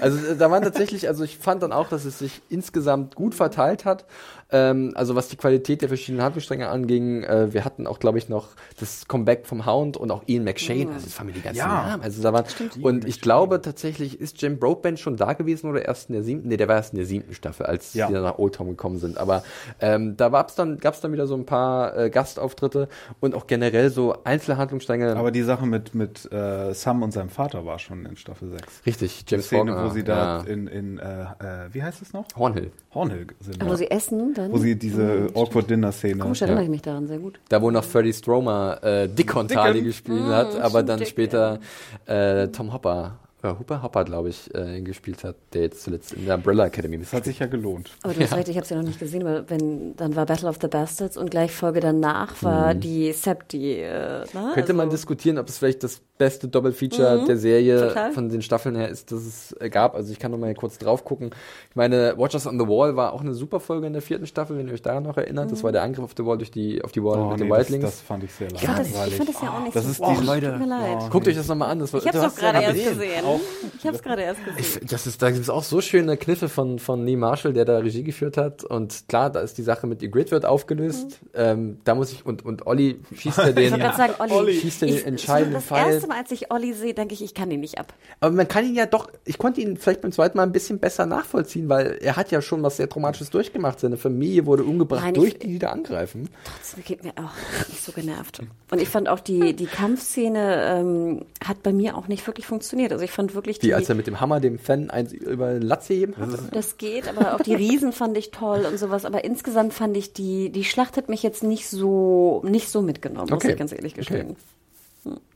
[0.00, 3.34] Also äh, da waren tatsächlich, also ich fand dann auch, dass es sich insgesamt gut
[3.34, 4.04] verteilt hat.
[4.50, 8.28] Ähm, also was die Qualität der verschiedenen Handlungsstränge anging, äh, wir hatten auch, glaube ich,
[8.30, 8.48] noch
[8.80, 10.88] das Comeback vom Hound und auch Ian McShane.
[10.88, 11.66] Also das fanden wir die ganzen Ja.
[11.90, 12.02] Namen.
[12.02, 12.46] Also da waren,
[12.82, 16.48] und ich glaube tatsächlich, ist Jim Broadbent schon da gewesen oder erst in der siebten?
[16.48, 18.06] Nee, der war erst in der siebten Staffel, als Ja.
[18.06, 19.18] die dann nach Old Town gekommen sind.
[19.18, 19.42] Aber
[19.80, 22.88] ähm, da gab's dann, gab's dann wieder so ein paar äh, Gastauftritte
[23.20, 25.14] und auch generell so einzelne Handlungsstränge.
[25.14, 28.86] Aber die Sache mit, mit äh, Sam und seinem Vater war schon in Staffel 6.
[28.86, 30.44] Richtig, Die James Faulkner, wo sie da ja.
[30.44, 31.26] in, in äh, äh,
[31.72, 32.26] wie heißt es noch?
[32.36, 32.70] Hornhill.
[32.94, 33.64] Hornhill sind.
[33.64, 34.52] Wo sie essen, dann.
[34.52, 36.18] Wo sie diese awkward Dinner-Szene.
[36.18, 37.40] Komisch, erinnere ich mich daran sehr gut.
[37.48, 39.86] Da wo noch Freddie Stromer äh, Dickon Tali Dickon.
[39.86, 41.58] gespielt hat, aber dann Dick, später
[42.06, 46.26] äh, Tom Hopper, äh, Hooper Hopper, glaube ich, äh, gespielt hat, der jetzt zuletzt in
[46.26, 47.90] der Umbrella Academy Das hat sich ja gelohnt.
[48.02, 50.26] Aber du hast recht, ich habe es ja noch nicht gesehen, weil wenn dann war
[50.26, 53.80] Battle of the Bastards und gleich Folge danach war die Septi.
[53.80, 58.10] Äh, na, Könnte man also- diskutieren, ob es vielleicht das beste Doppelfeature der Serie total.
[58.12, 59.94] von den Staffeln her ist, das es äh, gab.
[59.94, 61.30] Also ich kann noch mal kurz drauf gucken.
[61.70, 64.58] Ich meine, Watchers on the Wall war auch eine super Folge in der vierten Staffel,
[64.58, 65.52] wenn ihr euch daran noch erinnert.
[65.52, 67.44] Das war der Angriff auf the Wall durch die auf die Wall Oh, mit nee,
[67.44, 67.84] den das, Wildlings.
[67.84, 69.16] das fand ich sehr Ich fand, das, ich langweilig.
[69.16, 70.50] fand das ja auch nicht Das so ist die- Leute.
[70.50, 71.10] Tut mir leid.
[71.10, 71.78] Guckt euch das nochmal an.
[71.78, 73.24] Das, war- Ich es doch ja gerade erst gesehen.
[73.36, 73.72] Gesehen.
[73.78, 74.86] Ich habe es gerade erst gesehen.
[74.90, 77.78] Das ist, da gibt es auch so schöne Kniffe von, von Lee Marshall, der da
[77.78, 78.64] Regie geführt hat.
[78.64, 81.20] Und klar, da ist die Sache mit Grid wird aufgelöst.
[81.34, 83.58] Ähm, da muss ich, und, und Olli schießt ja Mhm.
[83.58, 84.32] Ich den, sagen, Olli.
[84.32, 85.92] Olli schießt den ich, entscheidenden das Pfeil.
[85.94, 87.92] erste Mal, als ich Olli sehe, denke ich, ich kann ihn nicht ab.
[88.20, 90.78] Aber man kann ihn ja doch, ich konnte ihn vielleicht beim zweiten Mal ein bisschen
[90.78, 93.80] besser nachvollziehen, weil er hat ja schon was sehr Traumatisches durchgemacht.
[93.80, 96.28] Seine Familie wurde umgebracht Nein, durch ich- die, die da angreifen.
[96.44, 98.40] Trotzdem geht mir auch nicht so genervt.
[98.70, 102.92] Und ich fand auch die, die Kampfszene ähm, hat bei mir auch nicht wirklich funktioniert.
[102.92, 105.54] Also ich fand wirklich die, Wie als er mit dem Hammer dem Fan eins über
[105.54, 106.28] den Latz heben hat.
[106.52, 109.04] das geht, aber auch die Riesen fand ich toll und sowas.
[109.04, 113.28] Aber insgesamt fand ich die, die Schlacht hat mich jetzt nicht so, nicht so mitgenommen,
[113.28, 113.50] muss Okay.
[113.50, 114.36] ich ganz ehrlich gestehen.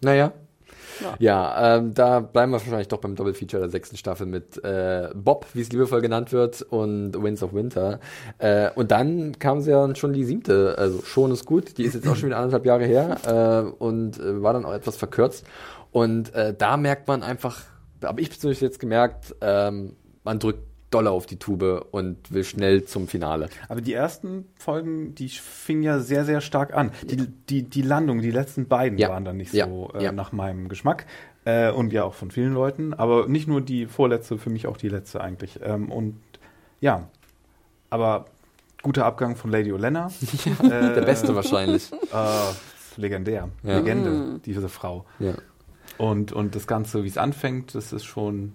[0.01, 0.33] Naja.
[1.19, 5.47] Ja, ähm, da bleiben wir wahrscheinlich doch beim Doppelfeature der sechsten Staffel mit äh, Bob,
[5.55, 7.99] wie es liebevoll genannt wird, und Winds of Winter.
[8.39, 11.95] Äh, und dann kam sie ja schon die siebte, also schon ist gut, die ist
[11.95, 15.45] jetzt auch schon wieder anderthalb Jahre her äh, und äh, war dann auch etwas verkürzt.
[15.91, 17.63] Und äh, da merkt man einfach,
[18.03, 19.95] habe ich persönlich jetzt gemerkt, ähm,
[20.25, 23.49] man drückt doller auf die Tube und will schnell zum Finale.
[23.69, 26.91] Aber die ersten Folgen, die fingen ja sehr, sehr stark an.
[27.09, 27.17] Die,
[27.49, 29.09] die, die Landung, die letzten beiden Ja.
[29.09, 29.67] waren dann nicht Ja.
[29.67, 31.07] so äh, nach meinem Geschmack.
[31.47, 32.93] Äh, und ja, auch von vielen Leuten.
[32.93, 35.61] Aber nicht nur die vorletzte, für mich auch die letzte eigentlich.
[35.63, 36.21] Ähm, und
[36.81, 37.09] ja,
[37.89, 38.27] aber
[38.83, 40.11] guter Abgang von Lady Olenna.
[40.63, 41.91] Der beste wahrscheinlich.
[42.13, 43.49] Äh, legendär.
[43.63, 45.07] Legende, diese Frau.
[45.19, 45.33] Ja.
[46.03, 48.55] Und, und das Ganze, wie es anfängt, das ist schon.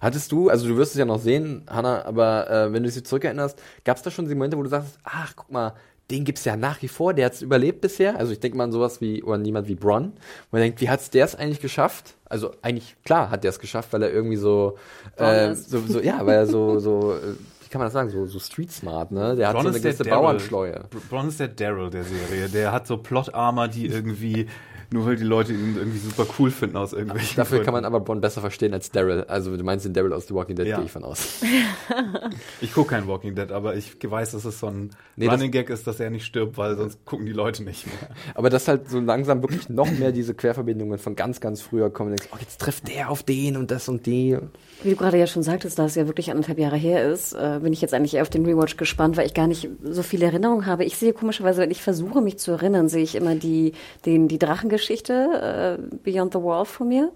[0.00, 3.04] Hattest du, also du wirst es ja noch sehen, Hanna, aber äh, wenn du dich
[3.04, 5.74] zurückerinnerst, gab es da schon die Momente, wo du sagst, ach, guck mal,
[6.10, 8.18] den gibt's ja nach wie vor, der hat's überlebt bisher.
[8.18, 10.12] Also ich denke mal an sowas wie, oder niemand wie Bronn,
[10.50, 12.14] wo man denkt, wie hat's der es eigentlich geschafft?
[12.24, 14.78] Also eigentlich, klar hat der es geschafft, weil er irgendwie so,
[15.16, 17.16] äh, so, so, ja, weil er so, so,
[17.62, 19.36] wie kann man das sagen, so, so street smart, ne?
[19.36, 20.22] Der hat Bronn so eine ist der gewisse Daryl.
[20.22, 20.84] Bauernschleue.
[21.10, 22.48] Bronn ist der Daryl der Serie.
[22.48, 24.48] Der hat so Plot-Armor, die irgendwie,
[24.92, 27.96] nur weil die Leute ihn irgendwie super cool finden aus irgendwelchen Dafür kann man Gründen.
[27.96, 29.24] aber Bronn besser verstehen als Daryl.
[29.24, 30.76] Also du meinst den Daryl aus The Walking Dead, Ja.
[30.76, 31.40] gehe ich von aus.
[32.60, 35.68] Ich gucke kein Walking Dead, aber ich weiß, dass es so ein Nee, Running Gag
[35.70, 37.96] ist, dass er nicht stirbt, weil sonst gucken die Leute nicht mehr.
[38.34, 42.10] Aber dass halt so langsam wirklich noch mehr diese Querverbindungen von ganz, ganz früher kommen.
[42.12, 44.38] Und denkst, oh, jetzt trifft der auf den und das und die.
[44.82, 47.60] Wie du gerade ja schon sagtest, da es ja wirklich anderthalb Jahre her ist, äh,
[47.62, 50.26] bin ich jetzt eigentlich eher auf den Rewatch gespannt, weil ich gar nicht so viele
[50.26, 50.84] Erinnerungen habe.
[50.84, 53.72] Ich sehe komischerweise, wenn ich versuche, mich zu erinnern, sehe ich immer die,
[54.06, 57.12] den, die Drachengeschichte äh, Beyond the Wall vor mir.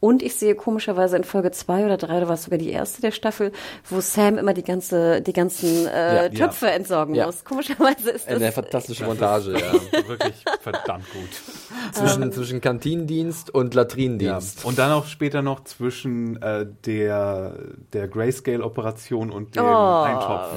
[0.00, 3.02] Und ich sehe komischerweise in Folge zwei oder drei, oder war es sogar die erste
[3.02, 3.52] der Staffel,
[3.88, 6.28] wo Sam immer die ganze, die ganzen äh, Ja.
[6.30, 7.26] Töpfe entsorgen Ja.
[7.26, 7.44] muss.
[7.44, 8.36] Komischerweise ist das.
[8.36, 9.72] Eine fantastische Montage, ja.
[10.08, 11.92] Wirklich verdammt gut.
[11.92, 13.82] zwischen, zwischen Kantinendienst und Ja.
[13.82, 14.64] Latrinendienst.
[14.64, 17.56] Und dann auch später noch zwischen äh, der,
[17.92, 20.02] der Grayscale-Operation und dem Oh.
[20.02, 20.52] Eintopf.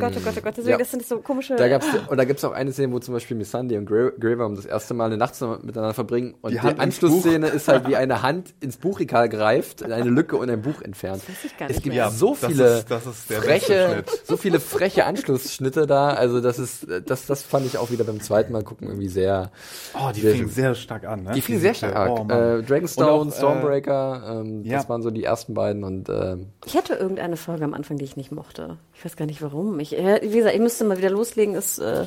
[0.00, 0.54] Gott, oh Gott, oh Gott.
[0.56, 0.78] Deswegen, Ja.
[0.78, 1.56] das sind so komische.
[1.56, 4.12] Da gab's, und da gibt's auch eine Szene, wo zum Beispiel Miss Sunday und Gra-
[4.18, 6.34] Graver um das erste Mal eine Nacht zusammen miteinander verbringen.
[6.40, 10.10] Und Die die, Anschlussszene ist halt wie eine Hand ins Buch Buchregal greift, in eine
[10.10, 11.22] Lücke und ein Buch entfernt.
[11.28, 12.08] weiß ich gar es nicht gibt mehr.
[12.10, 16.10] so das viele ist- das ist der freche, so viele freche Anschlussschnitte da.
[16.10, 19.50] Also das ist, das, das fand ich auch wieder beim zweiten Mal gucken irgendwie sehr.
[19.94, 21.32] Oh, die Sehr fingen sehr stark an, ne?
[21.32, 22.10] Die fingen sehr stark.
[22.10, 22.60] Oh, Mann.
[22.60, 24.76] äh, Dragonstone, auch, äh, Stormbreaker, ähm, ja.
[24.78, 28.04] das waren so die ersten beiden und ähm, Ich hatte irgendeine Folge am Anfang, die
[28.04, 28.78] ich nicht mochte.
[28.94, 29.80] Ich weiß gar nicht warum.
[29.80, 31.54] Ich, äh, wie gesagt, ich müsste mal wieder loslegen.
[31.56, 32.04] Ist, äh,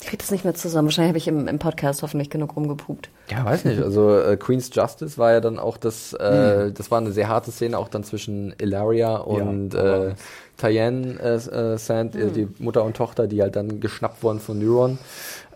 [0.00, 0.86] ich krieg das nicht mehr zusammen.
[0.88, 3.08] Wahrscheinlich habe ich im, im Podcast hoffentlich genug rumgepupt.
[3.30, 3.82] Ja, weiß nicht.
[3.82, 7.50] Also äh, Queen's Justice war ja dann auch das, äh, das war eine sehr harte
[7.50, 10.14] Szene, auch dann zwischen Ilaria und aber- äh,
[10.58, 14.58] Tyann äh, äh, Sand, äh, die Mutter und Tochter, die halt dann geschnappt wurden von
[14.58, 14.98] Neuron.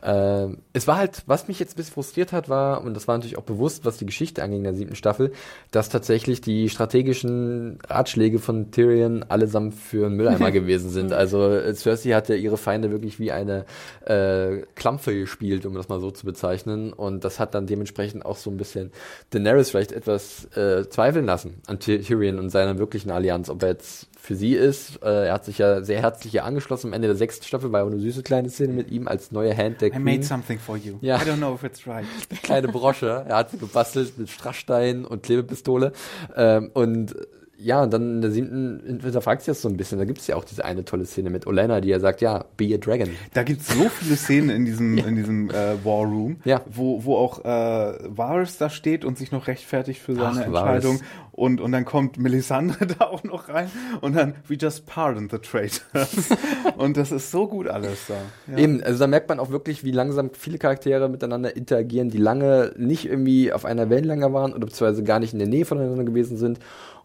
[0.02, 3.16] Ähm, es war halt, was mich jetzt ein bisschen frustriert hat, war, und das war
[3.16, 5.32] natürlich auch bewusst, was die Geschichte anging in der siebten Staffel,
[5.70, 11.12] dass tatsächlich die strategischen Ratschläge von Tyrion allesamt für einen Mülleimer gewesen sind.
[11.12, 13.64] Also äh, Cersei hat ja ihre Feinde wirklich wie eine
[14.04, 16.92] äh, Klampfe gespielt, um das mal so zu bezeichnen.
[16.92, 18.90] Und das hat dann dementsprechend auch so ein bisschen
[19.30, 23.70] Daenerys vielleicht etwas äh, zweifeln lassen an Ty- Tyrion und seiner wirklichen Allianz, ob er
[23.70, 25.02] jetzt für sie ist.
[25.02, 26.88] Äh, er hat sich ja sehr herzlich hier angeschlossen.
[26.88, 29.56] Am Ende der sechsten Staffel war auch eine süße kleine Szene mit ihm als neue
[29.56, 30.04] Hand der I Queen.
[30.04, 30.96] made something for you.
[31.00, 31.16] Ja.
[31.16, 32.04] I don't know if it's right.
[32.42, 33.24] kleine Brosche.
[33.28, 35.92] Er hat sie gebastelt mit Strassstein und Klebepistole.
[36.36, 37.14] Ähm, und
[37.62, 39.98] ja, und dann in der siebten hinterfragt sich das so ein bisschen.
[39.98, 42.44] Da gibt es ja auch diese eine tolle Szene mit Olenna, die ja sagt, ja,
[42.56, 43.10] be a dragon.
[43.34, 46.62] Da gibt es so viele Szenen in diesem, in diesem äh, War Room, Ja.
[46.66, 50.94] wo, wo auch äh, Varys da steht und sich noch rechtfertigt für seine Ach, Entscheidung.
[50.96, 51.08] Varys.
[51.32, 55.38] Und, und dann kommt Melisandre da auch noch rein und dann, we just pardon the
[55.38, 55.80] traitors.
[56.76, 58.14] und das ist so gut alles da.
[58.52, 58.58] Ja.
[58.58, 62.72] Eben, also da merkt man auch wirklich, wie langsam viele Charaktere miteinander interagieren, die lange
[62.76, 66.36] nicht irgendwie auf einer Wellenlänge waren oder beziehungsweise gar nicht in der Nähe voneinander gewesen
[66.36, 66.58] sind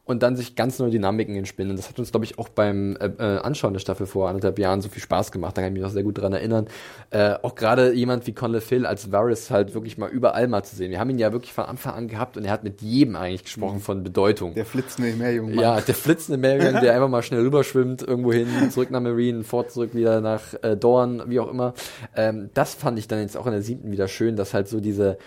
[0.06, 1.72] und dann sich ganz neue Dynamiken entspinnen.
[1.72, 4.60] Und das hat uns, glaube ich, auch beim äh, äh, Anschauen der Staffel vor anderthalb
[4.60, 5.58] Jahren so viel Spaß gemacht.
[5.58, 6.68] Da kann ich mich noch sehr gut dran erinnern.
[7.10, 10.76] Äh, auch gerade jemand wie Conley Phil als Varys halt wirklich mal überall mal zu
[10.76, 10.92] sehen.
[10.92, 13.44] Wir haben ihn ja wirklich von Anfang an gehabt und er hat mit jedem eigentlich
[13.44, 14.54] gesprochen von Bedeutung.
[14.54, 15.60] Der flitzende Meerjungmann.
[15.60, 19.72] Ja, der flitzende Marion, der einfach mal schnell rüberschwimmt, irgendwo hin, zurück nach Marine, fort
[19.72, 21.74] zurück wieder nach äh, Dorn, wie auch immer.
[22.16, 24.80] Ähm, das fand ich dann jetzt auch in der siebten wieder schön, dass halt so
[24.80, 25.18] diese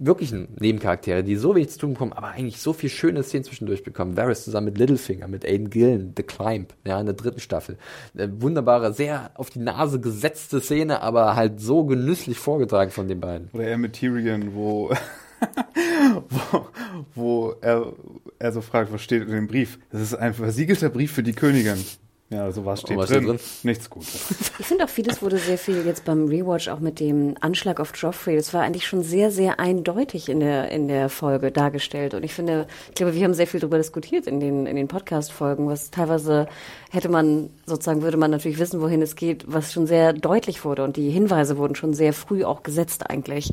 [0.00, 3.84] wirklichen Nebencharaktere, die so wenig zu tun bekommen, aber eigentlich so viel schöne Szenen zwischendurch
[3.84, 4.16] bekommen.
[4.16, 7.76] Varys zusammen mit Littlefinger, mit Aiden Gillen, The Climb, ja, in der dritten Staffel.
[8.14, 13.20] Eine wunderbare, sehr auf die Nase gesetzte Szene, aber halt so genüsslich vorgetragen von den
[13.20, 13.50] beiden.
[13.52, 14.90] Oder er mit Tyrion, wo,
[16.28, 16.66] wo,
[17.14, 17.92] wo er,
[18.38, 19.78] er so fragt, was steht in dem Brief?
[19.90, 21.84] Das ist ein versiegelter Brief für die Königin.
[22.32, 23.24] Ja, so was steht, was drin.
[23.24, 23.40] steht drin?
[23.64, 24.30] Nichts Gutes.
[24.60, 27.90] Ich finde auch vieles wurde sehr viel jetzt beim Rewatch auch mit dem Anschlag auf
[27.96, 28.36] Joffrey.
[28.36, 32.14] Das war eigentlich schon sehr, sehr eindeutig in der, in der Folge dargestellt.
[32.14, 34.86] Und ich finde, ich glaube, wir haben sehr viel darüber diskutiert in den, in den
[34.86, 36.46] Podcast-Folgen, was teilweise
[36.92, 40.84] hätte man, sozusagen würde man natürlich wissen, wohin es geht, was schon sehr deutlich wurde.
[40.84, 43.50] Und die Hinweise wurden schon sehr früh auch gesetzt eigentlich.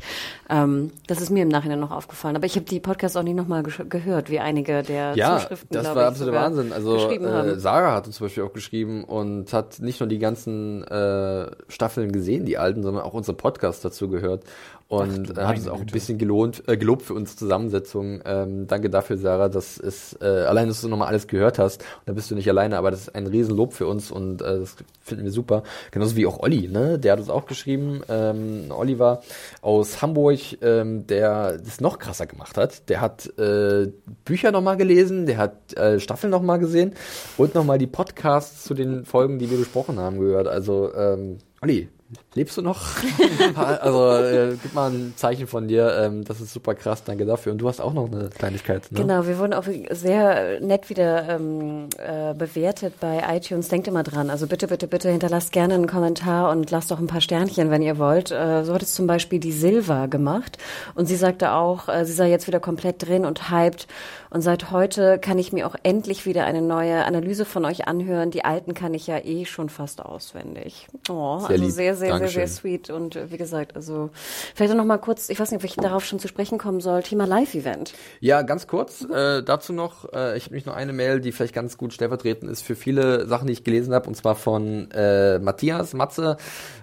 [0.48, 2.36] Ähm, das ist mir im Nachhinein noch aufgefallen.
[2.36, 5.82] Aber ich habe die Podcasts auch nicht nochmal gehört, wie einige der Ja, Zuschriften, das
[5.82, 6.72] glaube war absoluter Wahnsinn.
[6.72, 7.58] Also äh.
[7.58, 8.67] Sarah hat uns zum Beispiel auch geschrieben
[9.04, 13.84] und hat nicht nur die ganzen äh, Staffeln gesehen, die alten, sondern auch unser Podcast
[13.84, 14.44] dazu gehört
[14.88, 15.92] und äh, hat es auch ein Güte.
[15.92, 18.22] bisschen gelohnt, äh, gelobt für unsere Zusammensetzung.
[18.24, 21.82] Ähm, danke dafür, Sarah, dass es äh, allein, dass du nochmal alles gehört hast.
[21.82, 24.60] Und da bist du nicht alleine, aber das ist ein Riesenlob für uns und äh,
[24.60, 25.62] das finden wir super.
[25.90, 26.98] Genauso wie auch Olli, ne?
[26.98, 28.00] Der hat uns auch geschrieben.
[28.08, 29.20] Ähm, Oliver
[29.60, 32.88] aus Hamburg, ähm, der das noch krasser gemacht hat.
[32.88, 33.88] Der hat äh,
[34.24, 36.94] Bücher nochmal gelesen, der hat äh, Staffeln nochmal gesehen
[37.36, 40.48] und nochmal die Podcasts zu den Folgen, die wir besprochen haben, gehört.
[40.48, 41.88] Also, ähm, Olli,
[42.34, 42.80] lebst du noch?
[43.54, 45.94] also, äh, gib mal ein Zeichen von dir.
[45.98, 47.52] Ähm, das ist super krass, danke dafür.
[47.52, 49.00] Und du hast auch noch eine Kleinigkeit, ne?
[49.00, 53.68] Genau, wir wurden auch sehr nett wieder ähm, äh, bewertet bei iTunes.
[53.68, 54.30] Denkt immer dran.
[54.30, 57.82] Also bitte, bitte, bitte hinterlasst gerne einen Kommentar und lasst auch ein paar Sternchen, wenn
[57.82, 58.30] ihr wollt.
[58.30, 60.58] Äh, so hat es zum Beispiel die Silva gemacht.
[60.94, 63.86] Und sie sagte auch, äh, sie sei jetzt wieder komplett drin und hyped.
[64.30, 68.30] Und seit heute kann ich mir auch endlich wieder eine neue Analyse von euch anhören.
[68.30, 70.86] Die alten kann ich ja eh schon fast auswendig.
[71.08, 71.72] Oh, Sehr also lieb.
[71.72, 72.46] sehr, sehr, sehr, Dankeschön.
[72.46, 72.90] sehr sweet.
[72.90, 74.10] Und äh, wie gesagt, also
[74.54, 77.02] vielleicht noch mal kurz, ich weiß nicht, ob ich darauf schon zu sprechen kommen soll,
[77.02, 77.94] Thema Live-Event.
[78.20, 80.12] Ja, ganz kurz äh, dazu noch.
[80.12, 83.26] Äh, ich habe nicht nur eine Mail, die vielleicht ganz gut stellvertretend ist für viele
[83.26, 86.36] Sachen, die ich gelesen habe, und zwar von äh, Matthias Matze,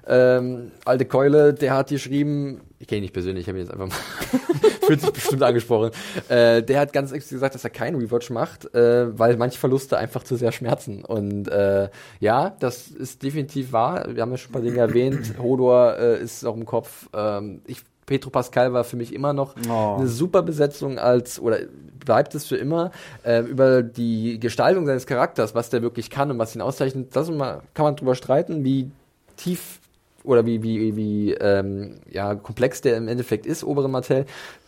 [0.07, 3.71] ähm, alte Keule, der hat geschrieben, ich kenne ihn nicht persönlich, ich habe ihn jetzt
[3.71, 5.91] einfach mal, fühlt sich bestimmt angesprochen,
[6.30, 9.97] äh, der hat ganz explizit gesagt, dass er keinen Rewatch macht, äh, weil manche Verluste
[9.97, 11.03] einfach zu sehr schmerzen.
[11.05, 14.05] Und äh, ja, das ist definitiv wahr.
[14.13, 15.36] Wir haben ja schon ein paar Dinge erwähnt.
[15.41, 17.07] Hodor äh, ist auch im Kopf.
[17.13, 19.95] Ähm, ich Petro Pascal war für mich immer noch Oh.
[19.97, 21.57] eine super Besetzung als, oder
[22.05, 22.91] bleibt es für immer,
[23.23, 27.32] äh, über die Gestaltung seines Charakters, was der wirklich kann und was ihn auszeichnet, das
[27.32, 28.91] mal, kann man drüber streiten, wie
[29.38, 29.80] tief
[30.26, 34.26] oder wie, wie, wie ähm, ja, komplex der im Endeffekt ist, Obere Martell.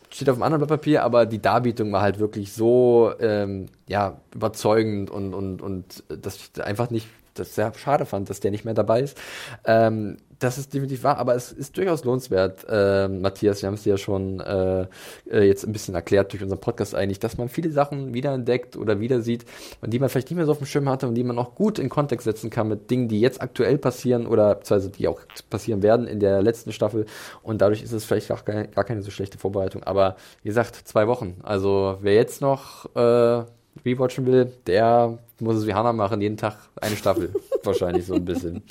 [0.09, 4.19] steht auf einem anderen Blatt Papier, aber die Darbietung war halt wirklich so ähm, ja,
[4.33, 7.07] überzeugend und, und, und dass ich einfach nicht
[7.39, 9.17] das sehr schade fand, dass der nicht mehr dabei ist.
[9.65, 13.85] Ähm, das ist definitiv wahr, aber es ist durchaus lohnenswert, äh, Matthias, wir haben es
[13.85, 14.85] ja schon äh,
[15.29, 18.99] äh, jetzt ein bisschen erklärt durch unseren Podcast eigentlich, dass man viele Sachen wiederentdeckt oder
[18.99, 19.45] wieder sieht,
[19.83, 21.79] die man vielleicht nicht mehr so auf dem Schirm hatte und die man auch gut
[21.79, 25.81] in Kontext setzen kann mit Dingen, die jetzt aktuell passieren oder beziehungsweise die auch passieren
[25.81, 27.05] werden in der letzten Staffel
[27.41, 29.83] und dadurch ist es vielleicht auch gar, gar keine so schlechte Vorbereitung.
[29.83, 31.37] Aber wie gesagt, zwei Wochen.
[31.43, 33.43] Also wer jetzt noch äh,
[33.85, 37.33] rewatchen will, der muss es wie Hannah machen, jeden Tag eine Staffel.
[37.63, 38.63] Wahrscheinlich so ein bisschen.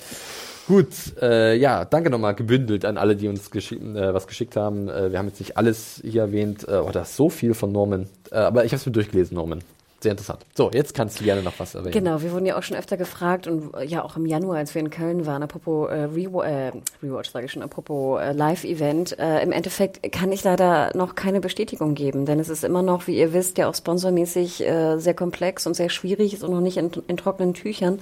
[0.66, 0.88] Gut,
[1.22, 4.88] äh, ja, danke nochmal gebündelt an alle, die uns geschick, äh, was geschickt haben.
[4.88, 6.66] Äh, wir haben jetzt nicht alles hier erwähnt.
[6.66, 8.08] Äh, ist so viel von Norman.
[8.32, 9.62] Äh, aber ich habe es mir durchgelesen, Norman
[10.06, 10.46] sehr interessant.
[10.54, 11.92] So, jetzt kannst du gerne noch was erwähnen.
[11.92, 14.72] Genau, wir wurden ja auch schon öfter gefragt und äh, ja auch im Januar, als
[14.72, 16.72] wir in Köln waren, apropos äh, Rewa äh,
[17.02, 19.18] Rewatch, sage ich schon, apropos äh, Live-Event.
[19.18, 23.08] Äh, Im Endeffekt kann ich leider noch keine Bestätigung geben, denn es ist immer noch,
[23.08, 26.60] wie ihr wisst, ja auch sponsormäßig äh, sehr komplex und sehr schwierig, ist und noch
[26.60, 27.98] nicht in, in trockenen Tüchern.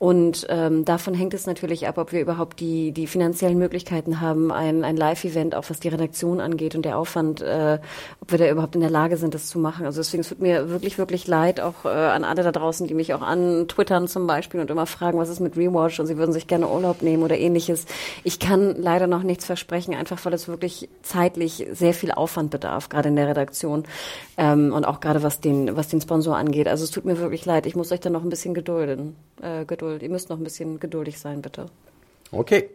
[0.00, 4.50] Und ähm, davon hängt es natürlich ab, ob wir überhaupt die, die finanziellen Möglichkeiten haben,
[4.50, 7.78] ein, ein Live-Event, auch was die Redaktion angeht und der Aufwand, äh,
[8.20, 9.86] ob wir da überhaupt in der Lage sind, das zu machen.
[9.86, 12.86] Also deswegen, es tut mir wirklich, wirklich leid leid auch äh, an alle da draußen,
[12.86, 16.16] die mich auch antwittern zum Beispiel und immer fragen, was ist mit Rewatch und sie
[16.16, 17.86] würden sich gerne Urlaub nehmen oder ähnliches.
[18.22, 22.88] Ich kann leider noch nichts versprechen, einfach weil es wirklich zeitlich sehr viel Aufwand bedarf,
[22.88, 23.84] gerade in der Redaktion
[24.36, 26.68] ähm, und auch gerade was den, was den Sponsor angeht.
[26.68, 27.66] Also es tut mir wirklich leid.
[27.66, 29.16] Ich muss euch da noch ein bisschen gedulden.
[29.42, 30.02] Äh, Geduld.
[30.02, 31.66] Ihr müsst noch ein bisschen geduldig sein, bitte.
[32.32, 32.70] Okay.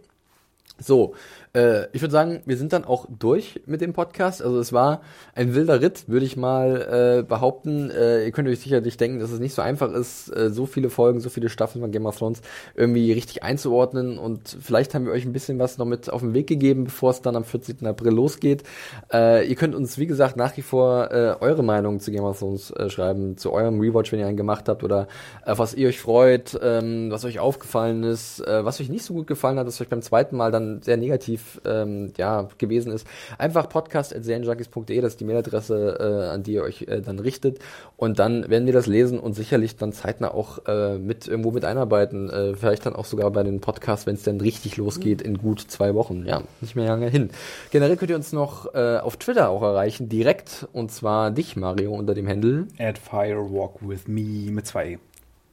[0.82, 1.14] So,
[1.60, 4.42] äh, ich würde sagen, wir sind dann auch durch mit dem Podcast.
[4.42, 5.02] Also es war
[5.36, 7.92] ein wilder Ritt, würde ich mal äh, behaupten.
[7.92, 10.90] Äh, ihr könnt euch sicherlich denken, dass es nicht so einfach ist, äh, so viele
[10.90, 12.42] Folgen, so viele Staffeln von Game of Thrones
[12.76, 14.18] irgendwie richtig einzuordnen.
[14.18, 17.12] Und vielleicht haben wir euch ein bisschen was noch mit auf den Weg gegeben, bevor
[17.12, 17.86] es dann am 14.
[17.86, 18.64] April losgeht.
[19.12, 22.40] Äh, ihr könnt uns, wie gesagt, nach wie vor äh, eure Meinung zu Game of
[22.40, 25.08] Thrones äh, schreiben, zu eurem Rewatch, wenn ihr einen gemacht habt, oder
[25.46, 29.14] äh, was ihr euch freut, ähm, was euch aufgefallen ist, äh, was euch nicht so
[29.14, 33.08] gut gefallen hat, was euch beim zweiten Mal dann sehr negativ ähm, ja, gewesen ist.
[33.38, 37.60] Einfach podcast.serienjunkies.de, das ist die Mailadresse, äh, an die ihr euch äh, dann richtet.
[37.98, 41.66] Und dann werden wir das lesen und sicherlich dann zeitnah auch äh, mit irgendwo mit
[41.66, 42.30] einarbeiten.
[42.30, 45.60] Äh, vielleicht dann auch sogar bei den Podcasts, wenn es dann richtig losgeht in gut
[45.60, 46.26] zwei Wochen.
[46.26, 47.30] Ja, nicht mehr lange hin.
[47.72, 50.68] Generell könnt ihr uns noch äh, auf Twitter auch erreichen, direkt.
[50.74, 52.68] Und zwar dich, Mario, unter dem Handle.
[52.78, 54.98] At Firewalk with me mit zwei E.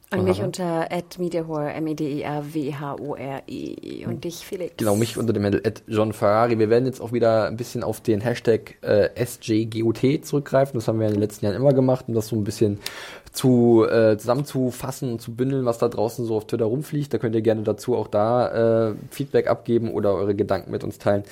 [0.09, 4.23] Und mich unter @mediahore m e d e r w h o r e und
[4.23, 4.77] dich Felix.
[4.77, 6.57] Genau, mich unter dem Handle at John Ferrari.
[6.57, 10.79] Wir werden jetzt auch wieder ein bisschen auf den Hashtag äh, SJGOT zurückgreifen.
[10.79, 12.79] Das haben wir in den letzten Jahren immer gemacht, um das so ein bisschen
[13.33, 17.13] zu äh, zusammenzufassen und zu bündeln, was da draußen so auf Twitter rumfliegt.
[17.13, 20.99] Da könnt ihr gerne dazu auch da äh, Feedback abgeben oder eure Gedanken mit uns
[20.99, 21.23] teilen.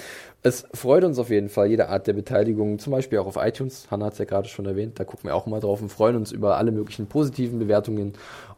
[0.44, 3.88] Es freut uns auf jeden Fall, jede Art der Beteiligung, zum Beispiel auch auf iTunes.
[3.90, 6.18] Hanna hat es ja gerade schon erwähnt, da gucken wir auch mal drauf und freuen
[6.18, 8.14] uns über alle möglichen positiven Bewertungen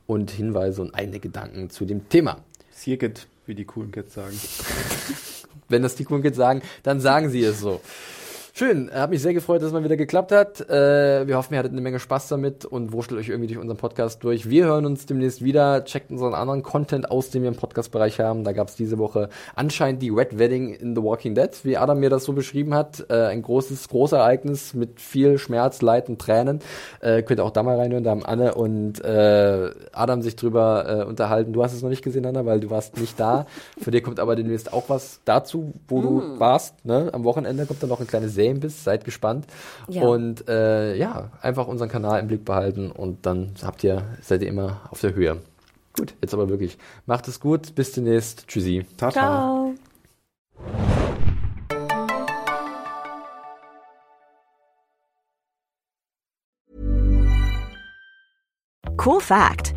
[0.08, 2.40] und Hinweise und eigene Gedanken zu dem Thema.
[2.72, 4.40] Sirget, wie die coolen Kids sagen.
[5.70, 7.82] Wenn das die coolen Kids sagen, dann sagen sie es so.
[8.58, 10.68] Schön, hat mich sehr gefreut, dass es mal wieder geklappt hat.
[10.68, 13.78] Äh, wir hoffen, ihr hattet eine Menge Spaß damit und wurschtelt euch irgendwie durch unseren
[13.78, 14.50] Podcast durch.
[14.50, 15.86] Wir hören uns demnächst wieder.
[15.86, 18.44] Checkt unseren anderen Content aus, den wir im Podcast-Bereich haben.
[18.44, 22.00] Da gab es diese Woche anscheinend die Red Wedding in The Walking Dead, wie Adam
[22.00, 23.06] mir das so beschrieben hat.
[23.12, 26.62] Äh, ein großes, großes Ereignis mit viel Schmerz, Leid und Tränen.
[27.00, 28.04] Äh, könnt ihr auch da mal reinhören.
[28.04, 31.54] Da haben Anne und äh, Adam sich drüber äh, unterhalten.
[31.54, 33.46] Du hast es noch nicht gesehen, Anna, weil du warst nicht da.
[33.80, 36.84] Für dir kommt aber demnächst auch was dazu, wo du warst.
[36.86, 37.12] Ne?
[37.14, 38.84] Am Wochenende kommt dann noch eine kleine Serie Game bist.
[38.84, 39.46] Seid gespannt.
[39.88, 40.04] Ja.
[40.04, 44.48] Und äh, ja, einfach unseren Kanal im Blick behalten und dann habt ihr, seid ihr
[44.48, 45.42] immer auf der Höhe.
[45.98, 46.78] Gut, jetzt aber wirklich.
[47.06, 47.76] Macht es gut.
[47.76, 48.48] Bis demnächst.
[48.48, 48.86] Tschüssi.
[48.98, 49.12] Tata.
[49.12, 49.74] Ciao.
[59.00, 59.77] Cool fact